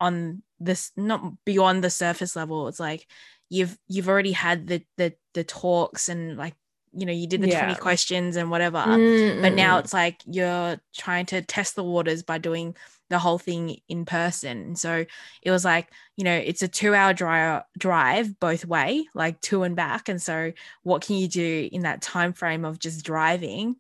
on 0.01 0.45
this 0.61 0.93
not 0.97 1.45
beyond 1.45 1.83
the 1.83 1.91
surface 1.91 2.37
level. 2.37 2.69
It's 2.69 2.81
like 2.81 3.07
you've 3.49 3.79
you've 3.89 4.09
already 4.09 4.33
had 4.33 4.67
the 4.67 4.83
the 4.97 5.15
the 5.35 5.45
talks 5.45 6.09
and 6.09 6.37
like 6.37 6.55
you 6.93 7.05
know 7.07 7.13
you 7.13 7.27
did 7.27 7.43
the 7.43 7.49
yeah. 7.49 7.65
20 7.65 7.81
questions 7.81 8.37
and 8.37 8.51
whatever. 8.51 8.79
Mm-hmm. 8.79 9.43
but 9.43 9.55
now 9.55 9.79
it's 9.79 9.93
like 9.93 10.21
you're 10.25 10.81
trying 10.97 11.27
to 11.27 11.43
test 11.43 11.77
the 11.77 11.85
waters 11.85 12.23
by 12.23 12.39
doing 12.39 12.75
the 13.09 13.19
whole 13.19 13.39
thing 13.39 13.77
in 13.89 14.05
person. 14.05 14.75
So 14.75 15.05
it 15.43 15.51
was 15.51 15.65
like 15.65 15.89
you 16.17 16.25
know 16.25 16.35
it's 16.35 16.63
a 16.63 16.69
two 16.69 16.95
hour 16.95 17.13
drive 17.13 17.63
drive 17.79 18.41
both 18.41 18.65
way 18.65 19.07
like 19.15 19.41
to 19.43 19.63
and 19.63 19.77
back. 19.77 20.09
And 20.09 20.21
so 20.21 20.53
what 20.83 21.03
can 21.03 21.17
you 21.17 21.29
do 21.29 21.69
in 21.71 21.83
that 21.83 22.03
time 22.03 22.33
frame 22.33 22.65
of 22.65 22.79
just 22.79 23.05
driving 23.05 23.77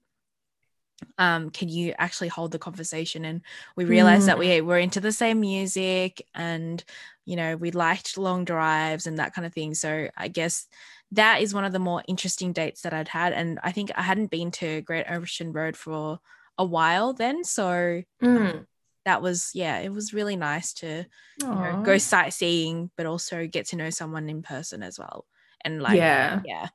um, 1.18 1.51
can 1.51 1.68
you 1.68 1.94
actually 1.99 2.28
hold 2.28 2.53
the 2.53 2.59
conversation? 2.59 3.24
And 3.24 3.42
we 3.76 3.84
realized 3.84 4.24
mm. 4.24 4.26
that 4.26 4.38
we 4.38 4.61
were 4.61 4.78
into 4.78 5.01
the 5.01 5.12
same 5.12 5.40
music 5.40 6.26
and, 6.34 6.82
you 7.24 7.36
know, 7.36 7.57
we 7.57 7.70
liked 7.70 8.18
long 8.18 8.44
drives 8.44 9.07
and 9.07 9.18
that 9.18 9.34
kind 9.34 9.47
of 9.47 9.53
thing. 9.53 9.74
So 9.74 10.09
I 10.16 10.28
guess 10.28 10.66
that 11.12 11.40
is 11.40 11.55
one 11.55 11.64
of 11.64 11.72
the 11.72 11.78
more 11.78 12.03
interesting 12.09 12.53
dates 12.53 12.82
that 12.82 12.92
I'd 12.92 13.09
had. 13.09 13.32
And 13.32 13.59
I 13.62 13.72
think 13.72 13.90
I 13.94 14.03
hadn't 14.03 14.30
been 14.30 14.51
to 14.53 14.82
Great 14.82 15.07
Ocean 15.11 15.53
Road 15.53 15.76
for 15.76 16.18
a 16.59 16.64
while 16.64 17.12
then. 17.12 17.44
So 17.44 18.03
Mm. 18.22 18.66
that 19.05 19.22
was, 19.22 19.51
yeah, 19.55 19.78
it 19.78 19.92
was 19.92 20.12
really 20.14 20.36
nice 20.36 20.72
to 20.74 21.05
you 21.40 21.47
know, 21.47 21.82
go 21.84 21.99
sightseeing, 21.99 22.90
but 22.97 23.07
also 23.07 23.47
get 23.47 23.66
to 23.68 23.76
know 23.76 23.90
someone 23.90 24.28
in 24.28 24.42
person 24.42 24.82
as 24.82 24.99
well. 24.99 25.26
And 25.62 25.82
like, 25.82 25.97
yeah. 25.97 26.40
yeah. 26.44 26.68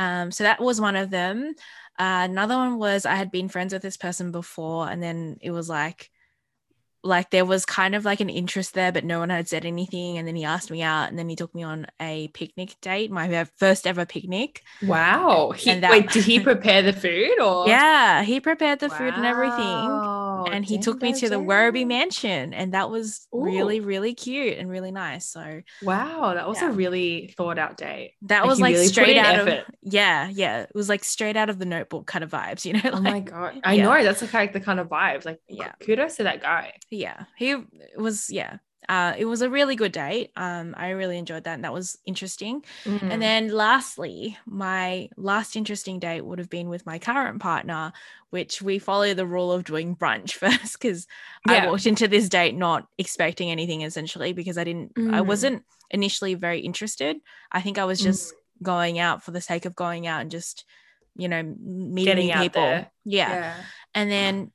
Um, 0.00 0.30
so 0.32 0.44
that 0.44 0.60
was 0.60 0.80
one 0.80 0.96
of 0.96 1.10
them. 1.10 1.54
Uh, 1.98 2.24
another 2.30 2.56
one 2.56 2.78
was 2.78 3.04
I 3.04 3.16
had 3.16 3.30
been 3.30 3.50
friends 3.50 3.74
with 3.74 3.82
this 3.82 3.98
person 3.98 4.32
before, 4.32 4.88
and 4.90 5.02
then 5.02 5.36
it 5.42 5.50
was 5.50 5.68
like, 5.68 6.10
like 7.02 7.30
there 7.30 7.44
was 7.44 7.64
kind 7.64 7.94
of 7.94 8.04
like 8.04 8.20
an 8.20 8.28
interest 8.30 8.74
there, 8.74 8.92
but 8.92 9.04
no 9.04 9.18
one 9.20 9.30
had 9.30 9.48
said 9.48 9.64
anything. 9.64 10.18
And 10.18 10.26
then 10.28 10.36
he 10.36 10.44
asked 10.44 10.70
me 10.70 10.82
out, 10.82 11.08
and 11.08 11.18
then 11.18 11.28
he 11.28 11.36
took 11.36 11.54
me 11.54 11.62
on 11.62 11.86
a 12.00 12.28
picnic 12.28 12.76
date, 12.80 13.10
my 13.10 13.44
first 13.56 13.86
ever 13.86 14.06
picnic. 14.06 14.62
Wow. 14.82 15.52
He, 15.56 15.74
that- 15.74 15.90
wait, 15.90 16.10
did 16.10 16.24
he 16.24 16.40
prepare 16.40 16.82
the 16.82 16.92
food 16.92 17.40
or? 17.40 17.66
Yeah, 17.68 18.22
he 18.22 18.40
prepared 18.40 18.80
the 18.80 18.88
food 18.90 19.14
and 19.14 19.24
everything. 19.26 20.54
And 20.54 20.64
he 20.64 20.78
took 20.78 21.02
me 21.02 21.12
to 21.14 21.28
the. 21.28 21.40
Werribee 21.50 21.86
Mansion, 21.86 22.54
and 22.54 22.74
that 22.74 22.90
was 22.90 23.26
really, 23.32 23.78
Ooh. 23.78 23.82
really 23.84 24.14
cute 24.14 24.58
and 24.58 24.68
really 24.70 24.90
nice. 24.92 25.26
So 25.26 25.62
Wow, 25.82 26.34
that 26.34 26.46
was 26.46 26.60
Yeah. 26.60 26.68
a 26.68 26.72
really 26.72 27.34
thought 27.36 27.58
out 27.58 27.76
date. 27.76 28.14
that 28.22 28.40
Like, 28.40 28.48
was 28.48 28.60
like 28.60 28.74
really 28.74 28.86
straight 28.86 29.16
out 29.16 29.34
effort. 29.36 29.66
of 29.68 29.74
yeah, 29.82 30.28
yeah. 30.28 30.60
It 30.62 30.70
was 30.74 30.88
like 30.88 31.02
straight 31.02 31.36
out 31.36 31.50
of 31.50 31.58
the 31.58 31.64
Notebook 31.64 32.06
kind 32.06 32.22
of 32.22 32.30
vibes, 32.30 32.64
you 32.64 32.74
know. 32.74 32.80
Oh 32.92 33.00
my 33.02 33.20
god. 33.20 33.60
I 33.64 33.74
yeah. 33.74 33.84
know 33.84 34.02
that's 34.04 34.22
like, 34.22 34.32
like 34.34 34.52
the 34.52 34.60
kind 34.60 34.78
of 34.80 34.88
vibes. 34.88 35.24
Like 35.24 35.40
Yeah. 35.48 35.72
kudos 35.80 36.16
to 36.16 36.24
that 36.24 36.40
guy. 36.42 36.74
Yeah 36.90 37.24
he 37.36 37.56
was 37.96 38.30
yeah. 38.30 38.58
Uh 38.88 39.12
it 39.16 39.26
was 39.26 39.42
a 39.42 39.50
really 39.50 39.76
good 39.76 39.92
date. 39.92 40.30
Um 40.36 40.74
i 40.76 40.88
really 40.90 41.18
enjoyed 41.18 41.44
that 41.44 41.54
and 41.54 41.64
that 41.64 41.72
was 41.72 41.98
interesting. 42.06 42.64
Mm. 42.84 43.10
and 43.12 43.22
then 43.22 43.48
lastly 43.48 44.36
my 44.46 45.08
last 45.16 45.54
interesting 45.56 45.98
date 46.00 46.22
would 46.24 46.38
have 46.38 46.50
been 46.50 46.68
with 46.68 46.86
my 46.86 46.98
current 46.98 47.40
partner 47.40 47.92
which 48.30 48.62
we 48.62 48.78
follow 48.78 49.12
the 49.14 49.26
rule 49.26 49.50
of 49.52 49.64
doing 49.64 49.94
brunch 49.96 50.32
first 50.42 50.72
because 50.80 51.06
i 51.46 51.66
walked 51.66 51.86
into 51.86 52.08
this 52.08 52.28
date 52.28 52.54
not 52.56 52.86
expecting 52.98 53.50
anything 53.50 53.82
essentially 53.82 54.32
because 54.32 54.56
i 54.58 54.64
didn't 54.64 54.92
i 54.96 55.20
Mm. 55.20 55.26
wasn't 55.26 55.62
initially 55.92 56.34
very 56.34 56.60
interested. 56.60 57.16
I 57.50 57.60
think 57.62 57.76
i 57.78 57.84
was 57.84 58.00
just 58.00 58.32
going 58.62 58.98
out 59.00 59.22
for 59.24 59.32
the 59.32 59.40
sake 59.40 59.64
of 59.66 59.74
going 59.74 60.06
out 60.06 60.20
and 60.22 60.30
just 60.30 60.64
you 61.16 61.28
know 61.28 61.42
meeting 61.42 62.28
Getting 62.28 62.38
people. 62.38 62.62
there. 62.62 62.90
yeah. 63.04 63.56
And 63.94 64.08
then 64.10 64.52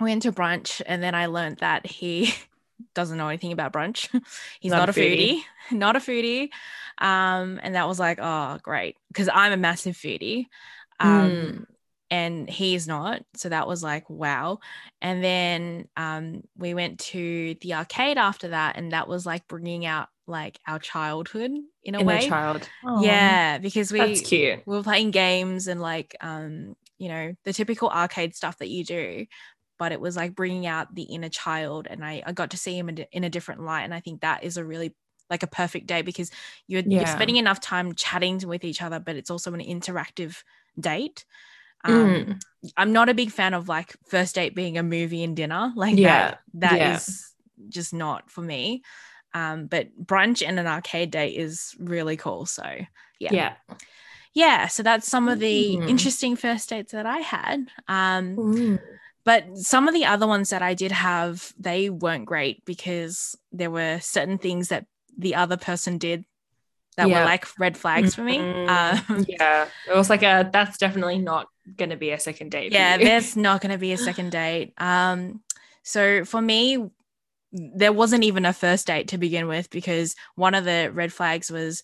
went 0.00 0.22
to 0.22 0.32
brunch, 0.32 0.80
and 0.86 1.02
then 1.02 1.14
I 1.14 1.26
learned 1.26 1.58
that 1.58 1.86
he 1.86 2.32
doesn't 2.94 3.16
know 3.18 3.28
anything 3.28 3.52
about 3.52 3.72
brunch. 3.72 4.08
He's 4.60 4.74
Not 4.74 4.76
not, 4.76 4.88
a 4.88 4.92
a 4.92 4.92
foodie, 4.92 5.42
not 5.70 5.96
a 5.96 6.00
foodie. 6.00 6.50
Um, 6.98 7.60
and 7.62 7.74
that 7.74 7.88
was 7.88 7.98
like, 7.98 8.18
oh, 8.20 8.58
great, 8.62 8.96
because 9.08 9.28
I'm 9.32 9.52
a 9.52 9.56
massive 9.56 9.96
foodie. 9.96 10.46
Um, 10.98 11.50
Mm. 11.50 11.64
and 12.10 12.50
he's 12.50 12.88
not. 12.88 13.22
So 13.36 13.48
that 13.50 13.68
was 13.68 13.82
like, 13.82 14.08
wow. 14.10 14.58
And 15.00 15.22
then 15.22 15.88
um, 15.96 16.42
we 16.58 16.74
went 16.74 16.98
to 17.00 17.54
the 17.60 17.74
arcade 17.74 18.18
after 18.18 18.48
that, 18.48 18.76
and 18.76 18.92
that 18.92 19.08
was 19.08 19.24
like 19.24 19.46
bringing 19.48 19.86
out 19.86 20.08
like 20.26 20.58
our 20.66 20.78
childhood 20.78 21.52
in 21.84 21.94
a 21.94 22.00
In 22.00 22.06
way. 22.06 22.18
child. 22.18 22.68
Aw, 22.84 23.00
Yeah, 23.00 23.58
because 23.58 23.92
we 23.92 24.00
That's 24.00 24.20
cute. 24.20 24.64
we 24.66 24.76
were 24.76 24.82
playing 24.82 25.10
games 25.10 25.66
and 25.68 25.80
like 25.80 26.16
um 26.20 26.76
you 26.98 27.08
know 27.08 27.34
the 27.44 27.52
typical 27.52 27.88
arcade 27.90 28.34
stuff 28.36 28.58
that 28.58 28.68
you 28.68 28.84
do 28.84 29.26
but 29.80 29.92
it 29.92 30.00
was 30.00 30.14
like 30.16 30.36
bringing 30.36 30.66
out 30.66 30.94
the 30.94 31.02
inner 31.04 31.30
child 31.30 31.88
and 31.90 32.04
i, 32.04 32.22
I 32.24 32.32
got 32.32 32.50
to 32.50 32.56
see 32.58 32.78
him 32.78 32.88
in, 32.90 33.00
a- 33.00 33.08
in 33.12 33.24
a 33.24 33.30
different 33.30 33.64
light 33.64 33.82
and 33.82 33.94
i 33.94 34.00
think 34.00 34.20
that 34.20 34.44
is 34.44 34.56
a 34.58 34.64
really 34.64 34.94
like 35.30 35.42
a 35.42 35.48
perfect 35.48 35.86
day 35.86 36.02
because 36.02 36.30
you're, 36.68 36.82
you're 36.82 37.06
spending 37.06 37.36
enough 37.36 37.60
time 37.60 37.94
chatting 37.94 38.38
with 38.46 38.64
each 38.64 38.82
other 38.82 39.00
but 39.00 39.16
it's 39.16 39.30
also 39.30 39.54
an 39.54 39.60
interactive 39.60 40.42
date 40.78 41.24
um 41.84 42.26
Mm. 42.26 42.40
i'm 42.76 42.92
not 42.92 43.08
a 43.08 43.14
big 43.14 43.30
fan 43.30 43.54
of 43.54 43.68
like 43.68 43.96
first 44.06 44.34
date 44.34 44.54
being 44.54 44.76
a 44.78 44.82
movie 44.82 45.24
and 45.24 45.36
dinner 45.36 45.72
like 45.76 45.96
Yeah, 45.96 46.30
that 46.30 46.40
that 46.54 46.82
is 46.82 47.32
yeah. 47.58 47.68
just 47.70 47.94
not 47.94 48.30
for 48.30 48.42
me 48.42 48.82
um 49.34 49.66
but 49.66 49.88
brunch 50.04 50.46
and 50.46 50.58
an 50.58 50.66
arcade 50.66 51.10
date 51.10 51.36
is 51.36 51.74
really 51.78 52.16
cool 52.16 52.44
so 52.46 52.64
yeah 53.18 53.32
Yeah. 53.32 53.52
yeah 54.34 54.66
so 54.66 54.82
that's 54.82 55.08
some 55.08 55.28
of 55.28 55.38
the 55.38 55.76
Mm. 55.76 55.88
interesting 55.88 56.36
first 56.36 56.68
dates 56.68 56.92
that 56.92 57.06
i 57.06 57.18
had 57.18 57.66
um 57.88 58.36
Mm. 58.36 58.78
But 59.24 59.44
some 59.56 59.86
of 59.88 59.94
the 59.94 60.04
other 60.04 60.26
ones 60.26 60.50
that 60.50 60.62
i 60.62 60.74
did 60.74 60.92
have 60.92 61.52
they 61.58 61.90
weren't 61.90 62.26
great 62.26 62.64
because 62.64 63.36
there 63.52 63.70
were 63.70 63.98
certain 64.00 64.38
things 64.38 64.68
that 64.68 64.86
the 65.16 65.34
other 65.34 65.56
person 65.56 65.98
did 65.98 66.24
that 66.96 67.08
Yeah. 67.08 67.20
were 67.20 67.24
like 67.24 67.46
red 67.58 67.76
flags 67.76 68.14
for 68.14 68.22
me 68.22 68.38
Mm. 68.38 68.68
um 68.68 69.24
yeah. 69.28 69.68
It 69.88 69.94
was 69.94 70.10
like 70.10 70.22
a 70.22 70.48
that's 70.52 70.78
definitely 70.78 71.18
not 71.18 71.46
gonna 71.76 71.96
be 71.96 72.10
a 72.10 72.18
second 72.18 72.50
date. 72.50 72.72
yeah 72.72 72.96
there's 72.98 73.36
not 73.36 73.60
going 73.60 73.70
to 73.72 73.78
be 73.78 73.92
a 73.92 73.98
second 73.98 74.30
date 74.32 74.72
um 74.78 75.40
so 75.82 76.24
for 76.24 76.40
me 76.40 76.90
there 77.52 77.92
wasn't 77.92 78.22
even 78.24 78.44
a 78.46 78.52
first 78.52 78.86
date 78.86 79.08
to 79.08 79.18
begin 79.18 79.46
with 79.48 79.70
because 79.70 80.14
one 80.36 80.54
of 80.54 80.64
the 80.64 80.90
red 80.94 81.12
flags 81.12 81.50
was 81.50 81.82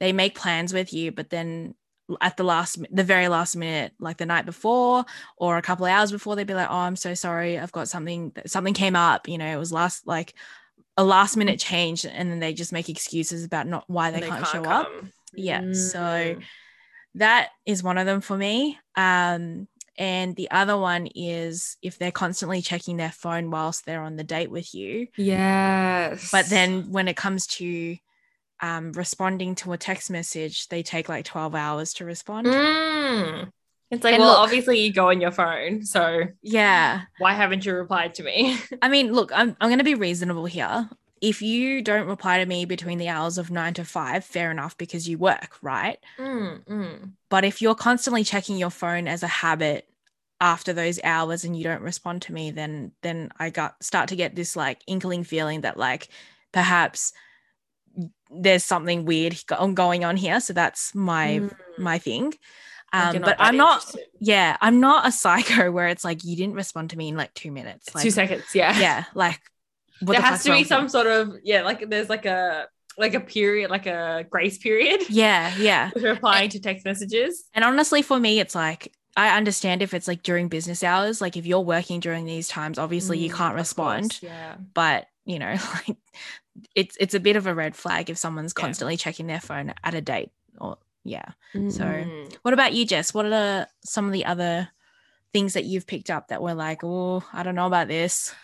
they 0.00 0.12
make 0.12 0.34
plans 0.34 0.72
with 0.72 0.92
you 0.92 1.10
but 1.12 1.30
then 1.30 1.74
at 2.20 2.36
the 2.36 2.44
last 2.44 2.78
the 2.90 3.02
very 3.04 3.28
last 3.28 3.56
minute 3.56 3.92
like 3.98 4.16
the 4.16 4.26
night 4.26 4.46
before 4.46 5.04
or 5.36 5.56
a 5.56 5.62
couple 5.62 5.84
of 5.86 5.90
hours 5.90 6.12
before 6.12 6.36
they'd 6.36 6.46
be 6.46 6.54
like 6.54 6.68
oh 6.70 6.76
i'm 6.76 6.94
so 6.94 7.14
sorry 7.14 7.58
i've 7.58 7.72
got 7.72 7.88
something 7.88 8.32
something 8.46 8.74
came 8.74 8.94
up 8.94 9.28
you 9.28 9.36
know 9.38 9.46
it 9.52 9.56
was 9.58 9.72
last 9.72 10.06
like 10.06 10.32
a 10.96 11.02
last 11.04 11.36
minute 11.36 11.58
change 11.58 12.06
and 12.06 12.30
then 12.30 12.38
they 12.38 12.54
just 12.54 12.72
make 12.72 12.88
excuses 12.88 13.44
about 13.44 13.66
not 13.66 13.84
why 13.88 14.10
they, 14.12 14.18
And 14.22 14.26
can't, 14.30 14.46
show 14.46 14.62
up 14.64 14.86
come. 14.86 15.12
Yeah, 15.34 15.72
so- 15.72 15.98
Mm. 15.98 16.42
that 17.16 17.48
is 17.66 17.82
one 17.82 17.98
of 17.98 18.06
them 18.06 18.20
for 18.20 18.36
me. 18.36 18.78
Um, 18.94 19.68
and 19.98 20.36
the 20.36 20.50
other 20.50 20.76
one 20.78 21.08
is 21.14 21.76
if 21.82 21.98
they're 21.98 22.10
constantly 22.12 22.62
checking 22.62 22.96
their 22.98 23.10
phone 23.12 23.50
whilst 23.50 23.84
they're 23.84 24.02
on 24.02 24.16
the 24.16 24.24
date 24.24 24.50
with 24.50 24.74
you. 24.74 25.08
yes. 25.16 26.30
But 26.30 26.46
then 26.48 26.90
when 26.92 27.08
it 27.08 27.16
comes 27.16 27.46
to 27.58 27.96
um, 28.60 28.92
responding 28.92 29.54
to 29.56 29.72
a 29.72 29.78
text 29.78 30.10
message, 30.10 30.68
they 30.68 30.82
take 30.82 31.08
like 31.08 31.24
12 31.24 31.54
hours 31.54 31.94
to 31.94 32.04
respond. 32.04 32.46
Mm. 32.46 33.50
It's 33.90 34.02
like, 34.02 34.14
And 34.14 34.20
well, 34.22 34.30
look- 34.32 34.40
obviously 34.40 34.80
you 34.80 34.92
go 34.92 35.10
on 35.10 35.20
your 35.20 35.30
phone, 35.30 35.84
so 35.84 36.22
Yeah. 36.42 37.02
why 37.18 37.34
haven't 37.34 37.64
you 37.64 37.74
replied 37.74 38.14
to 38.14 38.22
me? 38.24 38.58
I 38.82 38.88
mean, 38.88 39.12
look, 39.12 39.30
I'm, 39.34 39.56
I'm 39.60 39.68
going 39.68 39.78
to 39.78 39.84
be 39.84 39.94
reasonable 39.94 40.46
here. 40.46 40.88
If 41.20 41.40
you 41.40 41.82
don't 41.82 42.08
reply 42.08 42.38
to 42.38 42.46
me 42.46 42.64
between 42.64 42.98
the 42.98 43.08
hours 43.08 43.38
of 43.38 43.50
nine 43.50 43.74
to 43.74 43.84
five, 43.84 44.24
fair 44.24 44.50
enough 44.50 44.76
because 44.76 45.08
you 45.08 45.16
work, 45.18 45.56
right? 45.62 45.98
Mm, 46.18 46.64
mm. 46.66 47.10
But 47.30 47.44
if 47.44 47.62
you're 47.62 47.74
constantly 47.74 48.22
checking 48.24 48.58
your 48.58 48.70
phone 48.70 49.08
as 49.08 49.22
a 49.22 49.26
habit 49.28 49.88
after 50.42 50.74
those 50.74 51.00
hours 51.02 51.44
and 51.44 51.56
you 51.56 51.64
don't 51.64 51.80
respond 51.80 52.20
to 52.22 52.32
me, 52.34 52.50
then 52.50 52.92
then 53.00 53.30
I 53.38 53.48
got 53.48 53.82
start 53.82 54.10
to 54.10 54.16
get 54.16 54.36
this 54.36 54.54
like 54.56 54.80
inkling 54.86 55.24
feeling 55.24 55.62
that 55.62 55.78
like 55.78 56.08
perhaps 56.52 57.14
there's 58.30 58.64
something 58.64 59.04
weird 59.04 59.36
go- 59.46 59.68
going 59.72 60.04
on 60.04 60.16
here. 60.16 60.40
So 60.40 60.52
that's 60.52 60.94
my 60.94 61.40
Mm. 61.40 61.54
my 61.78 61.98
thing. 61.98 62.34
Um, 62.92 63.20
but 63.20 63.36
I'm 63.38 63.56
not. 63.56 63.78
interested. 63.82 64.04
Yeah, 64.20 64.56
I'm 64.60 64.80
not 64.80 65.06
a 65.06 65.12
psycho 65.22 65.70
where 65.70 65.88
it's 65.88 66.04
like 66.04 66.24
you 66.24 66.36
didn't 66.36 66.54
respond 66.54 66.90
to 66.90 66.96
me 66.98 67.08
in 67.08 67.16
like 67.16 67.34
two 67.34 67.50
minutes. 67.52 67.94
Like, 67.94 68.04
Two 68.04 68.10
seconds, 68.10 68.44
yeah. 68.54 68.78
yeah, 68.78 69.04
like 69.14 69.40
what 70.00 70.12
there 70.12 70.20
the 70.20 70.26
has 70.26 70.42
to 70.44 70.52
be 70.52 70.64
some 70.64 70.84
you? 70.84 70.88
sort 70.88 71.06
of 71.06 71.34
yeah, 71.44 71.62
like 71.62 71.88
there's 71.88 72.08
like 72.08 72.26
a 72.26 72.68
like 72.98 73.14
a 73.14 73.20
period, 73.20 73.70
like 73.70 73.86
a 73.86 74.24
grace 74.30 74.56
period 74.58 75.02
Yeah, 75.10 75.52
yeah. 75.58 75.90
with 75.94 76.04
replying 76.04 76.48
to 76.50 76.60
text 76.60 76.84
messages. 76.86 77.44
And 77.54 77.64
honestly, 77.64 78.02
for 78.02 78.18
me, 78.18 78.40
it's 78.40 78.54
like 78.54 78.92
I 79.16 79.36
understand 79.36 79.82
if 79.82 79.92
it's 79.94 80.08
like 80.08 80.22
during 80.22 80.48
business 80.48 80.82
hours. 80.82 81.20
Like 81.20 81.36
if 81.36 81.44
you're 81.46 81.60
working 81.60 82.00
during 82.00 82.24
these 82.24 82.48
times, 82.48 82.78
obviously 82.78 83.18
you 83.18 83.30
Mm, 83.30 83.36
can't 83.36 83.54
respond. 83.54 84.10
course, 84.12 84.22
Yeah. 84.22 84.56
But 84.74 85.06
you 85.26 85.38
know, 85.38 85.56
like 85.86 85.96
it's 86.74 86.96
it's 87.00 87.14
a 87.14 87.20
bit 87.20 87.36
of 87.36 87.46
a 87.46 87.54
red 87.54 87.76
flag 87.76 88.10
if 88.10 88.18
someone's 88.18 88.54
Yeah. 88.56 88.62
constantly 88.62 88.96
checking 88.96 89.26
their 89.26 89.40
phone 89.40 89.74
at 89.84 89.94
a 89.94 90.00
date. 90.00 90.30
Or 90.58 90.78
yeah. 91.04 91.30
So 91.52 91.84
Mm. 91.84 92.34
what 92.42 92.54
about 92.54 92.72
you, 92.74 92.84
Jess? 92.86 93.12
What 93.14 93.26
are 93.26 93.66
some 93.84 94.06
of 94.06 94.12
the 94.12 94.24
other 94.24 94.68
things 95.32 95.52
that 95.54 95.64
you've 95.64 95.86
picked 95.86 96.10
up 96.10 96.28
that 96.28 96.42
were 96.42 96.54
like, 96.54 96.82
oh, 96.82 97.22
I 97.32 97.42
don't 97.42 97.54
know 97.54 97.66
about 97.66 97.88
this? 97.88 98.34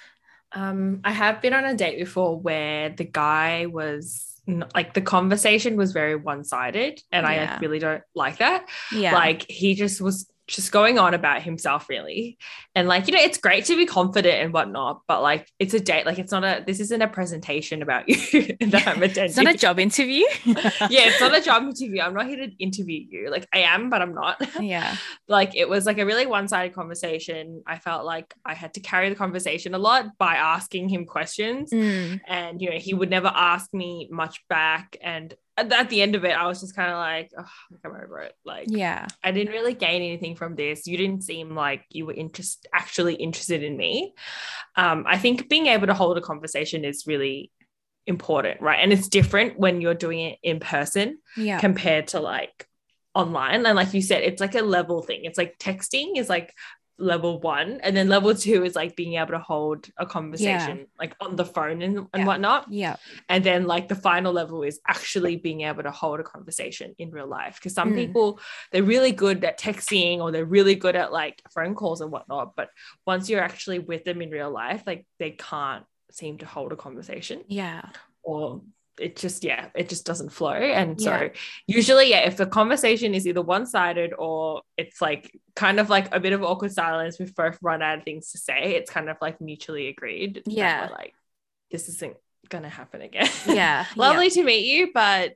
Um, 0.52 1.00
I 1.04 1.12
have 1.12 1.40
been 1.40 1.54
on 1.54 1.64
a 1.64 1.74
date 1.74 1.98
before 1.98 2.38
where 2.38 2.90
the 2.90 3.04
guy 3.04 3.66
was 3.66 4.28
like 4.74 4.92
the 4.92 5.00
conversation 5.00 5.76
was 5.76 5.92
very 5.92 6.16
one-sided, 6.16 7.00
and 7.12 7.24
I 7.24 7.34
Yeah. 7.36 7.50
like, 7.52 7.60
really 7.60 7.78
don't 7.78 8.02
like 8.14 8.38
that. 8.38 8.68
Yeah. 8.92 9.14
Like 9.14 9.48
he 9.48 9.74
just 9.76 10.00
was 10.00 10.28
just 10.53 10.70
going 10.70 10.98
on 10.98 11.14
about 11.14 11.42
himself 11.42 11.88
really. 11.88 12.38
And 12.74 12.86
like 12.86 13.09
you 13.09 13.14
know 13.14 13.20
it's 13.20 13.38
great 13.38 13.64
to 13.66 13.76
be 13.76 13.86
confident 13.86 14.36
and 14.42 14.53
whatnot 14.53 15.03
but 15.09 15.22
like 15.22 15.50
it's 15.59 15.74
a 15.74 15.80
date 15.80 16.07
like 16.07 16.18
it's 16.18 16.32
not 16.32 16.44
a 16.44 16.62
this 16.66 16.80
isn't 16.80 17.03
a 17.03 17.09
presentation 17.09 17.82
about 17.82 18.09
you 18.09 18.57
that 18.61 18.86
i'm 18.86 19.03
attending. 19.03 19.24
It's 19.24 19.36
not 19.36 19.55
a 19.55 19.59
job 19.59 19.78
interview. 19.78 20.24
yeah 20.44 21.09
it's 21.09 21.20
not 21.20 21.36
a 21.36 21.40
job 21.40 21.64
interview. 21.64 22.00
I'm 22.00 22.14
not 22.14 22.26
here 22.26 22.46
to 22.46 22.53
interview 22.59 23.05
you. 23.09 23.30
Like 23.30 23.46
i 23.53 23.59
am 23.59 23.90
but 23.90 24.03
i'm 24.03 24.14
not. 24.14 24.40
Yeah. 24.62 24.96
like 25.28 25.57
it 25.57 25.68
was 25.68 25.86
like 25.86 25.98
a 25.98 26.07
really 26.07 26.26
one-sided 26.26 26.74
conversation. 26.74 27.62
I 27.66 27.78
felt 27.78 28.05
like 28.05 28.32
i 28.44 28.55
had 28.55 28.74
to 28.74 28.80
carry 28.80 29.09
the 29.09 29.16
conversation 29.16 29.74
a 29.74 29.78
lot 29.78 30.18
by 30.18 30.36
asking 30.36 30.88
him 30.88 31.07
questions. 31.07 31.70
Mm. 31.70 32.20
and 32.26 32.61
you 32.61 32.70
know 32.70 32.76
he 32.76 32.94
would 32.94 33.11
never 33.11 33.32
ask 33.34 33.72
me 33.72 34.09
much 34.11 34.42
back. 34.48 34.96
And 35.03 35.34
at, 35.62 35.72
at 35.72 35.90
the 35.90 36.02
end 36.02 36.14
of 36.14 36.24
it, 36.24 36.32
I 36.32 36.46
was 36.46 36.60
just 36.60 36.76
kind 36.76 36.90
of 36.90 36.96
like, 36.96 37.30
oh, 37.38 37.78
I'm 37.84 37.90
over 37.90 38.20
it. 38.20 38.34
Like, 38.44 38.66
yeah, 38.68 39.06
I 39.22 39.30
didn't 39.30 39.52
really 39.52 39.74
gain 39.74 40.02
anything 40.02 40.36
from 40.36 40.54
this. 40.54 40.86
You 40.86 40.96
didn't 40.96 41.22
seem 41.22 41.54
like 41.54 41.84
you 41.90 42.06
were 42.06 42.12
interest 42.12 42.66
actually 42.72 43.14
interested 43.14 43.62
in 43.62 43.76
me. 43.76 44.14
Um, 44.76 45.04
I 45.06 45.18
think 45.18 45.48
being 45.48 45.66
able 45.66 45.86
to 45.86 45.94
hold 45.94 46.18
a 46.18 46.20
conversation 46.20 46.84
is 46.84 47.06
really 47.06 47.50
important, 48.06 48.60
right? 48.60 48.80
And 48.82 48.92
it's 48.92 49.08
different 49.08 49.58
when 49.58 49.80
you're 49.80 49.94
doing 49.94 50.20
it 50.20 50.38
in 50.42 50.60
person 50.60 51.18
yeah, 51.36 51.60
compared 51.60 52.08
to 52.08 52.20
like 52.20 52.66
online. 53.14 53.66
And 53.66 53.76
like 53.76 53.94
you 53.94 54.02
said, 54.02 54.22
it's 54.22 54.40
like 54.40 54.54
a 54.54 54.62
level 54.62 55.02
thing. 55.02 55.24
It's 55.24 55.38
like 55.38 55.58
texting 55.58 56.18
is 56.18 56.28
like 56.28 56.52
level 57.03 57.40
one, 57.40 57.80
and 57.82 57.96
then 57.96 58.09
level 58.09 58.34
two 58.34 58.64
is 58.64 58.74
like 58.76 58.94
being 58.96 59.14
able 59.14 59.32
to 59.32 59.38
hold 59.40 59.88
a 59.98 60.07
conversation 60.07 60.86
like 60.98 61.14
on 61.20 61.36
the 61.36 61.44
phone 61.44 61.82
and, 61.82 61.98
and 61.98 62.09
Yeah. 62.20 62.24
whatnot. 62.26 62.66
yeah, 62.70 62.96
And 63.28 63.42
then 63.44 63.66
like 63.66 63.88
the 63.88 63.96
final 63.96 64.32
level 64.32 64.62
is 64.62 64.80
actually 64.86 65.36
being 65.36 65.62
able 65.62 65.82
to 65.82 65.90
hold 65.90 66.20
a 66.20 66.22
conversation 66.22 66.94
in 66.98 67.11
real 67.11 67.26
life. 67.26 67.57
Because 67.57 67.74
some 67.74 67.90
Mm. 67.92 67.96
people 67.96 68.40
they're 68.70 68.82
really 68.94 69.12
good 69.12 69.44
at 69.44 69.59
texting 69.59 70.18
or 70.20 70.30
they're 70.30 70.44
really 70.59 70.76
good 70.76 70.96
at 70.96 71.12
like 71.12 71.42
phone 71.55 71.74
calls 71.74 72.00
and 72.00 72.11
whatnot. 72.12 72.55
But 72.57 72.68
once 73.07 73.28
you're 73.28 73.42
actually 73.42 73.80
with 73.80 74.05
them 74.05 74.22
in 74.22 74.30
real 74.30 74.50
life, 74.50 74.82
like 74.86 75.07
they 75.18 75.32
can't 75.32 75.84
seem 76.11 76.38
to 76.38 76.46
hold 76.46 76.72
a 76.72 76.76
conversation 76.76 77.42
yeah, 77.48 77.82
or 78.22 78.62
it 78.99 79.16
just 79.16 79.43
yeah 79.45 79.68
it 79.74 79.88
just 79.88 80.05
doesn't 80.05 80.30
flow 80.30 80.53
and 80.53 81.01
Yeah. 81.01 81.18
so 81.18 81.30
usually 81.66 82.11
yeah 82.11 82.20
if 82.26 82.36
the 82.36 82.47
conversation 82.47 83.14
is 83.14 83.26
either 83.26 83.43
one-sided 83.43 84.12
or 84.18 84.62
it's 84.76 85.01
like 85.01 85.32
kind 85.57 85.80
of 85.80 85.88
like 85.88 86.14
a 86.14 86.20
bit 86.20 86.32
of 86.32 86.43
awkward 86.43 86.72
silence 86.72 87.18
we've 87.18 87.34
both 87.34 87.59
run 87.62 87.80
out 87.82 87.99
of 87.99 88.05
things 88.05 88.32
to 88.32 88.38
say 88.38 88.74
it's 88.74 88.90
kind 88.90 89.09
of 89.09 89.16
like 89.20 89.40
mutually 89.40 89.88
agreed 89.88 90.43
Yeah. 90.47 90.88
like 90.93 91.14
this 91.70 91.88
isn't 91.88 92.16
gonna 92.49 92.68
happen 92.68 93.01
again 93.01 93.28
yeah. 93.47 93.86
lovely 93.97 94.28
to 94.30 94.43
meet 94.43 94.66
you 94.66 94.90
but 94.93 95.34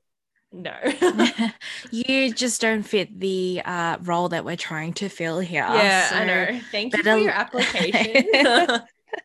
no 0.52 0.74
you 1.90 2.32
just 2.32 2.61
don't 2.61 2.82
fit 2.82 3.18
the 3.18 3.62
uh, 3.64 3.96
role 4.02 4.28
that 4.28 4.44
we're 4.44 4.57
trying 4.57 4.92
to 4.94 5.09
fill 5.09 5.40
here. 5.40 5.66
yeah 5.66 6.09
i 6.12 6.24
know 6.24 6.61
thank 6.70 6.96
you 6.96 7.02
for 7.02 7.16
your 7.16 7.32
application 7.32 8.80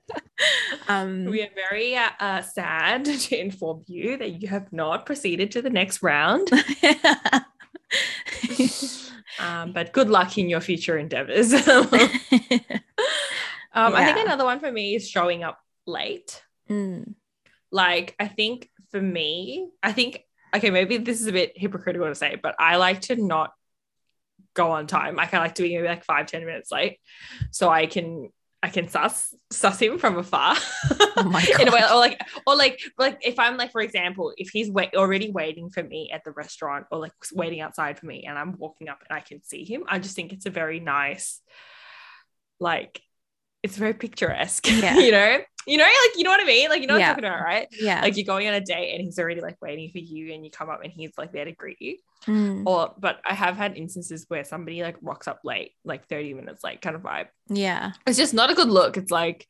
Um, 0.87 1.25
we 1.25 1.43
are 1.43 1.49
very 1.53 1.95
uh, 1.95 2.09
uh, 2.19 2.41
sad 2.41 3.05
to 3.05 3.39
inform 3.39 3.83
you 3.85 4.17
that 4.17 4.41
you 4.41 4.47
have 4.47 4.73
not 4.73 5.05
proceeded 5.05 5.51
to 5.51 5.61
the 5.61 5.69
next 5.69 6.01
round 6.01 6.49
um, 9.39 9.71
but 9.71 9.93
good 9.93 10.09
luck 10.09 10.37
in 10.39 10.49
your 10.49 10.61
future 10.61 10.97
endeavors. 10.97 11.53
um, 11.53 11.87
I 13.73 14.05
think 14.05 14.17
another 14.17 14.45
one 14.45 14.59
for 14.59 14.71
me 14.71 14.95
is 14.95 15.07
showing 15.09 15.43
up 15.43 15.59
late. 15.85 16.41
Mm, 16.69 17.13
Like, 17.71 18.15
I 18.19 18.27
think 18.27 18.69
for 18.89 19.01
me, 19.01 19.69
I 19.83 19.93
think, 19.93 20.21
okay, 20.55 20.71
maybe 20.71 20.97
this 20.97 21.21
is 21.21 21.27
a 21.27 21.31
bit 21.31 21.53
hypocritical 21.55 22.07
to 22.07 22.15
say, 22.15 22.35
but 22.41 22.55
I 22.59 22.77
like 22.77 23.01
to 23.01 23.15
not 23.15 23.53
go 24.53 24.71
on 24.71 24.87
time. 24.87 25.15
Like, 25.15 25.33
I 25.33 25.39
like 25.39 25.55
to 25.55 25.63
be 25.63 25.75
maybe 25.75 25.87
like 25.87 26.03
five, 26.03 26.25
10 26.25 26.45
minutes 26.45 26.71
late 26.71 26.97
so 27.51 27.69
I 27.69 27.85
can. 27.85 28.31
I 28.63 28.69
can 28.69 28.87
suss 28.89 29.33
suss 29.51 29.79
him 29.79 29.97
from 29.97 30.17
afar. 30.17 30.55
Oh 31.17 31.23
my 31.23 31.43
In 31.59 31.67
a 31.67 31.71
way, 31.71 31.81
or 31.89 31.95
like, 31.97 32.21
or 32.45 32.55
like, 32.55 32.79
like 32.97 33.19
if 33.21 33.39
I'm 33.39 33.57
like, 33.57 33.71
for 33.71 33.81
example, 33.81 34.33
if 34.37 34.49
he's 34.49 34.69
wait, 34.69 34.93
already 34.95 35.31
waiting 35.31 35.69
for 35.71 35.81
me 35.83 36.11
at 36.13 36.23
the 36.23 36.31
restaurant, 36.31 36.85
or 36.91 36.99
like 36.99 37.13
waiting 37.33 37.61
outside 37.61 37.97
for 37.99 38.05
me, 38.05 38.25
and 38.27 38.37
I'm 38.37 38.57
walking 38.57 38.87
up 38.87 38.99
and 39.09 39.17
I 39.17 39.21
can 39.21 39.41
see 39.43 39.65
him, 39.65 39.83
I 39.87 39.99
just 39.99 40.15
think 40.15 40.31
it's 40.31 40.45
a 40.45 40.51
very 40.51 40.79
nice, 40.79 41.41
like, 42.59 43.01
it's 43.63 43.77
very 43.77 43.93
picturesque. 43.93 44.67
Yeah. 44.69 44.97
you 44.97 45.11
know, 45.11 45.39
you 45.67 45.77
know, 45.77 45.83
like 45.83 46.17
you 46.17 46.23
know 46.23 46.31
what 46.31 46.41
I 46.41 46.45
mean, 46.45 46.69
like 46.69 46.81
you 46.81 46.87
know 46.87 46.95
what 46.95 46.99
Yeah. 46.99 47.09
I'm 47.11 47.15
talking 47.15 47.29
about, 47.29 47.43
right? 47.43 47.67
yeah. 47.71 48.01
Like 48.01 48.17
you're 48.17 48.25
going 48.25 48.47
on 48.47 48.53
a 48.55 48.61
date 48.61 48.93
and 48.95 49.01
he's 49.03 49.19
already 49.19 49.41
like 49.41 49.57
waiting 49.61 49.89
for 49.91 49.99
you, 49.99 50.33
and 50.33 50.43
you 50.45 50.51
come 50.51 50.69
up 50.69 50.81
and 50.83 50.91
he's 50.91 51.11
like 51.17 51.31
there 51.31 51.45
to 51.45 51.51
greet 51.51 51.81
you. 51.81 51.97
Mm, 52.27 52.63
Or, 52.65 52.93
but 52.99 53.19
I 53.25 53.33
have 53.33 53.57
had 53.57 53.77
instances 53.77 54.25
where 54.27 54.43
somebody 54.43 54.83
like 54.83 54.97
rocks 55.01 55.27
up 55.27 55.39
late, 55.43 55.71
like 55.83 56.07
30 56.07 56.35
minutes 56.35 56.63
late, 56.63 56.81
kind 56.81 56.95
of 56.95 57.01
vibe 57.01 57.27
yeah. 57.47 57.91
it's 58.07 58.17
just 58.17 58.33
not 58.33 58.49
a 58.49 58.55
good 58.55 58.69
look. 58.69 58.97
It's 58.97 59.11
like 59.11 59.47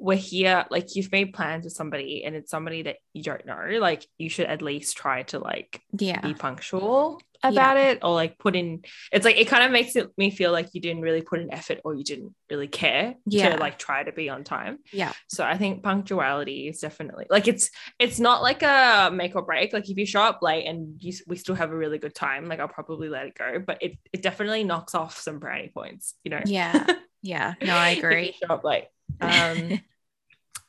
we're 0.00 0.16
here, 0.16 0.64
like 0.70 0.96
you've 0.96 1.12
made 1.12 1.34
plans 1.34 1.64
with 1.64 1.74
somebody 1.74 2.24
and 2.24 2.34
it's 2.34 2.50
somebody 2.50 2.82
that 2.82 2.96
you 3.12 3.22
don't 3.22 3.44
know. 3.46 3.66
Like 3.80 4.06
you 4.18 4.28
should 4.30 4.46
at 4.46 4.62
least 4.62 4.96
try 4.96 5.22
to 5.24 5.38
like 5.38 5.80
Yeah. 5.98 6.20
be 6.20 6.34
punctual 6.34 7.20
about 7.42 7.78
it 7.78 8.00
or 8.02 8.10
like 8.12 8.36
put 8.38 8.54
in 8.54 8.82
it's 9.10 9.24
like 9.24 9.38
it 9.38 9.48
kind 9.48 9.64
of 9.64 9.70
makes 9.70 9.96
it 9.96 10.10
me 10.18 10.30
feel 10.30 10.52
like 10.52 10.68
you 10.74 10.80
didn't 10.82 11.00
really 11.00 11.22
put 11.22 11.40
an 11.40 11.48
effort 11.50 11.80
or 11.86 11.94
you 11.94 12.04
didn't 12.04 12.34
really 12.50 12.66
care 12.68 13.14
Yeah. 13.26 13.54
to 13.54 13.56
like 13.60 13.78
try 13.78 14.02
to 14.02 14.12
be 14.12 14.28
on 14.28 14.44
time. 14.44 14.78
Yeah. 14.92 15.12
So 15.28 15.42
I 15.44 15.56
think 15.56 15.82
punctuality 15.82 16.68
is 16.68 16.80
definitely 16.80 17.26
like 17.30 17.48
it's 17.48 17.70
it's 17.98 18.20
not 18.20 18.42
like 18.42 18.62
a 18.62 19.10
make 19.12 19.36
or 19.36 19.42
break. 19.42 19.72
Like 19.72 19.88
if 19.88 19.96
you 19.96 20.04
show 20.06 20.20
up 20.22 20.40
late 20.42 20.66
and 20.66 20.96
you 21.02 21.12
we 21.26 21.36
still 21.36 21.54
have 21.54 21.70
a 21.70 21.76
really 21.76 21.98
good 21.98 22.14
time, 22.14 22.46
like 22.46 22.60
I'll 22.60 22.68
probably 22.68 23.08
let 23.08 23.26
it 23.26 23.34
go. 23.38 23.58
But 23.58 23.78
it 23.82 23.98
it 24.12 24.22
definitely 24.22 24.64
knocks 24.64 24.94
off 24.94 25.18
some 25.18 25.38
brownie 25.38 25.70
points, 25.74 26.14
you 26.24 26.30
know. 26.30 26.40
Yeah. 26.44 26.86
Yeah. 27.22 27.52
No, 27.62 27.74
I 27.74 27.90
agree. 27.90 28.34
show 28.42 28.54
up 28.54 28.64
late. 28.64 28.84
Um, 29.20 29.80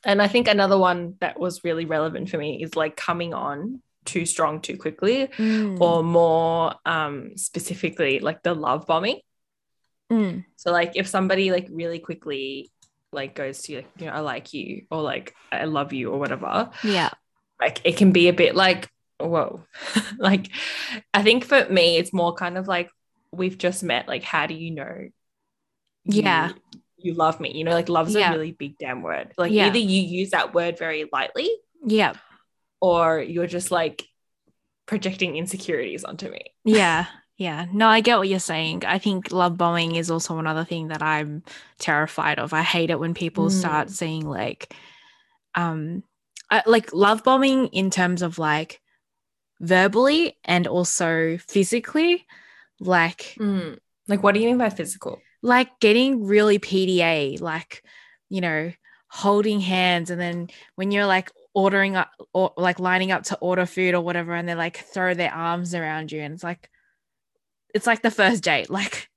and 0.04 0.20
I 0.22 0.28
think 0.28 0.48
another 0.48 0.78
one 0.78 1.14
that 1.20 1.38
was 1.38 1.64
really 1.64 1.84
relevant 1.84 2.28
for 2.30 2.38
me 2.38 2.62
is 2.62 2.74
like 2.76 2.96
coming 2.96 3.34
on 3.34 3.80
too 4.04 4.26
strong 4.26 4.60
too 4.60 4.76
quickly, 4.76 5.28
Mm, 5.38 5.80
or 5.80 6.02
more 6.02 6.74
um, 6.84 7.36
specifically 7.36 8.18
like 8.18 8.42
the 8.42 8.54
love 8.54 8.86
bombing. 8.86 9.20
mm, 10.10 10.44
So 10.56 10.72
like 10.72 10.92
if 10.96 11.06
somebody 11.06 11.50
like 11.52 11.68
really 11.70 11.98
quickly 12.00 12.70
like 13.12 13.34
goes 13.34 13.62
to 13.62 13.72
you, 13.72 13.78
like, 13.78 13.88
you 13.98 14.06
know, 14.06 14.12
I 14.12 14.20
like 14.20 14.52
you 14.54 14.86
or 14.90 15.02
like 15.02 15.34
I 15.52 15.64
love 15.66 15.92
you 15.92 16.10
or 16.10 16.18
whatever, 16.18 16.70
yeah. 16.82 17.10
like 17.60 17.80
it 17.84 17.96
can 17.96 18.10
be 18.12 18.28
a 18.28 18.32
bit 18.32 18.54
like 18.56 18.88
whoa. 19.20 19.62
like 20.18 20.48
I 21.14 21.22
think 21.22 21.44
for 21.44 21.64
me 21.68 21.96
it's 21.98 22.12
more 22.12 22.34
kind 22.34 22.58
of 22.58 22.66
like 22.66 22.90
we've 23.30 23.56
just 23.58 23.84
met. 23.84 24.08
Like 24.08 24.24
how 24.24 24.46
do 24.46 24.54
you 24.54 24.72
know? 24.72 24.96
you- 26.04 26.22
Yeah. 26.22 26.52
You 27.04 27.14
love 27.14 27.40
me, 27.40 27.52
you 27.52 27.64
know, 27.64 27.72
like 27.72 27.88
love's 27.88 28.14
Yeah. 28.14 28.30
a 28.30 28.32
really 28.36 28.52
big 28.52 28.78
damn 28.78 29.02
word. 29.02 29.32
Like 29.36 29.52
Yeah. 29.52 29.66
either 29.66 29.78
you 29.78 30.00
use 30.02 30.30
that 30.30 30.54
word 30.54 30.78
very 30.78 31.08
lightly 31.12 31.50
Yeah. 31.84 32.14
or 32.80 33.20
you're 33.20 33.46
just 33.46 33.70
like 33.70 34.04
projecting 34.86 35.36
insecurities 35.36 36.04
onto 36.04 36.30
me. 36.30 36.42
Yeah. 36.64 37.06
Yeah. 37.38 37.66
No, 37.72 37.88
I 37.88 38.00
get 38.02 38.18
what 38.18 38.28
you're 38.28 38.38
saying. 38.38 38.84
I 38.86 38.98
think 38.98 39.32
love 39.32 39.56
bombing 39.56 39.96
is 39.96 40.10
also 40.10 40.38
another 40.38 40.64
thing 40.64 40.88
that 40.88 41.02
I'm 41.02 41.42
terrified 41.78 42.38
of. 42.38 42.52
I 42.52 42.62
hate 42.62 42.90
it 42.90 43.00
when 43.00 43.14
people 43.14 43.50
start 43.50 43.88
Mm. 43.88 43.90
saying 43.90 44.26
like 44.28 44.72
um 45.54 46.02
I, 46.50 46.62
like 46.66 46.92
love 46.92 47.24
bombing 47.24 47.68
in 47.68 47.90
terms 47.90 48.20
of 48.22 48.38
like 48.38 48.80
verbally 49.60 50.36
and 50.44 50.66
also 50.66 51.38
physically 51.38 52.26
like 52.80 53.36
Like 54.08 54.22
what 54.22 54.34
do 54.34 54.40
you 54.40 54.48
mean 54.48 54.58
by 54.58 54.70
physical? 54.70 55.20
Like 55.42 55.78
getting 55.80 56.24
really 56.24 56.58
PDA, 56.58 57.40
like, 57.40 57.82
you 58.30 58.40
know, 58.40 58.72
holding 59.08 59.60
hands. 59.60 60.10
And 60.10 60.20
then 60.20 60.48
when 60.76 60.90
you're 60.90 61.06
like 61.06 61.30
ordering 61.54 61.96
up 61.96 62.10
or 62.32 62.52
like 62.56 62.78
lining 62.80 63.12
up 63.12 63.24
to 63.24 63.36
order 63.38 63.66
food 63.66 63.94
or 63.94 64.00
whatever, 64.00 64.34
and 64.34 64.48
they 64.48 64.54
like 64.54 64.76
throw 64.78 65.14
their 65.14 65.32
arms 65.32 65.74
around 65.74 66.12
you, 66.12 66.20
and 66.20 66.32
it's 66.34 66.44
like, 66.44 66.68
it's 67.74 67.86
like 67.86 68.02
the 68.02 68.10
first 68.10 68.42
date. 68.42 68.68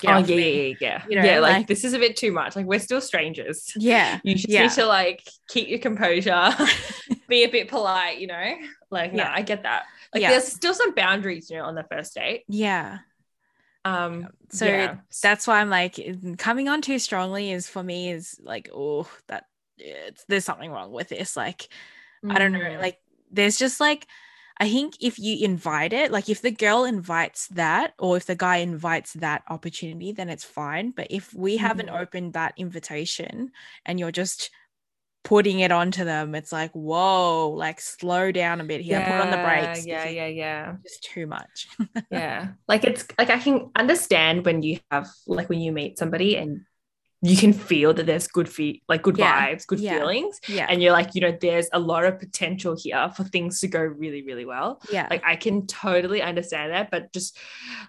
Like, 0.00 0.14
oh 0.14 0.18
yeah, 0.18 0.36
me. 0.36 0.68
yeah, 0.68 0.74
yeah, 0.80 1.02
You 1.08 1.16
know, 1.16 1.24
yeah. 1.24 1.40
Like, 1.40 1.52
like- 1.56 1.66
this 1.66 1.82
is 1.82 1.92
a 1.92 1.98
bit 1.98 2.16
too 2.16 2.30
much. 2.30 2.54
Like 2.54 2.66
we're 2.66 2.78
still 2.78 3.00
strangers. 3.00 3.72
Yeah. 3.74 4.20
You 4.24 4.34
just 4.36 4.48
Yeah. 4.48 4.62
need 4.62 4.70
to 4.72 4.86
like 4.86 5.22
keep 5.48 5.68
your 5.68 5.80
composure, 5.80 6.50
be 7.28 7.42
a 7.42 7.48
bit 7.48 7.68
polite, 7.68 8.18
you 8.18 8.28
know? 8.28 8.54
Like, 8.92 9.12
no, 9.12 9.24
Yeah. 9.24 9.32
I 9.34 9.42
get 9.42 9.64
that. 9.64 9.86
Like 10.14 10.22
Yeah. 10.22 10.30
there's 10.30 10.44
still 10.46 10.72
some 10.72 10.94
boundaries, 10.94 11.50
you 11.50 11.56
know, 11.56 11.64
on 11.64 11.74
the 11.74 11.84
first 11.90 12.14
date. 12.14 12.44
Yeah. 12.46 12.98
Um 13.84 14.30
So 14.50 14.66
yeah. 14.66 14.96
that's 15.22 15.46
why 15.46 15.60
I'm 15.60 15.70
like, 15.70 15.98
coming 16.38 16.68
on 16.68 16.82
too 16.82 16.98
strongly 16.98 17.50
is 17.52 17.68
for 17.68 17.82
me 17.82 18.10
is 18.10 18.38
like, 18.42 18.68
oh, 18.74 19.10
that 19.28 19.46
it's, 19.78 20.24
there's 20.28 20.44
something 20.44 20.70
wrong 20.70 20.92
with 20.92 21.08
this. 21.08 21.36
Like, 21.36 21.68
I 22.30 22.38
don't 22.38 22.52
know. 22.52 22.58
Mm. 22.58 22.80
Like, 22.80 22.98
there's 23.30 23.58
just 23.58 23.80
like, 23.80 24.06
I 24.60 24.68
think 24.70 24.94
if 25.00 25.18
you 25.18 25.44
invite 25.44 25.92
it, 25.92 26.12
like 26.12 26.28
if 26.28 26.42
the 26.42 26.50
girl 26.50 26.84
invites 26.84 27.48
that 27.48 27.94
or 27.98 28.16
if 28.16 28.26
the 28.26 28.34
guy 28.36 28.58
invites 28.58 29.14
that 29.14 29.42
opportunity, 29.48 30.12
then 30.12 30.28
it's 30.28 30.44
fine. 30.44 30.90
But 30.92 31.08
if 31.10 31.32
we 31.34 31.56
haven't 31.58 31.90
Mhm. 31.90 31.94
opened 32.00 32.34
that 32.34 32.54
invitation 32.56 33.52
and 33.86 33.98
you're 34.00 34.12
just 34.12 34.50
putting 35.28 35.60
it 35.60 35.70
onto 35.70 36.04
them, 36.04 36.34
it's 36.34 36.52
like, 36.52 36.72
whoa, 36.72 37.50
like 37.50 37.80
slow 37.80 38.32
down 38.32 38.60
a 38.60 38.64
bit 38.64 38.80
here, 38.80 39.00
put 39.00 39.20
on 39.20 39.30
the 39.30 39.36
brakes. 39.36 39.86
Yeah, 39.86 40.08
yeah, 40.08 40.26
yeah. 40.26 40.76
Just 40.82 41.02
too 41.04 41.26
much. 41.26 41.68
yeah 42.10 42.48
like 42.68 42.84
it's 42.84 43.06
like 43.18 43.30
i 43.30 43.38
can 43.38 43.70
understand 43.76 44.44
when 44.44 44.62
you 44.62 44.78
have 44.90 45.08
like 45.26 45.48
when 45.48 45.60
you 45.60 45.72
meet 45.72 45.98
somebody 45.98 46.36
and 46.36 46.60
you 47.20 47.36
can 47.36 47.52
feel 47.52 47.92
that 47.92 48.06
there's 48.06 48.28
good 48.28 48.48
feet 48.48 48.82
like 48.88 49.02
good 49.02 49.18
Yeah, 49.18 49.48
vibes 49.48 49.66
good 49.66 49.80
yeah. 49.80 49.98
feelings 49.98 50.38
yeah. 50.48 50.66
and 50.68 50.80
you're 50.82 50.92
like 50.92 51.14
you 51.14 51.20
know 51.20 51.36
there's 51.40 51.68
a 51.72 51.78
lot 51.78 52.04
of 52.04 52.18
potential 52.18 52.76
here 52.80 53.10
for 53.16 53.24
things 53.24 53.60
to 53.60 53.68
go 53.68 53.80
really 53.80 54.22
really 54.22 54.44
well 54.44 54.80
yeah. 54.92 55.06
like 55.10 55.22
i 55.26 55.36
can 55.36 55.66
totally 55.66 56.22
understand 56.22 56.72
that 56.72 56.90
but 56.90 57.12
just 57.12 57.36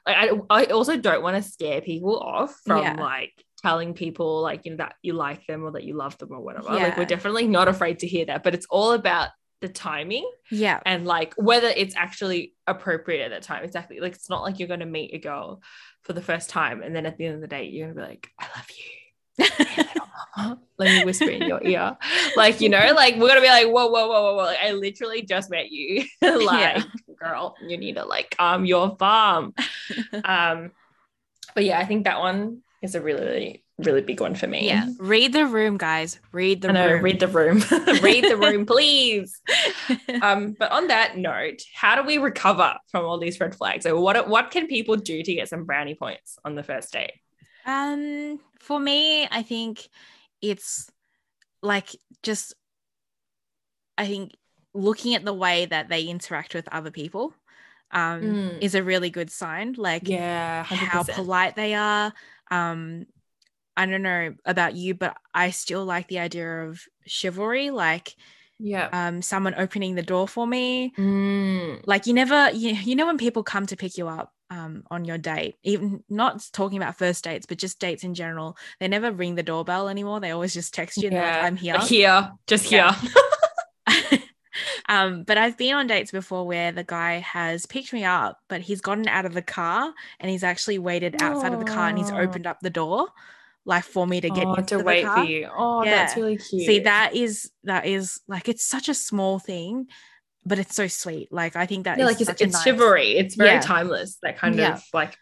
like 0.05 0.17
i, 0.17 0.29
I 0.49 0.65
also 0.65 0.97
don't 0.97 1.21
want 1.23 1.35
to 1.41 1.49
scare 1.49 1.81
people 1.81 2.19
off 2.19 2.55
from 2.65 2.83
Yeah. 2.83 2.95
like 2.99 3.33
telling 3.61 3.93
people 3.93 4.41
like 4.41 4.65
you 4.65 4.71
know 4.71 4.77
that 4.77 4.95
you 5.01 5.13
like 5.13 5.45
them 5.47 5.63
or 5.63 5.71
that 5.71 5.83
you 5.83 5.93
love 5.95 6.17
them 6.17 6.31
or 6.31 6.39
whatever 6.41 6.67
Yeah. 6.75 6.83
like 6.83 6.97
we're 6.97 7.05
definitely 7.05 7.47
not 7.47 7.67
afraid 7.67 7.99
to 7.99 8.07
hear 8.07 8.25
that 8.25 8.43
but 8.43 8.53
it's 8.55 8.67
all 8.69 8.93
about 8.93 9.29
the 9.61 9.67
timing 9.67 10.29
Yeah. 10.49 10.79
and 10.85 11.05
like 11.05 11.33
whether 11.35 11.67
it's 11.67 11.95
actually 11.95 12.53
appropriate 12.65 13.25
at 13.25 13.31
that 13.31 13.41
time. 13.43 13.65
Exactly. 13.65 13.99
Like 13.99 14.13
it's 14.13 14.29
not 14.29 14.41
like 14.41 14.57
you're 14.57 14.69
going 14.69 14.79
to 14.79 14.85
meet 14.85 15.13
a 15.13 15.17
girl 15.17 15.61
for 16.03 16.13
the 16.13 16.21
first 16.21 16.49
time 16.49 16.81
and 16.81 16.95
then 16.95 17.05
at 17.05 17.17
the 17.17 17.25
end 17.25 17.35
of 17.35 17.41
the 17.41 17.47
day 17.47 17.65
you're 17.65 17.87
going 17.91 17.97
to 17.97 18.01
be 18.03 18.07
like, 18.07 18.29
I 18.39 18.45
love 18.55 18.67
you. 18.69 19.45
Hey, 19.45 19.83
little 19.89 20.07
mama. 20.37 20.59
Let 20.77 20.87
me 20.99 21.03
whisper 21.03 21.29
in 21.29 21.41
your 21.41 21.61
ear. 21.61 21.97
Like, 22.37 22.61
you 22.61 22.69
know, 22.69 22.93
like 22.95 23.15
we're 23.15 23.27
going 23.27 23.35
to 23.35 23.41
be 23.41 23.47
like, 23.49 23.67
whoa, 23.67 23.87
whoa, 23.87 24.07
whoa, 24.07 24.21
whoa, 24.23 24.35
whoa. 24.35 24.43
Like, 24.43 24.59
I 24.63 24.71
literally 24.71 25.23
just 25.23 25.49
met 25.49 25.69
you. 25.69 26.05
like, 26.21 26.77
Yeah. 26.77 26.83
girl, 27.19 27.55
you 27.67 27.77
need 27.77 27.95
to 27.95 28.05
like 28.05 28.35
calm 28.37 28.63
your 28.65 28.95
farm. 28.97 29.53
um, 30.23 30.71
but 31.53 31.65
yeah, 31.65 31.79
I 31.79 31.85
think 31.85 32.05
that 32.05 32.19
one 32.19 32.61
is 32.81 32.95
a 32.95 33.01
really, 33.01 33.21
really, 33.25 33.63
really 33.77 34.01
big 34.01 34.21
one 34.21 34.35
for 34.35 34.47
me. 34.47 34.65
Yeah. 34.67 34.87
Read 34.99 35.33
the 35.33 35.45
room, 35.45 35.77
guys. 35.77 36.19
Read 36.31 36.61
the 36.61 36.69
I 36.69 36.71
know, 36.71 36.91
room. 36.93 37.03
read 37.03 37.19
the 37.19 37.27
room. 37.27 37.57
read 38.01 38.23
the 38.25 38.37
room, 38.37 38.65
please. 38.73 39.41
Um, 40.21 40.55
but 40.59 40.71
on 40.71 40.87
that 40.87 41.17
note, 41.17 41.61
how 41.73 41.95
do 41.95 42.05
we 42.05 42.17
recover 42.17 42.75
from 42.91 43.05
all 43.05 43.19
these 43.19 43.39
red 43.39 43.55
flags? 43.55 43.83
So 43.83 43.99
what 44.01 44.27
what 44.27 44.51
can 44.51 44.67
people 44.67 44.95
do 44.97 45.23
to 45.23 45.33
get 45.33 45.47
some 45.49 45.65
brownie 45.65 45.95
points 45.95 46.37
on 46.43 46.55
the 46.55 46.63
first 46.63 46.91
date? 46.91 47.13
Um, 47.65 48.39
for 48.59 48.79
me, 48.79 49.27
I 49.31 49.43
think 49.43 49.87
it's 50.41 50.89
like 51.61 51.95
just 52.23 52.53
I 53.97 54.07
think 54.07 54.31
looking 54.73 55.15
at 55.15 55.25
the 55.25 55.33
way 55.33 55.65
that 55.65 55.89
they 55.89 56.03
interact 56.03 56.53
with 56.53 56.67
other 56.71 56.91
people 56.91 57.33
um 57.91 58.21
Mm. 58.21 58.61
is 58.61 58.75
a 58.75 58.83
really 58.83 59.09
good 59.09 59.31
sign. 59.31 59.73
Like 59.77 60.07
Yeah, 60.07 60.63
how 60.63 61.03
polite 61.03 61.55
they 61.55 61.73
are. 61.75 62.13
Um, 62.51 63.05
I 63.77 63.85
don't 63.85 64.01
know 64.01 64.35
about 64.45 64.75
you, 64.75 64.93
but 64.93 65.15
I 65.33 65.51
still 65.51 65.85
like 65.85 66.07
the 66.07 66.19
idea 66.19 66.63
of 66.67 66.81
chivalry, 67.05 67.69
like 67.69 68.13
Yeah. 68.59 68.89
um 68.91 69.21
someone 69.21 69.55
opening 69.57 69.95
the 69.95 70.01
door 70.03 70.27
for 70.27 70.45
me. 70.45 70.91
Mm. 70.97 71.81
Like 71.85 72.05
you 72.07 72.13
never 72.13 72.51
you, 72.51 72.71
you 72.73 72.95
know 72.95 73.05
when 73.05 73.17
people 73.17 73.43
come 73.43 73.65
to 73.67 73.77
pick 73.77 73.97
you 73.97 74.07
up 74.09 74.33
um 74.49 74.83
on 74.91 75.05
your 75.05 75.17
date, 75.17 75.55
even 75.63 76.03
not 76.09 76.43
talking 76.51 76.77
about 76.77 76.97
first 76.97 77.23
dates, 77.23 77.45
but 77.45 77.57
just 77.57 77.79
dates 77.79 78.03
in 78.03 78.13
general, 78.15 78.57
they 78.79 78.87
never 78.89 79.11
ring 79.11 79.35
the 79.35 79.43
doorbell 79.43 79.87
anymore. 79.87 80.19
They 80.19 80.31
always 80.31 80.53
just 80.53 80.73
text 80.73 80.97
you 80.97 81.09
they're 81.09 81.21
like, 81.21 81.33
Yeah. 81.33 81.45
I'm 81.47 81.55
here. 81.55 81.79
Here, 81.79 82.31
just 82.47 82.65
here. 82.65 82.89
Yeah. 84.89 85.03
um, 85.03 85.23
but 85.23 85.37
I've 85.37 85.57
been 85.57 85.75
on 85.75 85.87
dates 85.87 86.11
before 86.11 86.45
where 86.47 86.71
the 86.71 86.83
guy 86.83 87.19
has 87.19 87.65
picked 87.65 87.93
me 87.93 88.03
up, 88.03 88.39
but 88.47 88.61
he's 88.61 88.81
gotten 88.81 89.07
out 89.07 89.25
of 89.25 89.33
the 89.33 89.41
car 89.41 89.93
and 90.19 90.31
he's 90.31 90.43
actually 90.43 90.79
waited 90.79 91.21
outside 91.21 91.53
of 91.53 91.59
the 91.59 91.65
car 91.65 91.89
and 91.89 91.97
he's 91.97 92.11
opened 92.11 92.47
up 92.47 92.59
the 92.61 92.69
door, 92.69 93.07
like 93.65 93.83
for 93.83 94.07
me 94.07 94.19
to 94.21 94.29
get 94.29 94.45
oh, 94.45 94.55
into 94.55 94.77
to 94.77 94.83
wait 94.83 95.05
for 95.05 95.23
you. 95.23 95.49
Oh, 95.55 95.83
that's 95.83 96.15
really 96.15 96.37
cute. 96.37 96.65
See, 96.65 96.79
that 96.79 97.15
is 97.15 97.51
that 97.63 97.85
is 97.85 98.21
like 98.27 98.49
it's 98.49 98.65
such 98.65 98.89
a 98.89 98.93
small 98.93 99.39
thing, 99.39 99.87
but 100.45 100.59
it's 100.59 100.75
so 100.75 100.87
sweet. 100.87 101.31
Like 101.31 101.55
I 101.55 101.65
think 101.65 101.83
that 101.83 101.97
yeah, 101.97 102.05
is 102.05 102.11
like 102.11 102.21
it's, 102.21 102.29
such 102.29 102.41
a 102.41 102.45
it's 102.45 102.53
nice- 102.53 102.63
chivalry. 102.63 103.17
It's 103.17 103.35
very 103.35 103.51
Yeah. 103.51 103.61
timeless. 103.61 104.17
That 104.23 104.37
kind 104.37 104.55
Yeah. 104.55 104.73
of 104.75 104.83
like, 104.93 105.15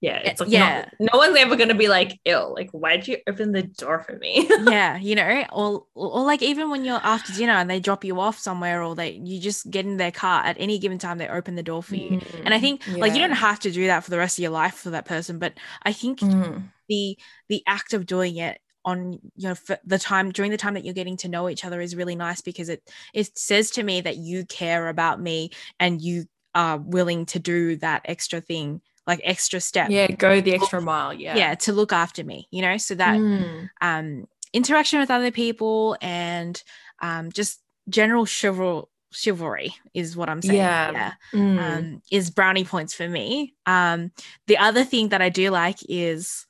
yeah, 0.00 0.18
it's 0.18 0.40
like 0.40 0.50
Yeah. 0.50 0.52
Not, 0.52 0.88
no 1.00 1.18
one's 1.18 1.36
ever 1.36 1.56
gonna 1.56 1.74
be 1.74 1.88
like 1.88 2.18
ill. 2.24 2.54
Like, 2.54 2.70
why'd 2.70 3.06
you 3.08 3.18
open 3.28 3.52
the 3.52 3.62
door 3.62 4.00
for 4.00 4.16
me? 4.16 4.48
yeah, 4.60 4.96
you 4.96 5.14
know, 5.14 5.44
or, 5.52 5.86
or 5.94 6.24
like 6.24 6.42
even 6.42 6.68
when 6.70 6.84
you're 6.84 7.00
after 7.04 7.32
dinner 7.32 7.52
and 7.52 7.70
they 7.70 7.78
drop 7.78 8.04
you 8.04 8.18
off 8.20 8.38
somewhere, 8.38 8.82
or 8.82 8.96
they 8.96 9.12
you 9.12 9.38
just 9.40 9.70
get 9.70 9.86
in 9.86 9.98
their 9.98 10.10
car 10.10 10.42
at 10.44 10.56
any 10.58 10.78
given 10.80 10.98
time, 10.98 11.18
they 11.18 11.28
open 11.28 11.54
the 11.54 11.62
door 11.62 11.82
for 11.82 11.96
you. 11.96 12.16
And 12.44 12.52
I 12.52 12.58
think 12.58 12.82
like 13.00 13.14
you 13.14 13.20
don't 13.20 13.30
Mm, 13.30 13.36
have 13.36 13.60
to 13.60 13.70
do 13.70 13.86
that 13.86 14.02
for 14.04 14.10
the 14.10 14.18
rest 14.18 14.38
of 14.38 14.42
your 14.42 14.50
life 14.50 14.74
for 14.74 14.90
that 14.90 15.04
person, 15.04 15.38
but 15.38 15.54
I 15.84 15.92
think 15.92 16.22
Mm. 16.22 16.70
the 16.88 17.18
the 17.48 17.62
act 17.66 17.94
of 17.94 18.06
doing 18.06 18.36
it 18.38 18.60
on 18.84 19.14
you 19.36 19.48
know 19.48 19.54
for 19.54 19.78
the 19.84 19.98
time 19.98 20.32
during 20.32 20.50
the 20.52 20.56
time 20.58 20.74
that 20.74 20.84
you're 20.84 20.94
getting 20.94 21.16
to 21.18 21.28
know 21.28 21.48
each 21.50 21.64
other 21.64 21.80
is 21.80 21.96
really 21.96 22.16
nice 22.16 22.40
because 22.42 22.68
it 22.70 22.82
it 23.14 23.36
says 23.38 23.70
to 23.72 23.82
me 23.84 24.00
that 24.02 24.16
you 24.18 24.46
care 24.46 24.88
about 24.88 25.20
me 25.20 25.50
and 25.80 26.02
you 26.02 26.26
are 26.54 26.78
willing 26.78 27.26
to 27.26 27.38
do 27.38 27.76
that 27.76 28.02
extra 28.06 28.40
thing 28.40 28.80
like 29.08 29.20
extra 29.24 29.58
step 29.60 29.90
Yeah, 29.90 30.06
go 30.12 30.40
the 30.40 30.54
extra 30.54 30.80
mile. 30.80 31.12
Yeah. 31.12 31.34
yeah 31.36 31.54
to 31.64 31.72
look 31.72 31.92
after 31.92 32.22
me 32.22 32.46
you 32.52 32.62
know 32.62 32.76
so 32.76 32.94
that 32.94 33.16
Mm. 33.18 33.70
um 33.80 34.28
interaction 34.52 35.00
with 35.00 35.10
other 35.10 35.30
people 35.32 35.96
and 36.00 36.62
um 37.02 37.32
just 37.32 37.60
general 37.88 38.24
chival- 38.26 38.88
chivalry 39.10 39.74
is 39.94 40.14
what 40.16 40.28
i'm 40.28 40.42
saying 40.42 40.56
Yeah. 40.56 40.92
yeah 40.92 41.12
Mm. 41.32 41.58
um, 41.58 42.02
is 42.12 42.30
brownie 42.30 42.64
points 42.64 42.94
for 42.94 43.08
me. 43.08 43.54
Um, 43.66 44.12
the 44.46 44.58
other 44.58 44.84
thing 44.84 45.08
that 45.10 45.22
I 45.22 45.28
do 45.30 45.50
like 45.50 45.78
is 45.88 46.46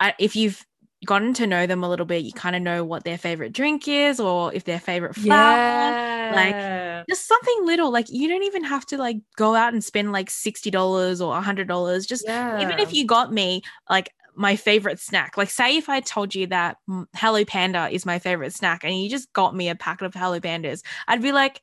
I, 0.00 0.14
if 0.18 0.34
you've 0.36 0.64
gotten 1.04 1.34
to 1.34 1.46
know 1.46 1.66
them 1.66 1.82
a 1.84 1.88
little 1.88 2.06
bit, 2.06 2.24
you 2.24 2.32
kind 2.32 2.56
of 2.56 2.62
know 2.62 2.84
what 2.84 3.04
their 3.04 3.18
favorite 3.18 3.52
drink 3.52 3.88
is 3.88 4.20
or 4.20 4.52
if 4.54 4.64
their 4.64 4.80
favorite 4.80 5.14
flower. 5.14 5.94
yeah. 6.28 6.28
like 6.30 6.56
Just 7.08 7.26
something 7.28 7.64
little, 7.66 7.90
like 7.92 8.06
you 8.10 8.28
don't 8.28 8.42
even 8.44 8.64
have 8.64 8.86
to 8.86 8.96
like 8.98 9.18
go 9.36 9.54
out 9.54 9.72
and 9.72 9.82
spend 9.84 10.12
like 10.12 10.30
sixty 10.30 10.70
dollars 10.70 11.20
or 11.20 11.36
a 11.36 11.40
hundred 11.40 11.68
dollars. 11.68 12.06
Just 12.06 12.26
yeah. 12.26 12.56
even 12.56 12.78
if 12.78 12.92
you 12.92 13.06
got 13.06 13.32
me 13.32 13.62
like 13.90 14.10
my 14.36 14.56
favorite 14.56 14.98
snack, 15.00 15.36
like 15.36 15.50
say 15.50 15.76
if 15.76 15.88
I 15.88 16.00
told 16.00 16.34
you 16.34 16.46
that 16.48 16.78
mm, 16.88 17.06
Hello 17.14 17.44
Panda 17.44 17.88
is 17.90 18.04
my 18.06 18.18
favorite 18.18 18.52
snack 18.52 18.82
and 18.84 18.98
you 19.00 19.08
just 19.08 19.32
got 19.32 19.54
me 19.54 19.68
a 19.68 19.74
packet 19.76 20.06
of 20.06 20.14
Hello 20.14 20.40
Pandas, 20.40 20.82
I'd 21.06 21.22
be 21.22 21.32
like, 21.32 21.60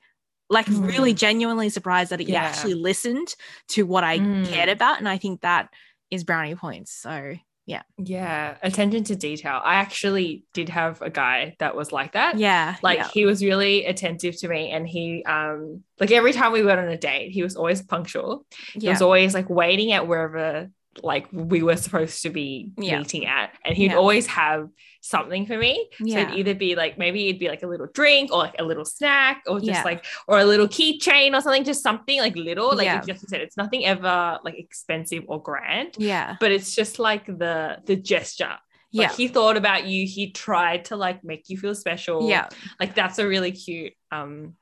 like 0.50 0.68
really 0.70 1.14
Mm. 1.14 1.18
genuinely 1.18 1.70
surprised 1.70 2.12
that 2.12 2.22
you 2.22 2.34
Yeah. 2.34 2.44
actually 2.44 2.76
listened 2.76 3.36
to 3.70 3.84
what 3.86 4.04
I 4.04 4.18
cared 4.44 4.70
Mm. 4.70 4.74
about. 4.74 5.00
And 5.00 5.08
I 5.10 5.18
think 5.18 5.42
that 5.42 5.70
is 6.12 6.24
brownie 6.24 6.56
points. 6.56 6.92
So 6.94 7.36
Yeah, 7.72 7.84
Yeah. 7.98 8.58
attention 8.62 9.04
to 9.06 9.16
detail. 9.16 9.62
I 9.64 9.76
actually 9.76 10.44
did 10.54 10.70
have 10.70 11.02
a 11.02 11.10
guy 11.10 11.56
that 11.60 11.76
was 11.76 11.92
like 11.92 12.14
that. 12.14 12.38
yeah, 12.38 12.76
Like 12.82 12.98
yeah, 13.00 13.08
he 13.14 13.26
was 13.26 13.44
really 13.44 13.86
attentive 13.86 14.36
to 14.42 14.48
me 14.48 14.72
and 14.72 14.88
he 14.88 15.24
um 15.26 15.84
like 16.00 16.12
every 16.12 16.34
time 16.34 16.52
we 16.52 16.64
went 16.64 16.80
on 16.80 16.88
a 16.88 16.98
date, 16.98 17.32
he 17.32 17.44
was 17.44 17.56
always 17.56 17.82
punctual. 17.82 18.46
He 18.74 18.90
was 18.90 19.02
always 19.02 19.34
like 19.34 19.50
waiting 19.50 19.92
at 19.94 20.08
wherever 20.08 20.70
like 21.02 21.28
we 21.32 21.64
were 21.64 21.78
supposed 21.78 22.22
to 22.24 22.30
be 22.30 22.72
Yeah. 22.78 22.98
meeting 22.98 23.26
at. 23.26 23.52
And 23.64 23.76
he'd 23.78 23.92
Yeah. 23.92 23.98
always 23.98 24.28
have 24.28 24.68
something 25.02 25.46
for 25.46 25.58
me. 25.58 25.90
So 26.00 26.18
it'd 26.18 26.36
either 26.36 26.54
be 26.54 26.76
like 26.76 26.98
maybe 26.98 27.28
it'd 27.30 27.40
be 27.40 27.48
like 27.48 27.64
a 27.64 27.68
little 27.68 27.88
drink 27.94 28.32
or 28.32 28.40
like 28.40 28.56
a 28.60 28.64
little 28.64 28.86
snack 28.86 29.44
or 29.48 29.60
just 29.60 29.72
Yeah. 29.72 29.84
like 29.84 30.06
or 30.28 30.40
a 30.40 30.46
little 30.46 30.68
keychain 30.68 31.36
or 31.36 31.42
something, 31.42 31.64
just 31.64 31.82
something 31.82 32.20
like 32.20 32.36
little. 32.36 32.76
Like 32.76 32.86
Yeah. 32.86 33.02
just 33.02 33.28
said, 33.30 33.42
it's 33.42 33.58
nothing 33.58 33.86
ever 33.86 34.40
like 34.44 34.56
expensive 34.60 35.24
or 35.28 35.42
grand 35.42 35.96
yeah, 35.98 36.36
but 36.40 36.52
it's 36.52 36.76
just 36.76 37.00
like 37.00 37.26
the 37.26 37.80
the 37.86 37.96
gesture 37.96 38.58
yeah, 38.94 39.10
he 39.14 39.30
thought 39.30 39.56
about 39.56 39.86
you 39.86 40.06
he 40.06 40.32
tried 40.32 40.84
to 40.86 40.98
like 40.98 41.24
make 41.24 41.48
you 41.48 41.58
feel 41.58 41.74
special 41.74 42.28
yeah. 42.28 42.50
like 42.80 42.94
that's 42.94 43.20
a 43.20 43.28
really 43.28 43.54
cute 43.54 43.94
um 44.12 44.56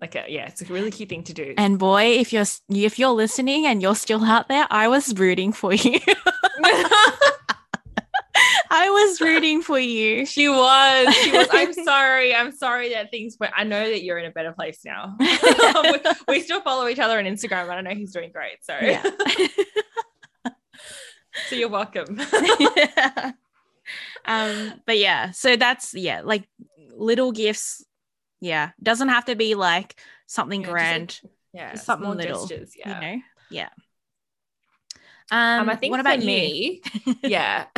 like 0.00 0.14
a, 0.14 0.24
yeah 0.28 0.46
it's 0.46 0.62
a 0.62 0.66
really 0.66 0.90
cute 0.90 1.08
thing 1.08 1.22
to 1.24 1.32
do. 1.32 1.54
And 1.56 1.78
boy, 1.78 2.18
if 2.18 2.32
you're 2.32 2.44
if 2.68 2.98
you're 2.98 3.10
listening 3.10 3.66
and 3.66 3.80
you're 3.80 3.94
still 3.94 4.24
out 4.24 4.48
there, 4.48 4.66
I 4.70 4.88
was 4.88 5.14
rooting 5.18 5.52
for 5.52 5.72
you. 5.72 6.00
I 8.70 8.90
was 8.90 9.20
rooting 9.20 9.62
for 9.62 9.78
you. 9.78 10.26
she 10.26 10.48
was. 10.48 11.14
She 11.14 11.32
was. 11.32 11.48
I'm 11.50 11.72
sorry. 11.84 12.34
I'm 12.34 12.52
sorry 12.52 12.90
that 12.90 13.10
things 13.10 13.36
but 13.36 13.50
i 13.56 13.64
know 13.64 13.88
that 13.88 14.02
you're 14.02 14.18
in 14.18 14.26
a 14.26 14.30
better 14.30 14.52
place 14.52 14.80
now. 14.84 15.16
We, 15.18 16.00
we 16.28 16.40
still 16.42 16.60
follow 16.60 16.88
each 16.88 16.98
other 16.98 17.18
on 17.18 17.24
instagram. 17.24 17.70
I 17.70 17.80
know 17.80 17.90
he's 17.90 18.12
doing 18.12 18.32
great 18.32 18.58
so. 18.62 18.76
Yeah. 18.80 19.02
so 21.48 21.54
you're 21.56 21.68
welcome. 21.68 22.20
Um 24.24 24.82
but 24.84 24.98
yeah 24.98 25.30
so 25.30 25.56
that's 25.56 25.94
yeah 25.94 26.22
like 26.22 26.48
little 26.96 27.30
gifts 27.30 27.84
yeah 28.40 28.70
doesn't 28.82 29.08
have 29.08 29.24
to 29.26 29.34
be 29.36 29.54
like 29.54 29.98
something 30.26 30.60
Yeah, 30.60 30.66
just, 30.68 30.92
like, 30.92 31.10
grand 31.10 31.20
yeah 31.52 31.70
Just 31.72 31.86
something 31.86 32.16
little, 32.16 32.46
gestures 32.46 32.74
yeah 32.76 32.88
you 32.88 33.00
know 33.00 33.20
yeah 33.50 33.68
um, 35.30 35.62
Um, 35.62 35.68
I 35.68 35.76
think 35.76 35.92
what 35.92 36.00
about 36.00 36.20
you 36.20 36.26
me, 36.26 36.82
yeah. 37.22 37.66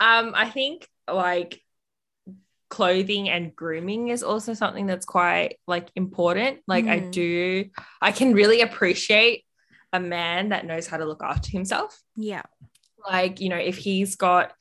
um, 0.00 0.32
I 0.34 0.50
think 0.50 0.88
like 1.08 1.60
clothing 2.70 3.28
and 3.28 3.54
grooming 3.54 4.08
is 4.08 4.22
also 4.22 4.54
something 4.54 4.86
that's 4.86 5.06
quite 5.06 5.58
like 5.66 5.88
important. 5.94 6.60
Like 6.66 6.88
I 6.88 6.98
Mm. 6.98 7.12
do, 7.12 7.64
I 8.00 8.12
can 8.12 8.32
really 8.32 8.62
appreciate 8.62 9.44
a 9.92 10.00
man 10.00 10.48
that 10.48 10.66
knows 10.66 10.86
how 10.88 10.96
to 10.96 11.04
look 11.04 11.22
after 11.22 11.50
himself. 11.50 12.00
yeah 12.16 12.42
Like, 13.08 13.40
you 13.40 13.48
know, 13.48 13.56
if 13.56 13.76
he's 13.76 14.16
got 14.16 14.52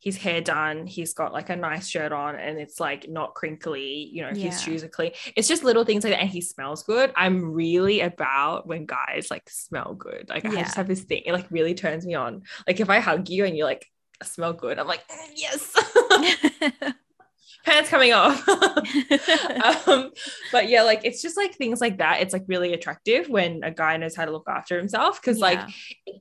his 0.00 0.16
hair 0.16 0.40
done, 0.40 0.86
he's 0.86 1.12
got 1.12 1.32
like 1.32 1.50
a 1.50 1.56
nice 1.56 1.86
shirt 1.86 2.10
on 2.10 2.36
and 2.36 2.58
it's 2.58 2.80
like 2.80 3.08
not 3.08 3.34
crinkly, 3.34 4.08
you 4.12 4.22
know, 4.22 4.30
Yeah. 4.34 4.46
his 4.50 4.62
shoes 4.62 4.82
are 4.82 4.88
clean. 4.88 5.12
It's 5.36 5.46
just 5.46 5.62
little 5.62 5.84
things 5.84 6.04
like 6.04 6.14
that. 6.14 6.20
And 6.20 6.28
he 6.30 6.40
smells 6.40 6.82
good. 6.82 7.12
I'm 7.16 7.52
really 7.52 8.00
about 8.00 8.66
when 8.66 8.86
guys 8.86 9.28
like 9.30 9.48
smell 9.50 9.94
good. 9.94 10.30
Like 10.30 10.46
I 10.46 10.50
just 10.62 10.74
have 10.76 10.88
this 10.88 11.02
thing, 11.02 11.22
it 11.26 11.32
like 11.32 11.50
really 11.50 11.74
turns 11.74 12.06
me 12.06 12.14
on. 12.14 12.42
Like 12.66 12.80
if 12.80 12.88
I 12.88 12.98
hug 13.00 13.28
you 13.28 13.44
and 13.44 13.54
you 13.56 13.64
like 13.64 13.86
smell 14.22 14.54
good, 14.54 14.78
I'm 14.78 14.86
like, 14.86 15.06
"Mm, 15.08 15.32
yes. 15.36 16.92
pants 17.64 17.88
coming 17.88 18.12
off. 18.12 18.48
um, 19.88 20.10
but 20.52 20.68
yeah, 20.68 20.82
like 20.82 21.04
it's 21.04 21.22
just 21.22 21.36
like 21.36 21.54
things 21.54 21.80
like 21.80 21.98
that. 21.98 22.20
It's 22.20 22.32
like 22.32 22.44
really 22.46 22.72
attractive 22.72 23.28
when 23.28 23.62
a 23.62 23.70
guy 23.70 23.96
knows 23.96 24.16
how 24.16 24.24
to 24.24 24.30
look 24.30 24.48
after 24.48 24.78
himself. 24.78 25.20
Cause 25.22 25.38
yeah. 25.38 25.44
like 25.44 25.68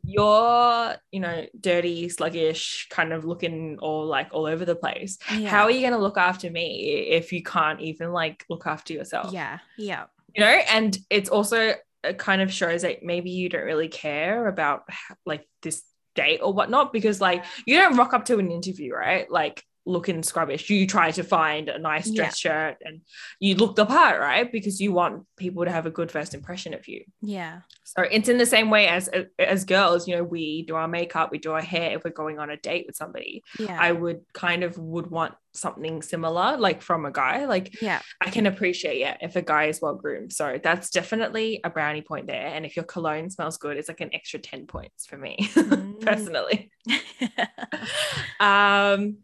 you're, 0.03 0.95
you 1.11 1.19
know, 1.19 1.45
dirty, 1.59 2.09
sluggish, 2.09 2.87
kind 2.89 3.13
of 3.13 3.25
looking 3.25 3.77
all 3.79 4.05
like 4.05 4.29
all 4.31 4.45
over 4.45 4.65
the 4.65 4.75
place. 4.75 5.17
Yeah. 5.35 5.49
How 5.49 5.63
are 5.63 5.71
you 5.71 5.81
gonna 5.81 6.01
look 6.01 6.17
after 6.17 6.49
me 6.49 7.07
if 7.09 7.31
you 7.31 7.43
can't 7.43 7.81
even 7.81 8.11
like 8.11 8.45
look 8.49 8.67
after 8.67 8.93
yourself? 8.93 9.31
Yeah. 9.33 9.59
Yeah. 9.77 10.05
You 10.35 10.43
know, 10.43 10.61
and 10.69 10.97
it's 11.09 11.29
also 11.29 11.73
it 12.03 12.17
kind 12.17 12.41
of 12.41 12.51
shows 12.51 12.83
that 12.83 13.03
maybe 13.03 13.29
you 13.29 13.49
don't 13.49 13.65
really 13.65 13.89
care 13.89 14.47
about 14.47 14.83
like 15.25 15.47
this 15.61 15.83
date 16.15 16.39
or 16.41 16.53
whatnot 16.53 16.93
because 16.93 17.21
like 17.21 17.45
you 17.65 17.77
don't 17.77 17.97
rock 17.97 18.13
up 18.13 18.25
to 18.25 18.39
an 18.39 18.51
interview 18.51 18.93
right 18.93 19.29
like 19.29 19.63
looking 19.89 20.23
scrubbish. 20.23 20.69
You 20.69 20.87
try 20.87 21.11
to 21.11 21.23
find 21.23 21.67
a 21.69 21.79
nice 21.79 22.09
dress 22.11 22.43
yeah. 22.43 22.51
shirt 22.51 22.77
and 22.85 23.01
you 23.39 23.55
look 23.55 23.75
the 23.75 23.85
part, 23.85 24.19
right? 24.19 24.49
Because 24.49 24.79
you 24.79 24.91
want 24.91 25.25
people 25.35 25.65
to 25.65 25.71
have 25.71 25.85
a 25.85 25.91
good 25.91 26.11
first 26.11 26.33
impression 26.33 26.73
of 26.73 26.87
you. 26.87 27.03
Yeah. 27.21 27.61
So 27.83 28.03
it's 28.03 28.29
in 28.29 28.37
the 28.37 28.45
same 28.45 28.69
way 28.69 28.87
as 28.87 29.09
as 29.39 29.65
girls, 29.65 30.07
you 30.07 30.15
know, 30.15 30.23
we 30.23 30.63
do 30.63 30.75
our 30.75 30.87
makeup, 30.87 31.31
we 31.31 31.39
do 31.39 31.51
our 31.53 31.61
hair 31.61 31.97
if 31.97 32.03
we're 32.03 32.11
going 32.11 32.39
on 32.39 32.49
a 32.49 32.57
date 32.57 32.85
with 32.87 32.95
somebody. 32.95 33.43
Yeah. 33.57 33.77
I 33.79 33.91
would 33.91 34.21
kind 34.33 34.63
of 34.63 34.77
would 34.77 35.07
want 35.07 35.33
something 35.53 36.01
similar 36.01 36.57
like 36.57 36.81
from 36.81 37.05
a 37.05 37.11
guy. 37.11 37.45
Like 37.45 37.81
yeah, 37.81 38.01
I 38.21 38.29
can 38.29 38.45
appreciate 38.45 38.99
yeah 38.99 39.17
if 39.21 39.35
a 39.35 39.41
guy 39.41 39.65
is 39.65 39.81
well 39.81 39.95
groomed. 39.95 40.33
So 40.33 40.59
that's 40.61 40.89
definitely 40.89 41.61
a 41.63 41.69
brownie 41.69 42.01
point 42.01 42.27
there. 42.27 42.47
And 42.47 42.65
if 42.65 42.75
your 42.75 42.85
cologne 42.85 43.29
smells 43.29 43.57
good, 43.57 43.77
it's 43.77 43.87
like 43.87 44.01
an 44.01 44.13
extra 44.13 44.39
10 44.39 44.67
points 44.67 45.05
for 45.05 45.17
me 45.17 45.37
mm. 45.41 45.99
personally. 46.01 46.71
um 48.39 49.17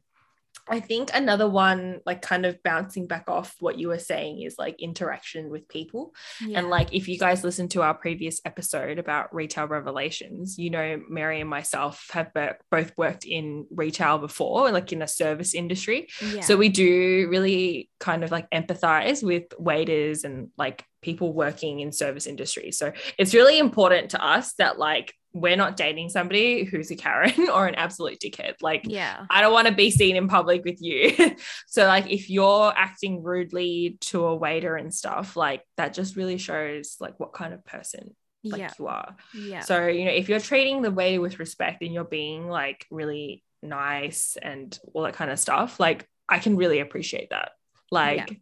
I 0.67 0.79
think 0.79 1.11
another 1.13 1.49
one, 1.49 2.01
like 2.05 2.21
kind 2.21 2.45
of 2.45 2.61
bouncing 2.63 3.07
back 3.07 3.29
off 3.29 3.55
what 3.59 3.77
you 3.77 3.89
were 3.89 3.99
saying, 3.99 4.41
is 4.41 4.55
like 4.57 4.81
interaction 4.81 5.49
with 5.49 5.67
people. 5.67 6.13
Yeah. 6.41 6.59
And 6.59 6.69
like, 6.69 6.93
if 6.93 7.07
you 7.07 7.19
guys 7.19 7.43
listen 7.43 7.67
to 7.69 7.81
our 7.81 7.93
previous 7.93 8.41
episode 8.45 8.97
about 8.99 9.33
retail 9.33 9.67
revelations, 9.67 10.57
you 10.57 10.69
know, 10.69 11.01
Mary 11.09 11.39
and 11.41 11.49
myself 11.49 12.07
have 12.11 12.31
both 12.71 12.91
worked 12.97 13.25
in 13.25 13.67
retail 13.69 14.17
before, 14.17 14.71
like 14.71 14.91
in 14.91 15.01
a 15.01 15.07
service 15.07 15.53
industry. 15.53 16.07
Yeah. 16.33 16.41
So 16.41 16.57
we 16.57 16.69
do 16.69 17.27
really 17.29 17.89
kind 17.99 18.23
of 18.23 18.31
like 18.31 18.49
empathize 18.49 19.23
with 19.23 19.45
waiters 19.59 20.23
and 20.23 20.49
like 20.57 20.83
people 21.01 21.33
working 21.33 21.79
in 21.79 21.91
service 21.91 22.25
industry. 22.25 22.71
So 22.71 22.91
it's 23.19 23.33
really 23.33 23.59
important 23.59 24.11
to 24.11 24.25
us 24.25 24.53
that 24.53 24.79
like 24.79 25.13
we're 25.35 25.57
not 25.57 25.75
dating 25.75 26.07
somebody 26.07 26.63
who's 26.63 26.89
a 26.91 26.95
Karen 26.95 27.49
or 27.53 27.67
an 27.67 27.75
absolute 27.75 28.19
dickhead. 28.19 28.53
Like, 28.61 28.85
yeah, 28.85 29.25
I 29.29 29.41
don't 29.41 29.51
want 29.51 29.67
to 29.67 29.73
be 29.73 29.91
seen 29.91 30.15
in 30.15 30.29
public 30.29 30.63
with 30.63 30.81
you. 30.81 31.35
so, 31.67 31.85
like, 31.85 32.09
if 32.09 32.29
you're 32.29 32.73
acting 32.75 33.21
rudely 33.21 33.97
to 34.01 34.25
a 34.25 34.35
waiter 34.35 34.77
and 34.77 34.93
stuff, 34.93 35.35
like 35.35 35.61
that 35.75 35.93
just 35.93 36.15
really 36.15 36.37
shows 36.37 36.95
like 37.01 37.19
what 37.19 37.33
kind 37.33 37.53
of 37.53 37.65
person 37.65 38.15
like 38.45 38.61
yeah. 38.61 38.71
you 38.79 38.87
are. 38.87 39.15
Yeah. 39.33 39.59
So, 39.59 39.87
you 39.87 40.05
know, 40.05 40.11
if 40.11 40.29
you're 40.29 40.39
treating 40.39 40.81
the 40.81 40.91
waiter 40.91 41.19
with 41.19 41.37
respect 41.39 41.81
and 41.81 41.93
you're 41.93 42.05
being 42.05 42.47
like 42.47 42.85
really 42.89 43.43
nice 43.61 44.37
and 44.41 44.77
all 44.93 45.03
that 45.03 45.15
kind 45.15 45.31
of 45.31 45.39
stuff, 45.39 45.79
like 45.81 46.07
I 46.29 46.39
can 46.39 46.55
really 46.55 46.79
appreciate 46.79 47.31
that. 47.31 47.51
Like, 47.91 48.29
yeah 48.29 48.37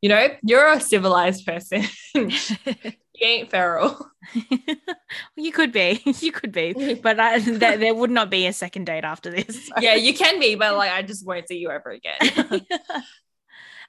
you 0.00 0.08
know, 0.08 0.28
you're 0.42 0.72
a 0.72 0.80
civilized 0.80 1.46
person. 1.46 1.84
you 3.20 3.26
ain't 3.26 3.50
feral. 3.50 4.10
you 5.36 5.52
could 5.52 5.72
be. 5.72 6.02
You 6.20 6.32
could 6.32 6.52
be. 6.52 6.94
But 6.94 7.20
I, 7.20 7.38
there, 7.38 7.76
there 7.76 7.94
would 7.94 8.10
not 8.10 8.30
be 8.30 8.46
a 8.46 8.52
second 8.52 8.86
date 8.86 9.04
after 9.04 9.30
this. 9.30 9.66
So. 9.66 9.74
Yeah, 9.80 9.94
you 9.94 10.14
can 10.14 10.40
be, 10.40 10.54
but 10.54 10.76
like 10.76 10.90
I 10.90 11.02
just 11.02 11.26
won't 11.26 11.48
see 11.48 11.58
you 11.58 11.70
ever 11.70 11.90
again. 11.90 12.66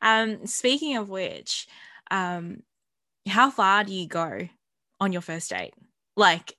um, 0.01 0.45
speaking 0.45 0.97
of 0.97 1.09
which, 1.09 1.67
um, 2.11 2.63
how 3.27 3.49
far 3.49 3.83
do 3.83 3.93
you 3.93 4.07
go 4.07 4.47
on 4.99 5.11
your 5.11 5.21
first 5.21 5.49
date? 5.49 5.73
Like, 6.15 6.55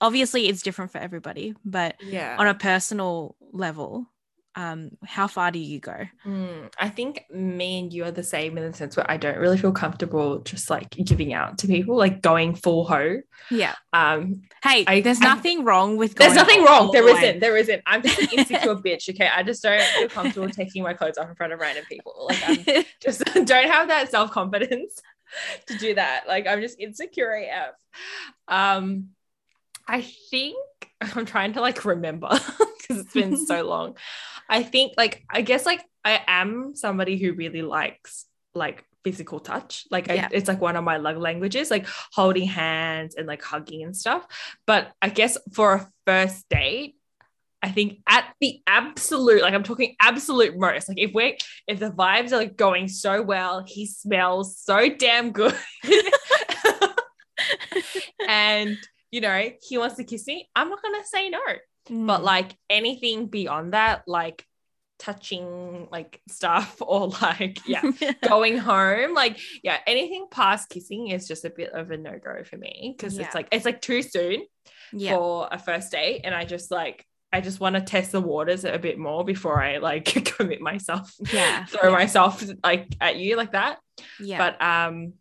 obviously 0.00 0.48
it's 0.48 0.62
different 0.62 0.90
for 0.90 0.98
everybody, 0.98 1.54
but 1.64 1.96
yeah, 2.02 2.36
on 2.38 2.46
a 2.46 2.54
personal 2.54 3.36
level, 3.52 4.06
um 4.54 4.90
how 5.04 5.26
far 5.26 5.50
do 5.50 5.58
you 5.58 5.80
go? 5.80 5.96
Mm, 6.26 6.72
i 6.78 6.88
think 6.88 7.24
me 7.30 7.80
and 7.80 7.92
you 7.92 8.04
are 8.04 8.10
the 8.10 8.22
same 8.22 8.58
in 8.58 8.70
the 8.70 8.76
sense 8.76 8.96
where 8.96 9.10
i 9.10 9.16
don't 9.16 9.38
really 9.38 9.58
feel 9.58 9.72
comfortable 9.72 10.40
just 10.40 10.70
like 10.70 10.90
giving 10.90 11.32
out 11.32 11.58
to 11.58 11.66
people 11.66 11.96
like 11.96 12.22
going 12.22 12.54
full 12.54 12.84
ho. 12.84 13.20
Yeah. 13.50 13.74
Um 13.92 14.42
hey 14.62 14.84
I, 14.86 15.00
there's 15.00 15.20
I, 15.20 15.24
nothing 15.24 15.64
wrong 15.64 15.96
with 15.96 16.14
there's 16.14 16.34
nothing 16.34 16.64
wrong. 16.64 16.90
There 16.92 17.04
not 17.04 17.40
there 17.40 17.56
isn't. 17.56 17.82
I'm 17.86 18.02
just 18.02 18.20
an 18.20 18.28
insecure 18.38 18.76
bitch 18.76 19.08
okay? 19.10 19.28
I 19.34 19.42
just 19.42 19.62
don't 19.62 19.82
feel 19.82 20.08
comfortable 20.08 20.48
taking 20.50 20.82
my 20.82 20.94
clothes 20.94 21.18
off 21.18 21.28
in 21.28 21.34
front 21.34 21.52
of 21.52 21.60
random 21.60 21.84
people. 21.88 22.28
Like 22.28 22.42
i'm 22.46 22.84
just 23.02 23.24
don't 23.34 23.48
have 23.48 23.88
that 23.88 24.10
self-confidence 24.10 25.00
to 25.66 25.78
do 25.78 25.94
that. 25.94 26.24
Like 26.28 26.46
i'm 26.46 26.60
just 26.60 26.78
insecure 26.78 27.34
af 27.34 27.74
um 28.48 29.08
i 29.86 30.00
think 30.30 30.56
i'm 31.00 31.26
trying 31.26 31.52
to 31.52 31.60
like 31.60 31.84
remember 31.84 32.28
because 32.28 32.98
it's 33.04 33.12
been 33.12 33.36
so 33.46 33.62
long 33.62 33.96
I 34.48 34.62
think 34.62 34.94
like 34.96 35.24
I 35.30 35.42
guess 35.42 35.66
like 35.66 35.84
I 36.04 36.20
am 36.26 36.74
somebody 36.74 37.18
who 37.18 37.32
really 37.32 37.62
likes 37.62 38.26
like 38.54 38.84
physical 39.04 39.40
touch. 39.40 39.86
Like 39.90 40.08
yeah. 40.08 40.28
I, 40.30 40.34
it's 40.34 40.48
like 40.48 40.60
one 40.60 40.76
of 40.76 40.84
my 40.84 40.96
love 40.96 41.16
languages, 41.16 41.70
like 41.70 41.86
holding 42.12 42.46
hands 42.46 43.14
and 43.14 43.26
like 43.26 43.42
hugging 43.42 43.82
and 43.82 43.96
stuff. 43.96 44.26
But 44.66 44.92
I 45.00 45.08
guess 45.08 45.38
for 45.52 45.74
a 45.74 45.88
first 46.06 46.48
date, 46.48 46.96
I 47.62 47.70
think 47.70 48.00
at 48.08 48.34
the 48.40 48.60
absolute, 48.66 49.42
like 49.42 49.54
I'm 49.54 49.62
talking 49.62 49.94
absolute 50.00 50.58
most, 50.58 50.88
like 50.88 50.98
if 50.98 51.12
we're 51.12 51.36
if 51.68 51.78
the 51.78 51.90
vibes 51.90 52.32
are 52.32 52.38
like 52.38 52.56
going 52.56 52.88
so 52.88 53.22
well, 53.22 53.62
he 53.64 53.86
smells 53.86 54.58
so 54.58 54.88
damn 54.88 55.30
good. 55.30 55.56
and 58.28 58.76
you 59.12 59.20
know, 59.20 59.50
he 59.62 59.78
wants 59.78 59.96
to 59.96 60.04
kiss 60.04 60.26
me, 60.26 60.48
I'm 60.56 60.70
not 60.70 60.82
gonna 60.82 61.04
say 61.04 61.28
no. 61.28 61.40
Mm. 61.88 62.06
But 62.06 62.22
like 62.22 62.56
anything 62.70 63.26
beyond 63.26 63.74
that, 63.74 64.02
like 64.06 64.46
touching 65.02 65.88
like 65.90 66.20
stuff 66.28 66.76
or 66.80 67.08
like 67.20 67.58
yeah 67.66 67.82
going 68.26 68.56
home 68.56 69.14
like 69.14 69.38
yeah 69.62 69.78
anything 69.86 70.26
past 70.30 70.68
kissing 70.68 71.08
is 71.08 71.26
just 71.26 71.44
a 71.44 71.50
bit 71.50 71.72
of 71.72 71.90
a 71.90 71.96
no-go 71.96 72.44
for 72.44 72.56
me 72.56 72.94
because 72.96 73.18
yeah. 73.18 73.24
it's 73.24 73.34
like 73.34 73.48
it's 73.50 73.64
like 73.64 73.80
too 73.80 74.00
soon 74.00 74.44
yeah. 74.92 75.14
for 75.16 75.48
a 75.50 75.58
first 75.58 75.90
date 75.90 76.20
and 76.22 76.34
i 76.34 76.44
just 76.44 76.70
like 76.70 77.04
i 77.32 77.40
just 77.40 77.58
want 77.58 77.74
to 77.74 77.80
test 77.80 78.12
the 78.12 78.20
waters 78.20 78.64
a 78.64 78.78
bit 78.78 78.96
more 78.96 79.24
before 79.24 79.60
i 79.60 79.78
like 79.78 80.04
commit 80.36 80.60
myself 80.60 81.12
yeah 81.32 81.64
throw 81.64 81.90
yeah. 81.90 81.96
myself 81.96 82.44
like 82.62 82.86
at 83.00 83.16
you 83.16 83.36
like 83.36 83.52
that 83.52 83.78
yeah 84.20 84.38
but 84.38 84.62
um 84.64 85.14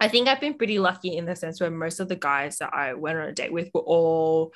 i 0.00 0.08
think 0.08 0.28
i've 0.28 0.40
been 0.40 0.54
pretty 0.54 0.78
lucky 0.78 1.14
in 1.14 1.26
the 1.26 1.36
sense 1.36 1.60
where 1.60 1.70
most 1.70 2.00
of 2.00 2.08
the 2.08 2.16
guys 2.16 2.56
that 2.56 2.72
i 2.72 2.94
went 2.94 3.18
on 3.18 3.28
a 3.28 3.32
date 3.32 3.52
with 3.52 3.68
were 3.74 3.82
all 3.82 4.54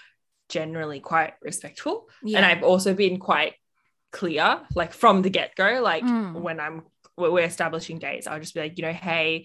generally 0.48 1.00
quite 1.00 1.34
respectful. 1.42 2.08
Yeah. 2.22 2.38
And 2.38 2.46
I've 2.46 2.62
also 2.62 2.94
been 2.94 3.18
quite 3.18 3.54
clear, 4.12 4.60
like 4.74 4.92
from 4.92 5.22
the 5.22 5.30
get 5.30 5.54
go, 5.56 5.80
like 5.82 6.04
mm. 6.04 6.40
when 6.40 6.60
I'm 6.60 6.82
we're 7.16 7.40
establishing 7.40 7.98
dates, 7.98 8.26
I'll 8.26 8.40
just 8.40 8.54
be 8.54 8.60
like, 8.60 8.76
you 8.76 8.84
know, 8.84 8.92
hey, 8.92 9.44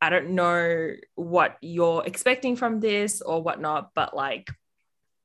I 0.00 0.10
don't 0.10 0.30
know 0.30 0.90
what 1.14 1.56
you're 1.60 2.04
expecting 2.04 2.56
from 2.56 2.80
this 2.80 3.22
or 3.22 3.42
whatnot, 3.42 3.90
but 3.94 4.14
like 4.14 4.50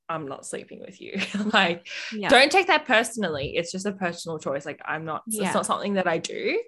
I'm 0.07 0.27
not 0.27 0.45
sleeping 0.45 0.81
with 0.81 1.01
you. 1.01 1.19
like, 1.53 1.87
yeah. 2.13 2.29
don't 2.29 2.51
take 2.51 2.67
that 2.67 2.85
personally. 2.85 3.55
It's 3.55 3.71
just 3.71 3.85
a 3.85 3.93
personal 3.93 4.39
choice. 4.39 4.65
Like, 4.65 4.81
I'm 4.85 5.05
not, 5.05 5.23
yeah. 5.27 5.45
it's 5.45 5.53
not 5.53 5.65
something 5.65 5.93
that 5.93 6.07
I 6.07 6.17
do, 6.17 6.61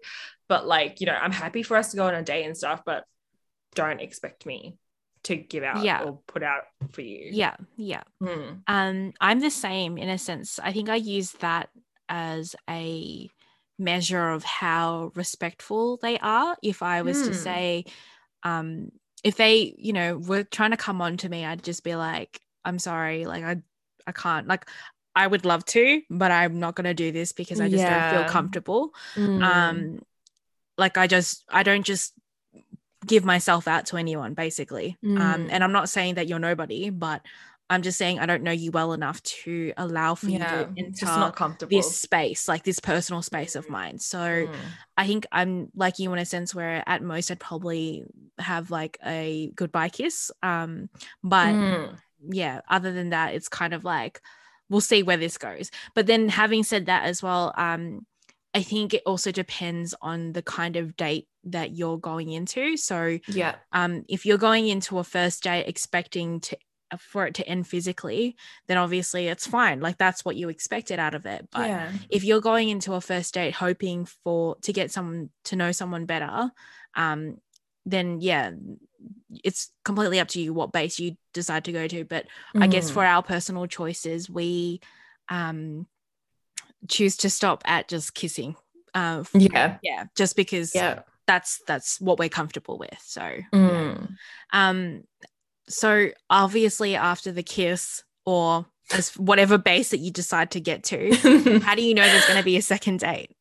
but 0.47 0.65
like, 0.65 1.01
you 1.01 1.07
know, 1.07 1.13
I'm 1.13 1.31
happy 1.31 1.63
for 1.63 1.77
us 1.77 1.91
to 1.91 1.97
go 1.97 2.07
on 2.07 2.15
a 2.15 2.23
date 2.23 2.45
and 2.45 2.57
stuff, 2.57 2.81
but 2.85 3.03
don't 3.75 3.99
expect 3.99 4.45
me 4.45 4.77
to 5.23 5.35
give 5.35 5.63
out 5.63 5.83
yeah. 5.83 6.03
or 6.03 6.19
put 6.27 6.43
out 6.43 6.63
for 6.91 7.01
you. 7.01 7.29
Yeah, 7.31 7.55
yeah. 7.77 8.03
Mm. 8.21 8.61
Um, 8.67 9.13
I'm 9.21 9.39
the 9.39 9.49
same 9.49 9.97
in 9.97 10.09
a 10.09 10.17
sense. 10.17 10.59
I 10.61 10.73
think 10.73 10.89
I 10.89 10.95
use 10.95 11.31
that 11.33 11.69
as 12.09 12.55
a 12.69 13.29
measure 13.79 14.29
of 14.29 14.43
how 14.43 15.11
respectful 15.15 15.97
they 15.97 16.19
are. 16.19 16.57
If 16.61 16.83
I 16.83 17.01
was 17.01 17.17
mm. 17.17 17.25
to 17.25 17.29
hmm. 17.29 17.35
say, 17.35 17.85
um, 18.43 18.91
if 19.23 19.37
they, 19.37 19.73
you 19.77 19.93
know, 19.93 20.17
were 20.17 20.43
trying 20.43 20.71
to 20.71 20.77
come 20.77 21.01
on 21.01 21.17
to 21.17 21.29
me, 21.29 21.45
I'd 21.45 21.63
just 21.63 21.83
be 21.83 21.95
like, 21.95 22.41
I'm 22.65 22.79
sorry, 22.79 23.25
like 23.25 23.43
I 23.43 23.61
I 24.05 24.11
can't 24.11 24.47
like 24.47 24.65
I 25.15 25.27
would 25.27 25.45
love 25.45 25.65
to, 25.65 26.01
but 26.09 26.31
I'm 26.31 26.59
not 26.59 26.75
gonna 26.75 26.93
do 26.93 27.11
this 27.11 27.31
because 27.31 27.61
I 27.61 27.69
just 27.69 27.83
yeah. 27.83 28.11
don't 28.11 28.23
feel 28.23 28.29
comfortable. 28.31 28.93
Mm. 29.15 29.43
Um 29.43 29.99
like 30.77 30.97
I 30.97 31.07
just 31.07 31.43
I 31.49 31.63
don't 31.63 31.85
just 31.85 32.13
give 33.05 33.25
myself 33.25 33.67
out 33.67 33.85
to 33.85 33.97
anyone 33.97 34.33
basically 34.33 34.97
um, 35.03 35.17
mm. 35.17 35.21
um 35.21 35.47
and 35.49 35.63
i'm 35.63 35.71
not 35.71 35.89
saying 35.89 36.15
that 36.15 36.27
you're 36.27 36.39
nobody 36.39 36.89
but 36.89 37.21
i'm 37.69 37.81
just 37.81 37.97
saying 37.97 38.19
i 38.19 38.25
don't 38.25 38.43
know 38.43 38.51
you 38.51 38.71
well 38.71 38.93
enough 38.93 39.21
to 39.23 39.73
allow 39.77 40.15
for 40.15 40.27
yeah, 40.27 40.59
you 40.59 40.65
to 40.65 40.73
enter 40.77 41.05
not 41.05 41.35
comfortable. 41.35 41.75
this 41.75 41.95
space 41.97 42.47
like 42.47 42.63
this 42.63 42.79
personal 42.79 43.21
space 43.21 43.55
of 43.55 43.65
mm. 43.67 43.71
mine 43.71 43.99
so 43.99 44.19
mm. 44.19 44.53
i 44.97 45.07
think 45.07 45.25
i'm 45.31 45.69
like 45.75 45.99
you 45.99 46.11
in 46.13 46.19
a 46.19 46.25
sense 46.25 46.53
where 46.53 46.83
at 46.87 47.01
most 47.01 47.31
i'd 47.31 47.39
probably 47.39 48.03
have 48.37 48.71
like 48.71 48.97
a 49.05 49.51
goodbye 49.55 49.89
kiss 49.89 50.31
um 50.41 50.89
but 51.23 51.53
mm. 51.53 51.95
yeah 52.29 52.61
other 52.69 52.91
than 52.91 53.09
that 53.09 53.33
it's 53.33 53.49
kind 53.49 53.73
of 53.73 53.83
like 53.83 54.21
we'll 54.69 54.81
see 54.81 55.03
where 55.03 55.17
this 55.17 55.37
goes 55.37 55.69
but 55.93 56.07
then 56.07 56.29
having 56.29 56.63
said 56.63 56.87
that 56.87 57.05
as 57.05 57.21
well 57.21 57.53
um 57.57 58.05
I 58.53 58.61
think 58.61 58.93
it 58.93 59.01
also 59.05 59.31
depends 59.31 59.95
on 60.01 60.33
the 60.33 60.43
kind 60.43 60.75
of 60.75 60.95
date 60.95 61.27
that 61.45 61.75
you're 61.75 61.97
going 61.97 62.29
into. 62.31 62.77
So, 62.77 63.19
yeah, 63.27 63.55
um, 63.71 64.05
if 64.07 64.25
you're 64.25 64.37
going 64.37 64.67
into 64.67 64.99
a 64.99 65.03
first 65.03 65.43
date 65.43 65.67
expecting 65.67 66.39
to 66.41 66.57
for 66.99 67.25
it 67.25 67.35
to 67.35 67.47
end 67.47 67.67
physically, 67.67 68.35
then 68.67 68.77
obviously 68.77 69.27
it's 69.27 69.47
fine. 69.47 69.79
Like 69.79 69.97
that's 69.97 70.23
what 70.23 70.35
you 70.35 70.49
expected 70.49 70.99
out 70.99 71.15
of 71.15 71.25
it. 71.25 71.47
But 71.51 71.67
yeah. 71.67 71.91
if 72.09 72.23
you're 72.23 72.41
going 72.41 72.69
into 72.69 72.93
a 72.93 73.01
first 73.01 73.33
date 73.33 73.53
hoping 73.53 74.05
for 74.23 74.57
to 74.61 74.73
get 74.73 74.91
someone 74.91 75.29
to 75.45 75.55
know 75.55 75.71
someone 75.71 76.05
better, 76.05 76.51
um, 76.95 77.37
then 77.85 78.21
yeah, 78.21 78.51
it's 79.43 79.71
completely 79.83 80.19
up 80.19 80.27
to 80.29 80.41
you 80.41 80.53
what 80.53 80.71
base 80.71 80.99
you 80.99 81.17
decide 81.33 81.65
to 81.65 81.71
go 81.71 81.87
to. 81.87 82.05
But 82.05 82.27
mm. 82.55 82.63
I 82.63 82.67
guess 82.67 82.89
Mm. 82.89 82.93
for 82.93 83.05
our 83.05 83.23
personal 83.23 83.65
choices, 83.67 84.29
we 84.29 84.79
um 85.29 85.87
choose 86.89 87.17
to 87.17 87.29
stop 87.29 87.63
at 87.65 87.87
just 87.87 88.13
kissing. 88.13 88.55
Uh, 88.93 89.23
yeah, 89.33 89.77
yeah, 89.81 90.05
just 90.15 90.35
because 90.35 90.75
yeah. 90.75 91.01
That's 91.27 91.61
that's 91.67 91.99
what 92.01 92.19
we're 92.19 92.29
comfortable 92.29 92.77
with. 92.77 92.97
So 93.03 93.21
Mm. 93.53 94.15
um, 94.51 95.03
so 95.69 96.09
obviously 96.29 96.95
after 96.95 97.31
the 97.31 97.43
kiss 97.43 98.03
or 98.25 98.65
as 98.93 99.15
whatever 99.17 99.57
base 99.57 99.89
that 99.91 99.99
you 99.99 100.11
decide 100.11 100.51
to 100.51 100.59
get 100.59 100.83
to, 100.85 101.13
how 101.63 101.73
do 101.75 101.81
you 101.81 101.93
know 101.93 102.03
there's 102.03 102.25
going 102.25 102.37
to 102.37 102.43
be 102.43 102.57
a 102.57 102.61
second 102.61 102.99
date? 102.99 103.31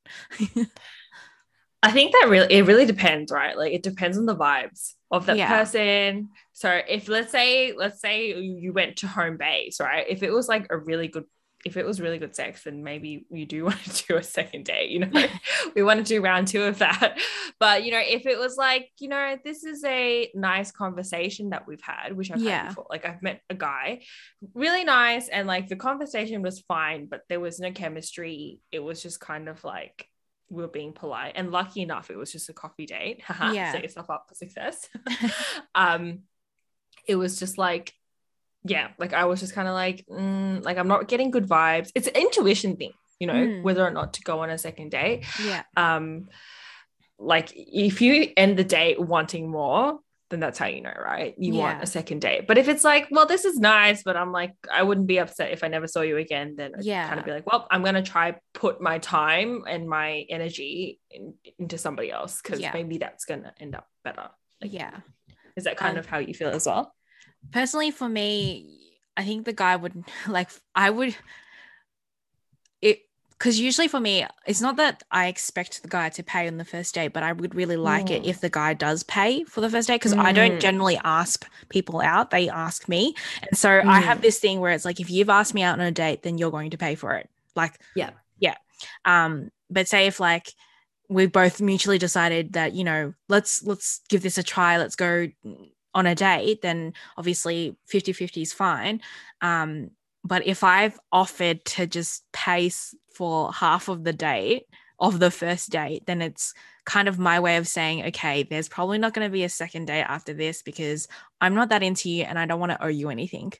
I 1.82 1.90
think 1.90 2.12
that 2.12 2.28
really 2.28 2.52
it 2.54 2.64
really 2.66 2.86
depends, 2.86 3.32
right? 3.32 3.56
Like 3.58 3.72
it 3.72 3.82
depends 3.82 4.16
on 4.16 4.26
the 4.26 4.36
vibes 4.36 4.92
of 5.10 5.26
that 5.26 5.36
Yeah. 5.36 5.48
person. 5.48 6.28
So 6.52 6.70
if 6.88 7.08
let's 7.08 7.32
say 7.32 7.72
let's 7.76 8.00
say 8.00 8.28
you 8.28 8.56
you 8.60 8.72
went 8.72 8.98
to 8.98 9.08
home 9.08 9.36
base, 9.36 9.80
right? 9.80 10.06
If 10.08 10.22
it 10.22 10.30
was 10.30 10.48
like 10.48 10.68
a 10.70 10.78
really 10.78 11.08
good 11.08 11.24
if 11.64 11.76
it 11.76 11.86
was 11.86 12.00
really 12.00 12.18
good 12.18 12.34
sex, 12.34 12.64
then 12.64 12.82
maybe 12.82 13.26
you 13.30 13.46
do 13.46 13.64
want 13.66 13.78
to 13.84 14.06
do 14.06 14.16
a 14.16 14.22
second 14.22 14.64
date, 14.64 14.90
you 14.90 15.00
know. 15.00 15.26
we 15.76 15.82
want 15.82 15.98
to 15.98 16.04
do 16.04 16.22
round 16.22 16.48
two 16.48 16.62
of 16.64 16.78
that. 16.78 17.18
But 17.60 17.84
you 17.84 17.92
know, 17.92 18.00
if 18.04 18.26
it 18.26 18.38
was 18.40 18.56
like, 18.56 18.88
you 18.98 19.08
know, 19.08 19.36
this 19.44 19.62
is 19.62 19.84
a 19.84 20.28
nice 20.34 20.72
conversation 20.72 21.50
that 21.50 21.68
we've 21.68 21.80
had, 21.82 22.16
which 22.16 22.32
I've 22.32 22.40
Yeah. 22.40 22.62
had 22.62 22.68
before. 22.70 22.86
Like 22.90 23.06
I've 23.06 23.22
met 23.22 23.40
a 23.48 23.54
guy, 23.54 24.02
really 24.54 24.82
nice, 24.82 25.28
and 25.28 25.46
like 25.46 25.68
the 25.68 25.76
conversation 25.76 26.42
was 26.42 26.58
fine, 26.60 27.06
but 27.06 27.20
there 27.28 27.38
was 27.38 27.60
no 27.60 27.70
chemistry. 27.70 28.58
It 28.72 28.80
was 28.80 29.00
just 29.00 29.20
kind 29.20 29.48
of 29.48 29.62
like 29.62 30.08
we 30.50 30.62
were 30.62 30.68
being 30.68 30.92
polite 30.92 31.32
and 31.36 31.50
lucky 31.50 31.80
enough 31.80 32.10
it 32.10 32.16
was 32.16 32.30
just 32.30 32.50
a 32.50 32.52
coffee 32.52 32.84
date 32.84 33.22
Yeah. 33.52 33.72
set 33.72 33.82
yourself 33.84 34.10
up 34.10 34.26
for 34.28 34.34
success 34.34 34.86
um 35.74 36.24
it 37.08 37.16
was 37.16 37.38
just 37.38 37.56
like 37.56 37.94
yeah 38.64 38.88
like 38.98 39.12
i 39.12 39.24
was 39.24 39.40
just 39.40 39.54
kind 39.54 39.68
of 39.68 39.74
like 39.74 40.04
mm, 40.10 40.62
like 40.64 40.78
i'm 40.78 40.88
not 40.88 41.08
getting 41.08 41.30
good 41.30 41.46
vibes 41.48 41.90
it's 41.94 42.06
an 42.06 42.14
intuition 42.14 42.76
thing 42.76 42.92
you 43.18 43.26
know 43.26 43.34
Mm. 43.34 43.62
whether 43.62 43.84
or 43.86 43.90
not 43.90 44.14
to 44.14 44.22
go 44.22 44.40
on 44.40 44.50
a 44.50 44.58
second 44.58 44.90
date 44.90 45.24
yeah. 45.44 45.62
um 45.76 46.28
like 47.18 47.52
if 47.54 48.00
you 48.00 48.30
end 48.36 48.56
the 48.58 48.64
date 48.64 49.00
wanting 49.00 49.50
more 49.50 49.98
then 50.30 50.40
that's 50.40 50.58
how 50.58 50.66
you 50.66 50.80
know 50.80 50.94
right 50.98 51.34
you 51.38 51.54
want 51.54 51.82
a 51.82 51.86
second 51.86 52.20
date 52.20 52.46
but 52.48 52.56
if 52.56 52.66
it's 52.66 52.82
like 52.84 53.06
well 53.10 53.26
this 53.26 53.44
is 53.44 53.58
nice 53.58 54.02
but 54.02 54.16
i'm 54.16 54.32
like 54.32 54.54
i 54.72 54.82
wouldn't 54.82 55.06
be 55.06 55.18
upset 55.18 55.52
if 55.52 55.62
i 55.62 55.68
never 55.68 55.86
saw 55.86 56.00
you 56.00 56.16
again 56.16 56.54
then 56.56 56.72
I'd 56.74 56.84
Yeah. 56.84 57.06
kind 57.06 57.20
of 57.20 57.26
be 57.26 57.32
like 57.32 57.46
well 57.46 57.66
i'm 57.70 57.82
going 57.82 57.94
to 57.96 58.02
try 58.02 58.34
put 58.54 58.80
my 58.80 58.98
time 58.98 59.62
and 59.68 59.86
my 59.88 60.24
energy 60.30 60.98
in, 61.10 61.34
into 61.58 61.76
somebody 61.78 62.10
else 62.10 62.40
because 62.42 62.60
Yeah. 62.60 62.72
maybe 62.72 62.96
that's 62.98 63.24
going 63.26 63.42
to 63.42 63.52
end 63.60 63.74
up 63.74 63.86
better 64.04 64.30
like, 64.62 64.72
yeah. 64.72 65.00
is 65.56 65.64
that 65.64 65.76
kind 65.76 65.92
Um, 65.92 65.98
of 65.98 66.06
how 66.06 66.18
you 66.18 66.32
feel 66.32 66.48
as 66.48 66.66
well 66.66 66.94
Personally, 67.50 67.90
for 67.90 68.08
me, 68.08 68.98
I 69.16 69.24
think 69.24 69.44
the 69.44 69.52
guy 69.52 69.76
would 69.76 70.04
like, 70.28 70.50
I 70.74 70.90
would, 70.90 71.14
it, 72.80 73.00
because 73.30 73.58
usually 73.58 73.88
for 73.88 73.98
me, 74.00 74.24
it's 74.46 74.60
not 74.60 74.76
that 74.76 75.02
I 75.10 75.26
expect 75.26 75.82
the 75.82 75.88
guy 75.88 76.08
to 76.10 76.22
pay 76.22 76.46
on 76.46 76.58
the 76.58 76.64
first 76.64 76.94
date, 76.94 77.12
but 77.12 77.22
I 77.22 77.32
would 77.32 77.54
really 77.54 77.76
like 77.76 78.10
it 78.10 78.22
Mm. 78.22 78.28
if 78.28 78.40
the 78.40 78.48
guy 78.48 78.72
does 78.74 79.02
pay 79.02 79.42
for 79.44 79.60
the 79.60 79.68
first 79.68 79.88
date 79.88 79.96
because 79.96 80.12
I 80.14 80.32
don't 80.32 80.52
Mm. 80.52 80.60
generally 80.60 80.98
ask 81.02 81.50
people 81.68 82.00
out, 82.00 82.30
they 82.30 82.48
ask 82.48 82.88
me. 82.88 83.14
And 83.42 83.58
so 83.58 83.82
I 83.84 84.00
have 84.00 84.18
Mm. 84.18 84.22
this 84.22 84.38
thing 84.38 84.60
where 84.60 84.70
it's 84.72 84.84
like, 84.84 85.00
if 85.00 85.10
you've 85.10 85.28
asked 85.30 85.54
me 85.54 85.62
out 85.62 85.80
on 85.80 85.84
a 85.84 85.90
date, 85.90 86.22
then 86.22 86.38
you're 86.38 86.52
going 86.52 86.70
to 86.70 86.78
pay 86.78 86.94
for 86.94 87.14
it. 87.14 87.28
Like, 87.56 87.78
Yeah. 87.96 88.10
Yeah. 88.38 88.56
Um, 89.04 89.50
but 89.70 89.88
say 89.88 90.06
if 90.06 90.20
like, 90.20 90.52
we 91.08 91.26
both 91.26 91.60
mutually 91.60 91.98
decided 91.98 92.54
that 92.54 92.72
you 92.72 92.84
know 92.84 93.12
let's 93.28 93.62
let's 93.64 94.00
give 94.08 94.22
this 94.22 94.38
a 94.38 94.42
try 94.42 94.78
let's 94.78 94.96
go 94.96 95.28
on 95.94 96.06
a 96.06 96.14
date 96.14 96.62
then 96.62 96.92
obviously 97.16 97.76
50-50 97.92 98.42
is 98.42 98.52
fine 98.52 99.00
um 99.40 99.90
but 100.24 100.46
if 100.46 100.62
i've 100.64 100.98
offered 101.10 101.64
to 101.64 101.86
just 101.86 102.24
pay 102.32 102.66
s- 102.66 102.94
for 103.14 103.52
half 103.52 103.88
of 103.88 104.04
the 104.04 104.12
date 104.12 104.64
of 104.98 105.18
the 105.18 105.30
first 105.30 105.70
date 105.70 106.04
then 106.06 106.22
it's 106.22 106.54
kind 106.84 107.08
of 107.08 107.18
my 107.18 107.40
way 107.40 107.56
of 107.56 107.66
saying 107.68 108.04
okay 108.06 108.42
there's 108.42 108.68
probably 108.68 108.98
not 108.98 109.12
going 109.14 109.26
to 109.26 109.32
be 109.32 109.44
a 109.44 109.48
second 109.48 109.86
date 109.86 110.02
after 110.02 110.32
this 110.32 110.62
because 110.62 111.08
i'm 111.40 111.54
not 111.54 111.68
that 111.70 111.82
into 111.82 112.08
you 112.10 112.22
and 112.24 112.38
i 112.38 112.46
don't 112.46 112.60
want 112.60 112.70
to 112.72 112.82
owe 112.84 112.88
you 112.88 113.10
anything 113.10 113.52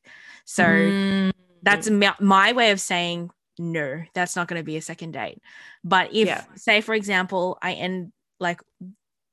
so 0.45 0.65
Mm. 0.65 1.31
that's 1.63 1.89
my 2.21 2.53
way 2.53 2.71
of 2.73 2.81
saying 2.81 3.31
no 3.59 4.03
that's 4.15 4.35
not 4.35 4.49
going 4.49 4.59
to 4.61 4.65
be 4.65 4.77
a 4.77 4.83
second 4.83 5.13
date 5.13 5.39
but 5.85 6.09
if 6.13 6.27
Yeah. 6.27 6.43
say 6.57 6.81
for 6.81 6.95
example 6.95 7.59
i 7.63 7.73
end 7.75 8.13
like 8.41 8.61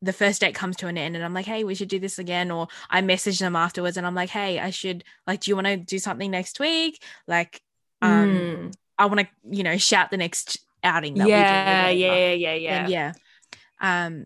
the 0.01 0.13
first 0.13 0.41
date 0.41 0.55
comes 0.55 0.75
to 0.77 0.87
an 0.87 0.97
end 0.97 1.15
and 1.15 1.25
i'm 1.25 1.33
like 1.33 1.45
hey 1.45 1.63
we 1.63 1.75
should 1.75 1.89
do 1.89 1.99
this 1.99 2.19
again 2.19 2.51
or 2.51 2.67
i 2.89 3.01
message 3.01 3.39
them 3.39 3.55
afterwards 3.55 3.97
and 3.97 4.07
i'm 4.07 4.15
like 4.15 4.29
hey 4.29 4.57
i 4.59 4.69
should 4.69 5.03
like 5.27 5.41
do 5.41 5.51
you 5.51 5.55
want 5.55 5.67
to 5.67 5.77
do 5.77 5.99
something 5.99 6.31
next 6.31 6.59
week 6.59 7.01
like 7.27 7.61
um 8.01 8.29
Mm. 8.29 8.73
i 8.97 9.05
want 9.05 9.19
to 9.19 9.27
you 9.49 9.63
know 9.63 9.77
shout 9.77 10.09
the 10.09 10.17
next 10.17 10.59
outing 10.83 11.15
that 11.15 11.27
yeah 11.27 11.87
we 11.87 11.93
do 11.93 11.99
yeah 11.99 12.33
yeah 12.33 12.53
yeah 12.53 12.81
then 12.81 12.91
yeah 12.91 13.13
um 13.81 14.23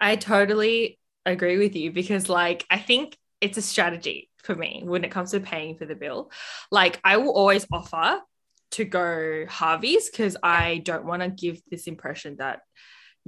I 0.00 0.14
totally 0.14 0.98
agree 1.26 1.58
with 1.58 1.74
you 1.74 1.90
because, 1.90 2.28
like, 2.28 2.64
I 2.70 2.78
think 2.78 3.16
it's 3.40 3.58
a 3.58 3.62
strategy 3.62 4.30
for 4.44 4.54
me 4.54 4.82
when 4.84 5.02
it 5.02 5.10
comes 5.10 5.32
to 5.32 5.40
paying 5.40 5.76
for 5.76 5.86
the 5.86 5.96
bill. 5.96 6.30
Like, 6.70 7.00
I 7.02 7.16
will 7.16 7.32
always 7.32 7.66
offer 7.72 8.20
to 8.72 8.84
go 8.84 9.44
Harvey's 9.48 10.08
because 10.08 10.36
I 10.40 10.78
don't 10.78 11.04
want 11.04 11.22
to 11.22 11.28
give 11.30 11.60
this 11.68 11.88
impression 11.88 12.36
that 12.38 12.60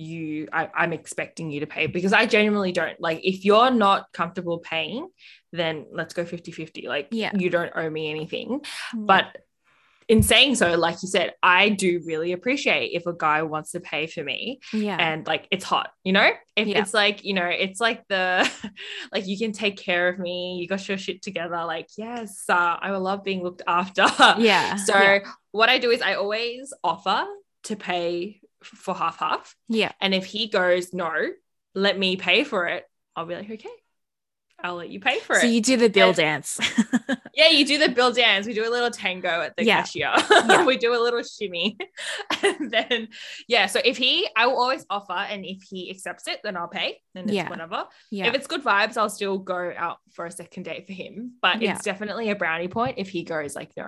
you 0.00 0.48
I, 0.52 0.68
I'm 0.74 0.92
expecting 0.92 1.50
you 1.50 1.60
to 1.60 1.66
pay 1.66 1.86
because 1.86 2.12
I 2.12 2.26
genuinely 2.26 2.72
don't 2.72 2.98
like 3.00 3.20
if 3.22 3.44
you're 3.44 3.70
not 3.70 4.06
comfortable 4.12 4.58
paying, 4.58 5.08
then 5.52 5.86
let's 5.92 6.14
go 6.14 6.24
50-50. 6.24 6.88
Like 6.88 7.08
Yeah. 7.10 7.32
you 7.34 7.50
don't 7.50 7.72
owe 7.74 7.90
me 7.90 8.10
anything. 8.10 8.60
But 8.94 9.36
in 10.08 10.22
saying 10.24 10.56
so, 10.56 10.76
like 10.76 10.96
you 11.02 11.08
said, 11.08 11.34
I 11.40 11.68
do 11.68 12.00
really 12.04 12.32
appreciate 12.32 12.88
if 12.98 13.06
a 13.06 13.12
guy 13.12 13.42
wants 13.42 13.70
to 13.72 13.80
pay 13.80 14.08
for 14.08 14.24
me 14.24 14.58
yeah 14.72 14.96
and 14.98 15.24
like 15.24 15.46
it's 15.52 15.64
hot, 15.64 15.90
you 16.02 16.12
know? 16.12 16.30
If 16.56 16.66
Yeah. 16.66 16.80
it's 16.80 16.92
like, 16.92 17.24
you 17.24 17.34
know, 17.34 17.46
it's 17.46 17.80
like 17.80 18.02
the 18.08 18.50
like 19.12 19.28
you 19.28 19.38
can 19.38 19.52
take 19.52 19.76
care 19.76 20.08
of 20.08 20.18
me, 20.18 20.58
you 20.60 20.66
got 20.66 20.88
your 20.88 20.98
shit 20.98 21.22
together, 21.22 21.64
like, 21.64 21.88
yes, 21.96 22.42
uh, 22.48 22.76
I 22.80 22.90
will 22.90 23.00
love 23.10 23.22
being 23.22 23.42
looked 23.44 23.62
after. 23.66 24.06
yeah 24.38 24.74
So 24.88 24.98
yeah, 24.98 25.18
what 25.52 25.68
I 25.68 25.78
do 25.78 25.90
is 25.90 26.02
I 26.02 26.14
always 26.14 26.72
offer 26.82 27.24
to 27.64 27.76
pay 27.76 28.40
for 28.62 28.94
half 28.94 29.18
half. 29.18 29.54
yeah 29.68 29.92
And 30.00 30.14
if 30.14 30.24
he 30.26 30.48
goes, 30.48 30.92
no, 30.92 31.12
let 31.74 31.98
me 31.98 32.16
pay 32.16 32.44
for 32.44 32.66
it, 32.66 32.84
I'll 33.16 33.26
be 33.26 33.34
like, 33.34 33.50
okay, 33.50 33.68
I'll 34.62 34.74
let 34.76 34.90
you 34.90 35.00
pay 35.00 35.20
for 35.20 35.34
so 35.34 35.38
it. 35.38 35.42
So 35.42 35.46
you 35.46 35.62
do 35.62 35.76
the 35.78 35.88
bill 35.88 36.08
And- 36.08 36.16
dance 36.16 36.58
Yeah, 37.34 37.48
you 37.48 37.64
do 37.64 37.78
the 37.78 37.88
bill 37.88 38.12
dance. 38.12 38.46
We 38.46 38.52
do 38.52 38.68
a 38.68 38.68
little 38.68 38.90
tango 38.90 39.28
at 39.28 39.56
the 39.56 39.64
Yeah. 39.64 39.80
cashier. 39.82 40.12
Yeah. 40.30 40.64
we 40.66 40.76
do 40.76 40.92
a 40.94 41.00
little 41.00 41.22
shimmy. 41.22 41.78
and 42.42 42.70
then, 42.70 43.08
yeah. 43.48 43.66
So 43.66 43.80
if 43.82 43.96
he, 43.96 44.28
I 44.36 44.46
will 44.48 44.60
always 44.60 44.84
offer, 44.90 45.12
and 45.14 45.46
if 45.46 45.62
he 45.62 45.90
accepts 45.90 46.26
it, 46.28 46.40
then 46.44 46.56
I'll 46.58 46.68
pay. 46.68 47.00
Then 47.14 47.24
it's 47.24 47.32
Yeah. 47.32 47.48
whatever. 47.48 47.86
yeah 48.10 48.26
If 48.26 48.34
it's 48.34 48.46
good 48.46 48.62
vibes, 48.62 48.98
I'll 48.98 49.08
still 49.08 49.38
go 49.38 49.72
out 49.74 49.98
for 50.12 50.26
a 50.26 50.30
second 50.30 50.64
date 50.64 50.86
for 50.86 50.92
him. 50.92 51.34
But 51.40 51.62
it's 51.62 51.82
definitely 51.82 52.28
a 52.30 52.36
brownie 52.36 52.68
point 52.68 52.96
if 52.98 53.08
he 53.08 53.22
goes 53.22 53.54
like, 53.56 53.70
no, 53.76 53.86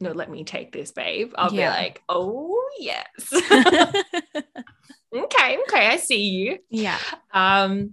no, 0.00 0.12
let 0.12 0.30
me 0.30 0.44
take 0.44 0.72
this, 0.72 0.92
babe. 0.92 1.32
I'll 1.36 1.52
Yeah. 1.54 1.70
be 1.70 1.82
like, 1.82 2.02
oh 2.08 2.68
yes. 2.78 3.32
okay, 5.14 5.58
okay, 5.68 5.86
I 5.88 5.96
see 5.96 6.24
you. 6.28 6.58
yeah 6.70 6.98
Um, 7.32 7.92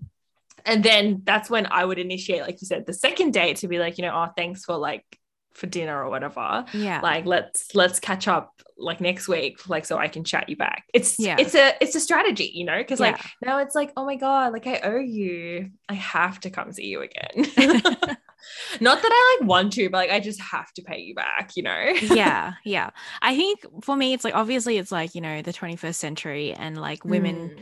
and 0.66 0.84
then 0.84 1.22
that's 1.24 1.50
when 1.50 1.68
I 1.72 1.86
would 1.86 2.00
initiate, 2.00 2.42
like 2.42 2.62
you 2.62 2.68
said, 2.68 2.86
the 2.86 2.94
second 2.94 3.32
date 3.34 3.58
to 3.58 3.68
be 3.68 3.80
like, 3.80 3.98
you 3.98 4.04
know, 4.04 4.14
oh, 4.14 4.32
thanks 4.36 4.64
for 4.66 4.76
like 4.76 5.06
for 5.54 5.68
dinner 5.68 6.04
or 6.04 6.10
whatever. 6.10 6.66
yeah 6.74 7.02
Like 7.02 7.26
let's 7.26 7.76
let's 7.76 8.00
catch 8.00 8.28
up 8.28 8.54
like 8.78 9.02
next 9.02 9.28
week, 9.28 9.68
like 9.70 9.86
so 9.86 9.98
I 9.98 10.08
can 10.08 10.24
chat 10.24 10.50
you 10.50 10.56
back. 10.56 10.86
It's 10.94 11.20
Yeah. 11.20 11.36
it's 11.40 11.56
a 11.56 11.74
it's 11.82 11.96
a 11.96 12.00
strategy, 12.00 12.52
you 12.54 12.64
know, 12.66 12.78
because 12.78 13.00
like 13.00 13.18
Yeah. 13.18 13.26
now 13.50 13.58
it's 13.60 13.76
like, 13.76 13.92
oh 13.98 14.06
my 14.06 14.16
god, 14.16 14.54
like 14.54 14.66
I 14.68 14.80
owe 14.80 14.98
you. 15.00 15.72
I 15.90 15.94
have 15.96 16.40
to 16.42 16.50
come 16.50 16.72
see 16.72 16.86
you 16.86 17.02
again. 17.02 17.46
Not 18.80 19.02
that 19.02 19.12
I 19.12 19.38
like 19.40 19.48
want 19.50 19.74
to, 19.74 19.90
but 19.90 19.98
like 19.98 20.12
I 20.12 20.20
just 20.20 20.42
have 20.42 20.72
to 20.74 20.82
pay 20.82 21.00
you 21.00 21.16
back, 21.16 21.52
you 21.56 21.64
know? 21.64 21.94
yeah 22.02 22.54
yeah 22.66 22.90
i 23.22 23.36
think 23.36 23.60
for 23.84 23.96
me 23.96 24.14
it's 24.14 24.24
like 24.24 24.36
obviously 24.36 24.78
it's 24.78 24.92
like 24.92 25.16
you 25.16 25.22
know 25.22 25.42
the 25.42 25.54
21st 25.54 25.96
century 25.96 26.54
and 26.54 26.80
like 26.80 27.04
women 27.06 27.50
Mm. 27.52 27.60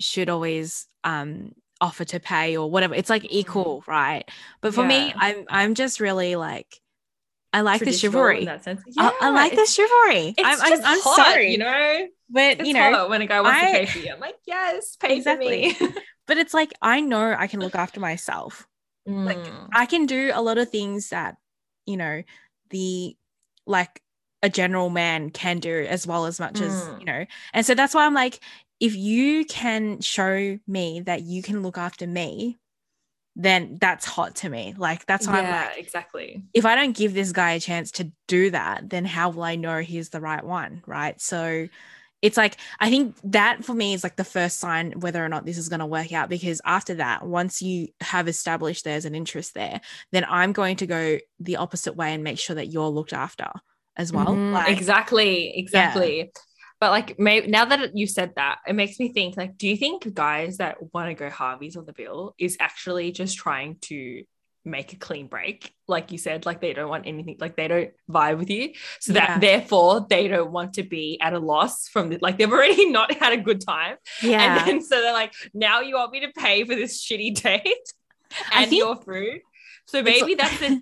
should 0.00 0.28
always 0.28 0.86
um 1.04 1.52
offer 1.80 2.04
to 2.04 2.20
pay 2.20 2.56
or 2.56 2.70
whatever 2.70 2.94
it's 2.94 3.10
like 3.10 3.26
equal 3.30 3.82
right 3.86 4.28
but 4.60 4.72
for 4.74 4.84
me 4.84 5.12
i'm 5.16 5.44
i'm 5.48 5.74
just 5.74 6.00
really 6.00 6.36
like 6.36 6.66
I 7.54 7.60
like 7.60 7.80
the 7.84 7.92
chivalry. 7.92 8.38
in 8.40 8.44
that 8.46 8.64
sense. 8.64 8.80
Yeah, 8.86 9.10
I, 9.20 9.26
I 9.26 9.30
like 9.30 9.54
the 9.54 9.66
chivalry. 9.66 10.34
It's 10.38 10.62
I'm, 10.62 10.72
I'm, 10.72 10.80
I'm 10.86 11.00
hot, 11.02 11.16
sorry, 11.26 11.52
you 11.52 11.58
know. 11.58 12.06
but 12.30 12.60
It's 12.60 12.66
you 12.66 12.72
know, 12.72 13.08
when 13.08 13.20
a 13.20 13.26
guy 13.26 13.42
wants 13.42 13.58
I- 13.62 13.66
to 13.66 13.72
pay 13.78 13.84
for 13.86 13.98
you. 13.98 14.10
I'm 14.14 14.20
like, 14.20 14.36
yes, 14.46 14.96
pay 14.96 15.16
Exactly. 15.16 15.74
for 15.74 15.84
me. 15.84 15.94
but 16.26 16.38
it's 16.38 16.54
like 16.54 16.72
I 16.80 17.00
know 17.02 17.36
I 17.38 17.48
can 17.48 17.60
look 17.60 17.74
after 17.74 18.00
myself. 18.00 18.66
Like 19.06 19.38
Mm. 19.38 19.68
I 19.74 19.86
can 19.86 20.06
do 20.06 20.30
a 20.34 20.42
lot 20.42 20.58
of 20.58 20.70
things 20.70 21.10
that 21.10 21.36
you 21.86 21.96
know 21.96 22.22
the 22.70 23.16
like 23.66 24.02
a 24.42 24.48
general 24.48 24.90
man 24.90 25.30
can 25.30 25.60
do 25.60 25.86
as 25.88 26.06
well 26.06 26.26
as 26.26 26.40
much 26.40 26.60
as 26.60 26.72
Mm. 26.72 27.00
you 27.00 27.06
know 27.06 27.26
and 27.52 27.64
so 27.64 27.74
that's 27.74 27.94
why 27.94 28.04
i'm 28.06 28.14
like 28.14 28.40
if 28.80 28.96
you 28.96 29.44
can 29.44 30.00
show 30.00 30.58
me 30.66 31.00
that 31.00 31.22
you 31.22 31.42
can 31.42 31.62
look 31.62 31.78
after 31.78 32.06
me 32.06 32.58
then 33.36 33.78
that's 33.80 34.04
hot 34.04 34.34
to 34.36 34.48
me 34.48 34.74
like 34.76 35.06
that's 35.06 35.26
why 35.26 35.38
i'm 35.38 35.44
yeah, 35.44 35.68
like 35.68 35.78
exactly. 35.78 36.42
if 36.54 36.66
i 36.66 36.74
don't 36.74 36.96
give 36.96 37.14
this 37.14 37.32
guy 37.32 37.52
a 37.52 37.60
chance 37.60 37.90
to 37.92 38.10
do 38.26 38.50
that 38.50 38.90
then 38.90 39.04
how 39.04 39.30
will 39.30 39.44
i 39.44 39.56
know 39.56 39.78
he's 39.78 40.10
the 40.10 40.20
right 40.20 40.44
one 40.44 40.82
right 40.86 41.20
so 41.20 41.68
it's 42.22 42.36
like 42.36 42.56
i 42.80 42.88
think 42.88 43.14
that 43.24 43.64
for 43.64 43.74
me 43.74 43.92
is 43.92 44.02
like 44.02 44.16
the 44.16 44.24
first 44.24 44.58
sign 44.58 44.92
whether 45.00 45.24
or 45.24 45.28
not 45.28 45.44
this 45.44 45.58
is 45.58 45.68
going 45.68 45.80
to 45.80 45.86
work 45.86 46.12
out 46.12 46.28
because 46.28 46.60
after 46.64 46.94
that 46.94 47.26
once 47.26 47.60
you 47.60 47.88
have 48.00 48.28
established 48.28 48.84
there's 48.84 49.04
an 49.04 49.14
interest 49.14 49.54
there 49.54 49.80
then 50.12 50.24
i'm 50.28 50.52
going 50.52 50.76
to 50.76 50.86
go 50.86 51.18
the 51.40 51.56
opposite 51.56 51.96
way 51.96 52.14
and 52.14 52.24
make 52.24 52.38
sure 52.38 52.56
that 52.56 52.68
you're 52.68 52.88
looked 52.88 53.12
after 53.12 53.50
as 53.96 54.12
well 54.12 54.26
Mhm, 54.26 54.52
like 54.52 54.76
exactly, 54.76 55.52
exactly. 55.56 56.32
But 56.80 56.90
like, 56.90 57.18
maybe 57.18 57.46
now 57.46 57.64
that 57.64 57.96
you 57.96 58.08
said 58.08 58.32
that, 58.34 58.58
it 58.66 58.74
makes 58.74 58.98
me 58.98 59.12
think. 59.12 59.36
Like, 59.36 59.56
do 59.56 59.68
you 59.68 59.76
think 59.76 60.12
guys 60.14 60.56
that 60.56 60.78
want 60.92 61.10
to 61.10 61.14
go 61.14 61.30
Harvey's 61.30 61.76
on 61.76 61.86
the 61.86 61.92
bill 61.92 62.34
is 62.38 62.56
actually 62.58 63.12
just 63.12 63.36
trying 63.38 63.76
to 63.82 64.24
make 64.64 64.92
a 64.92 64.96
clean 64.96 65.26
break? 65.26 65.74
Like 65.88 66.12
you 66.12 66.18
said, 66.18 66.46
like 66.46 66.60
they 66.60 66.72
don't 66.72 66.88
want 66.88 67.06
anything, 67.06 67.36
like 67.40 67.56
they 67.56 67.68
don't 67.68 67.90
vibe 68.10 68.38
with 68.38 68.50
you, 68.50 68.72
so 69.00 69.12
Yeah. 69.12 69.26
that 69.26 69.40
therefore 69.40 70.06
they 70.08 70.28
don't 70.28 70.52
want 70.52 70.74
to 70.74 70.82
be 70.82 71.18
at 71.20 71.32
a 71.32 71.38
loss 71.38 71.88
from 71.88 72.08
the, 72.10 72.18
like 72.22 72.38
they've 72.38 72.50
already 72.52 72.90
not 72.98 73.12
had 73.14 73.32
a 73.32 73.36
good 73.38 73.60
time, 73.60 73.96
yeah 74.22 74.42
and 74.42 74.68
then 74.68 74.80
so 74.82 75.00
they're 75.00 75.12
like, 75.12 75.32
now 75.54 75.80
you 75.80 75.96
want 75.96 76.12
me 76.12 76.20
to 76.20 76.32
pay 76.32 76.64
for 76.64 76.74
this 76.74 77.04
shitty 77.04 77.34
date 77.42 77.92
and 78.52 78.72
your 78.72 78.96
food. 78.96 79.40
So 79.86 80.02
maybe 80.02 80.34
that's 80.36 80.58
the 80.60 80.80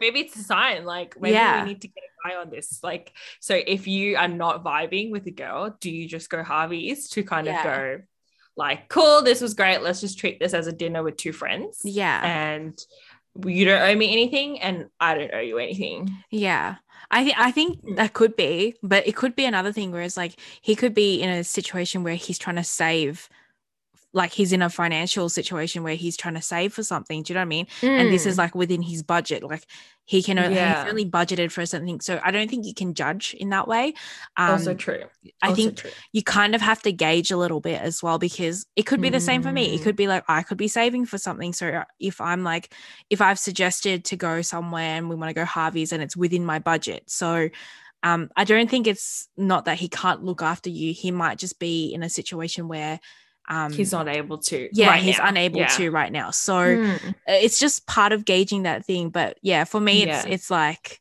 maybe 0.00 0.20
it's 0.20 0.36
a 0.36 0.42
sign. 0.42 0.84
Like 0.84 1.20
maybe 1.20 1.34
Yeah. 1.34 1.62
we 1.64 1.68
need 1.70 1.80
to 1.82 1.88
get 1.88 2.04
a 2.04 2.28
guy 2.28 2.36
on 2.36 2.48
this. 2.50 2.78
Like 2.82 3.12
so, 3.40 3.60
if 3.66 3.86
you 3.88 4.16
are 4.16 4.28
not 4.28 4.62
vibing 4.64 5.10
with 5.10 5.26
a 5.26 5.30
girl, 5.32 5.76
do 5.80 5.90
you 5.90 6.08
just 6.08 6.30
go 6.30 6.42
Harvey's 6.44 7.08
to 7.10 7.22
kind 7.24 7.46
Yeah. 7.48 7.58
of 7.58 7.64
go 7.98 8.04
like, 8.58 8.88
cool, 8.88 9.20
this 9.20 9.42
was 9.42 9.52
great. 9.52 9.82
Let's 9.82 10.00
just 10.00 10.18
treat 10.18 10.40
this 10.40 10.54
as 10.54 10.66
a 10.66 10.72
dinner 10.72 11.02
with 11.02 11.16
two 11.18 11.32
friends. 11.32 11.80
yeah 11.84 12.24
And 12.24 12.78
you 13.44 13.64
don't 13.64 13.82
owe 13.82 13.94
me 13.94 14.12
anything, 14.12 14.60
and 14.60 14.88
I 15.00 15.14
don't 15.14 15.34
owe 15.34 15.40
you 15.40 15.58
anything. 15.58 16.10
Yeah. 16.30 16.76
I 17.10 17.24
think 17.24 17.38
I 17.38 17.50
think 17.52 17.82
Mm. 17.84 17.96
that 17.96 18.14
could 18.14 18.34
be, 18.36 18.74
but 18.82 19.06
it 19.06 19.14
could 19.16 19.36
be 19.36 19.44
another 19.44 19.72
thing 19.72 19.92
where 19.92 20.02
it's 20.02 20.16
like 20.16 20.34
he 20.60 20.74
could 20.74 20.94
be 20.94 21.22
in 21.22 21.30
a 21.30 21.44
situation 21.44 22.02
where 22.02 22.14
he's 22.16 22.38
trying 22.38 22.56
to 22.56 22.64
save 22.64 23.28
like 24.16 24.32
he's 24.32 24.52
in 24.52 24.62
a 24.62 24.70
financial 24.70 25.28
situation 25.28 25.82
where 25.82 25.94
he's 25.94 26.16
trying 26.16 26.34
to 26.34 26.40
save 26.42 26.72
for 26.72 26.82
something. 26.82 27.22
Do 27.22 27.32
you 27.32 27.34
know 27.34 27.40
what 27.40 27.52
I 27.52 27.56
mean? 27.56 27.66
And 27.82 28.10
this 28.10 28.24
is 28.24 28.38
like 28.38 28.54
within 28.54 28.80
his 28.80 29.02
budget. 29.02 29.42
Like 29.42 29.66
he 30.06 30.22
can 30.22 30.38
o- 30.38 30.42
Mm. 30.48 30.54
Yeah. 30.54 30.82
he's 30.84 30.90
only 30.90 31.04
budgeted 31.04 31.50
for 31.52 31.66
something. 31.66 32.00
So 32.00 32.18
I 32.24 32.30
don't 32.30 32.48
think 32.48 32.64
you 32.64 32.72
can 32.72 32.94
judge 32.94 33.34
in 33.38 33.50
that 33.50 33.68
way. 33.68 33.92
Um 34.38 34.52
also 34.52 34.72
true. 34.72 35.04
I 35.42 35.48
Also 35.48 35.56
think 35.56 35.76
true. 35.76 35.90
you 36.12 36.22
kind 36.22 36.54
of 36.54 36.62
have 36.62 36.80
to 36.82 36.92
gauge 36.92 37.30
a 37.30 37.36
little 37.36 37.60
bit 37.60 37.80
as 37.82 38.02
well 38.02 38.18
because 38.18 38.64
it 38.74 38.84
could 38.86 39.02
be 39.02 39.10
the 39.10 39.20
same 39.20 39.42
for 39.42 39.52
me. 39.52 39.74
It 39.74 39.80
Mm. 39.80 39.84
could 39.84 39.96
be 39.96 40.08
like 40.08 40.24
I 40.28 40.42
could 40.42 40.56
be 40.58 40.68
saving 40.68 41.04
for 41.06 41.18
something. 41.18 41.52
So 41.52 41.68
uh, 41.68 41.84
if 42.00 42.18
I'm 42.20 42.42
like, 42.42 42.72
if 43.10 43.20
I've 43.20 43.38
suggested 43.38 44.04
to 44.06 44.16
go 44.16 44.40
somewhere 44.42 44.96
and 44.96 45.10
we 45.10 45.16
want 45.16 45.28
to 45.30 45.34
go 45.34 45.44
Harvey's 45.44 45.92
and 45.92 46.02
it's 46.02 46.16
within 46.16 46.44
my 46.46 46.58
budget. 46.58 47.02
So 47.10 47.50
um, 48.02 48.30
I 48.36 48.44
don't 48.44 48.70
think 48.70 48.86
it's 48.86 49.28
not 49.36 49.66
that 49.66 49.76
he 49.78 49.88
can't 49.88 50.22
look 50.24 50.40
after 50.40 50.70
you. 50.70 50.94
He 50.94 51.10
might 51.10 51.38
just 51.38 51.58
be 51.58 51.92
in 51.92 52.02
a 52.02 52.08
situation 52.08 52.68
where 52.68 52.98
um, 53.48 53.72
he's 53.72 53.92
not 53.92 54.08
able 54.08 54.38
to. 54.38 54.68
yeah, 54.72 54.88
right 54.88 55.02
he's 55.02 55.18
now. 55.18 55.28
unable 55.28 55.58
Yeah. 55.60 55.68
to 55.68 55.90
right 55.90 56.12
now. 56.12 56.30
So 56.30 56.54
Mm. 56.54 57.14
it's 57.26 57.58
just 57.58 57.86
part 57.86 58.12
of 58.12 58.24
gauging 58.24 58.64
that 58.64 58.84
thing. 58.84 59.10
But 59.10 59.38
yeah, 59.42 59.64
for 59.64 59.80
me, 59.80 60.02
it's 60.02 60.26
Yeah. 60.26 60.32
it's 60.32 60.50
like 60.50 61.00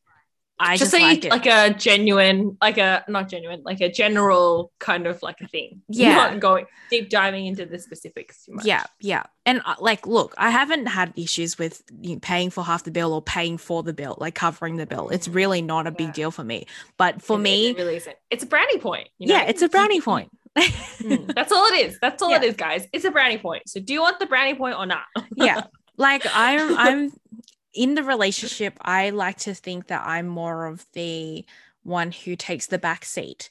I 0.57 0.77
just 0.77 0.93
just, 0.93 1.03
like 1.03 1.25
like 1.25 1.45
a 1.47 1.73
genuine, 1.73 2.55
like 2.61 2.77
a 2.77 3.03
not 3.09 3.27
genuine, 3.27 3.61
like 3.65 3.81
a 3.81 3.91
general 3.91 4.71
kind 4.79 5.05
of 5.05 5.21
like 5.21 5.41
a 5.41 5.47
thing. 5.49 5.81
Yeah. 5.89 6.15
not 6.15 6.39
going 6.39 6.65
deep 6.89 7.09
diving 7.09 7.45
into 7.47 7.65
the 7.65 7.77
specifics 7.77 8.45
too 8.45 8.53
much. 8.53 8.65
Yeah, 8.65 8.83
yeah. 9.01 9.23
And 9.45 9.61
uh, 9.65 9.75
like, 9.81 10.07
look, 10.07 10.33
I 10.37 10.51
haven't 10.51 10.85
had 10.85 11.11
issues 11.17 11.57
with 11.59 11.81
you 11.99 12.13
know, 12.13 12.19
paying 12.21 12.51
for 12.51 12.63
half 12.63 12.85
the 12.85 12.91
bill 12.91 13.11
or 13.11 13.21
paying 13.21 13.57
for 13.57 13.83
the 13.83 13.91
bill, 13.93 14.15
like 14.19 14.35
covering 14.35 14.77
the 14.77 14.85
bill. 14.85 15.09
It's 15.09 15.27
really 15.27 15.61
not 15.61 15.87
a 15.87 15.91
big 15.91 16.07
Yeah. 16.07 16.13
deal 16.13 16.31
for 16.31 16.43
me. 16.45 16.67
But 16.95 17.21
for 17.21 17.35
It- 17.37 17.41
me, 17.41 17.67
it 17.71 17.77
really 17.77 17.97
isn't. 17.97 18.15
It's 18.31 18.43
a 18.43 18.47
brownie 18.47 18.77
point. 18.79 19.09
you 19.17 19.27
know? 19.27 19.35
yeah, 19.35 19.43
it's 19.43 19.61
a 19.61 19.67
brownie 19.67 19.99
point. 19.99 20.29
Mm, 20.57 21.33
That's 21.35 21.51
all 21.51 21.65
it 21.67 21.85
is. 21.85 21.99
That's 21.99 22.21
all 22.21 22.29
it 22.33 22.41
Yeah. 22.41 22.49
is, 22.49 22.55
guys. 22.55 22.87
It's 22.93 23.05
a 23.05 23.11
brownie 23.11 23.37
point. 23.37 23.67
So 23.69 23.79
do 23.79 23.93
you 23.93 24.01
want 24.01 24.19
the 24.19 24.25
brownie 24.25 24.55
point 24.55 24.77
or 24.77 24.85
not? 24.85 25.03
yeah. 25.35 25.63
Like 25.97 26.25
I'm 26.33 26.77
I'm 26.77 27.11
in 27.73 27.95
the 27.95 28.03
relationship, 28.03 28.77
I 28.81 29.09
like 29.09 29.37
to 29.39 29.53
think 29.53 29.87
that 29.87 30.03
I'm 30.05 30.27
more 30.27 30.65
of 30.65 30.85
the 30.93 31.45
one 31.83 32.11
who 32.11 32.35
takes 32.35 32.67
the 32.67 32.77
back 32.77 33.05
seat. 33.05 33.49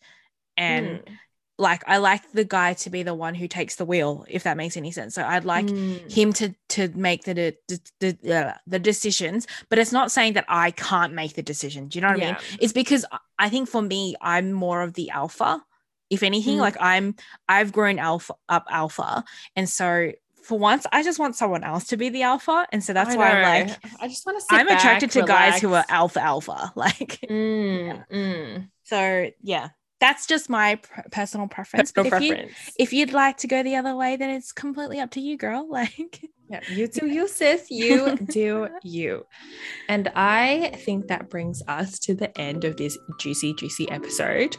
And 0.56 0.98
Mm. 0.98 1.18
like 1.58 1.84
I 1.86 1.98
like 1.98 2.32
the 2.32 2.44
guy 2.44 2.72
to 2.74 2.90
be 2.90 3.02
the 3.04 3.14
one 3.14 3.34
who 3.34 3.46
takes 3.46 3.76
the 3.76 3.84
wheel, 3.84 4.24
if 4.28 4.42
that 4.42 4.56
makes 4.56 4.76
any 4.76 4.90
sense. 4.90 5.14
So 5.14 5.22
I'd 5.22 5.44
like 5.44 5.66
Mm. 5.66 6.10
him 6.10 6.32
to 6.34 6.54
to 6.70 6.88
make 6.96 7.24
the 7.24 7.34
the, 7.68 7.80
the, 8.00 8.34
uh, 8.34 8.54
the 8.66 8.78
decisions 8.78 9.46
but 9.68 9.78
it's 9.78 9.92
not 9.92 10.10
saying 10.10 10.32
that 10.32 10.44
i 10.48 10.70
can't 10.72 11.12
make 11.12 11.34
the 11.34 11.42
decision 11.42 11.86
do 11.88 11.96
you 11.98 12.00
know 12.02 12.08
what 12.08 12.16
i 12.20 12.26
mean 12.26 12.36
it's 12.60 12.72
because 12.72 13.04
i 13.38 13.48
think 13.48 13.68
for 13.68 13.80
me 13.82 14.14
i'm 14.20 14.52
more 14.52 14.82
of 14.82 14.94
the 14.94 15.10
alpha 15.10 15.62
if 16.10 16.22
anything 16.22 16.56
Mm. 16.58 16.60
like 16.60 16.76
i'm 16.80 17.14
i've 17.48 17.72
grown 17.72 17.98
alpha 17.98 18.34
up 18.48 18.64
alpha 18.70 19.24
and 19.56 19.68
so 19.68 20.12
for 20.42 20.58
once 20.58 20.86
i 20.92 21.02
just 21.02 21.18
want 21.18 21.34
someone 21.36 21.64
else 21.64 21.86
to 21.86 21.96
be 21.96 22.08
the 22.10 22.22
alpha 22.22 22.66
and 22.72 22.84
so 22.84 22.92
that's 22.92 23.14
I 23.14 23.16
why 23.16 23.30
i'm 23.30 23.66
like 23.68 23.78
I 24.00 24.08
just 24.08 24.26
want 24.26 24.38
to. 24.38 24.42
Say 24.42 24.56
I'm 24.56 24.68
attracted 24.68 25.10
to 25.12 25.22
guys 25.22 25.60
who 25.60 25.72
are 25.74 25.84
alpha 25.88 26.20
alpha 26.22 26.72
like 26.76 27.18
Mm, 27.30 28.04
mm. 28.12 28.68
so 28.82 29.30
yeah 29.42 29.68
that's 30.00 30.26
just 30.26 30.50
my 30.50 30.74
pr- 30.74 31.00
personal 31.10 31.46
preference 31.48 31.90
Personal 31.92 32.10
but 32.10 32.22
if, 32.22 32.28
you, 32.28 32.34
preference. 32.34 32.70
if 32.78 32.92
you'd 32.92 33.12
like 33.14 33.38
to 33.38 33.46
go 33.46 33.62
the 33.62 33.76
other 33.76 33.96
way 33.96 34.16
then 34.16 34.28
it's 34.30 34.52
completely 34.52 35.00
up 35.00 35.12
to 35.12 35.20
you 35.20 35.36
girl 35.38 35.66
like 35.70 36.20
Yeah, 36.50 36.60
you 36.68 36.88
do 36.98 37.06
you, 37.06 37.26
sis. 37.26 37.70
You 37.70 38.16
do 38.16 38.68
you. 38.82 39.24
And 39.88 40.12
I 40.14 40.72
think 40.84 41.06
that 41.08 41.30
brings 41.30 41.62
us 41.66 41.98
to 42.00 42.14
the 42.14 42.38
end 42.38 42.64
of 42.66 42.76
this 42.76 42.98
juicy, 43.18 43.54
juicy 43.54 43.90
episode. 43.90 44.54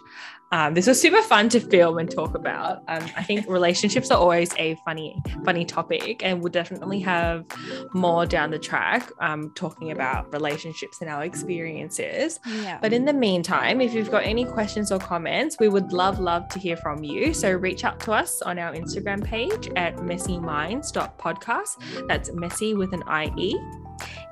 Um, 0.52 0.74
this 0.74 0.88
was 0.88 1.02
super 1.02 1.22
fun 1.22 1.50
to 1.50 1.60
film 1.60 1.98
and 1.98 2.10
talk 2.10 2.36
about. 2.36 2.78
Um, 2.88 3.04
I 3.18 3.24
think 3.24 3.48
relationships 3.48 4.12
are 4.12 4.18
always 4.18 4.54
a 4.58 4.76
funny, 4.86 5.22
funny 5.44 5.66
topic, 5.66 6.24
and 6.24 6.42
we'll 6.42 6.52
definitely 6.52 7.00
have 7.02 7.46
more 7.94 8.26
down 8.26 8.52
the 8.52 8.60
track 8.60 9.10
um, 9.20 9.52
talking 9.56 9.92
about 9.92 10.32
relationships 10.32 11.02
and 11.02 11.10
our 11.10 11.24
experiences. 11.24 12.40
yeah 12.46 12.80
But 12.82 12.94
in 12.94 13.06
the 13.06 13.14
meantime, 13.14 13.82
if 13.82 13.94
you've 13.94 14.12
got 14.12 14.24
any 14.24 14.46
questions 14.46 14.92
or 14.92 15.00
comments, 15.00 15.58
we 15.60 15.68
would 15.68 15.92
love, 15.92 16.20
love 16.20 16.48
to 16.50 16.60
hear 16.60 16.78
from 16.78 17.04
you. 17.04 17.34
So 17.34 17.52
reach 17.52 17.84
out 17.84 18.00
to 18.02 18.14
us 18.14 18.42
on 18.42 18.60
our 18.60 18.74
Instagram 18.74 19.24
page 19.24 19.70
at 19.76 19.98
messieminds.podcast. 19.98 22.08
That's 22.08 22.32
messy 22.32 22.74
with 22.74 22.94
an 22.94 23.04
IE. 23.10 23.85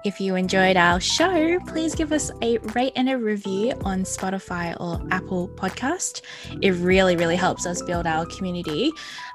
If 0.04 0.20
you 0.20 0.36
enjoyed 0.36 0.76
our 0.76 1.00
show, 1.00 1.60
please 1.62 1.96
give 1.96 2.12
us 2.12 2.30
a 2.42 2.58
rate 2.76 2.92
and 2.98 3.10
a 3.10 3.18
review 3.18 3.72
on 3.86 4.04
Spotify 4.04 4.76
or 4.80 5.02
Apple 5.12 5.48
Podcast. 5.50 6.22
It 6.62 6.72
really, 6.72 7.16
really 7.16 7.38
helps 7.38 7.66
us 7.66 7.82
build 7.82 8.06
our 8.06 8.26
community. 8.26 8.92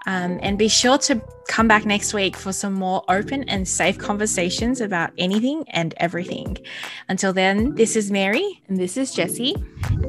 Um, 0.07 0.39
and 0.43 0.59
be 0.59 0.69
sure 0.69 0.99
to 0.99 1.23
come 1.49 1.69
back 1.69 1.87
next 1.87 2.13
week 2.13 2.37
for 2.37 2.53
some 2.53 2.75
more 2.75 3.03
open 3.09 3.49
and 3.49 3.67
safe 3.67 3.99
conversations 3.99 4.83
about 4.83 5.11
anything 5.17 5.65
and 5.69 5.95
everything. 5.97 6.59
Until 7.09 7.33
then, 7.33 7.75
this 7.75 7.97
is 7.97 8.11
Mary. 8.11 8.63
And 8.69 8.77
this 8.79 8.99
is 8.99 9.15
Jessie. 9.15 9.57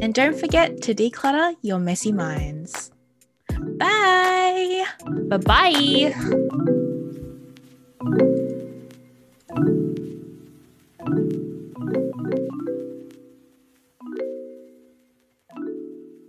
And 0.01 0.13
don't 0.13 0.37
forget 0.37 0.81
to 0.81 0.93
declutter 0.93 1.55
your 1.61 1.79
messy 1.79 2.11
minds. 2.11 2.91
Bye. 3.77 4.85
Bye 5.29 5.37
bye. 5.37 6.13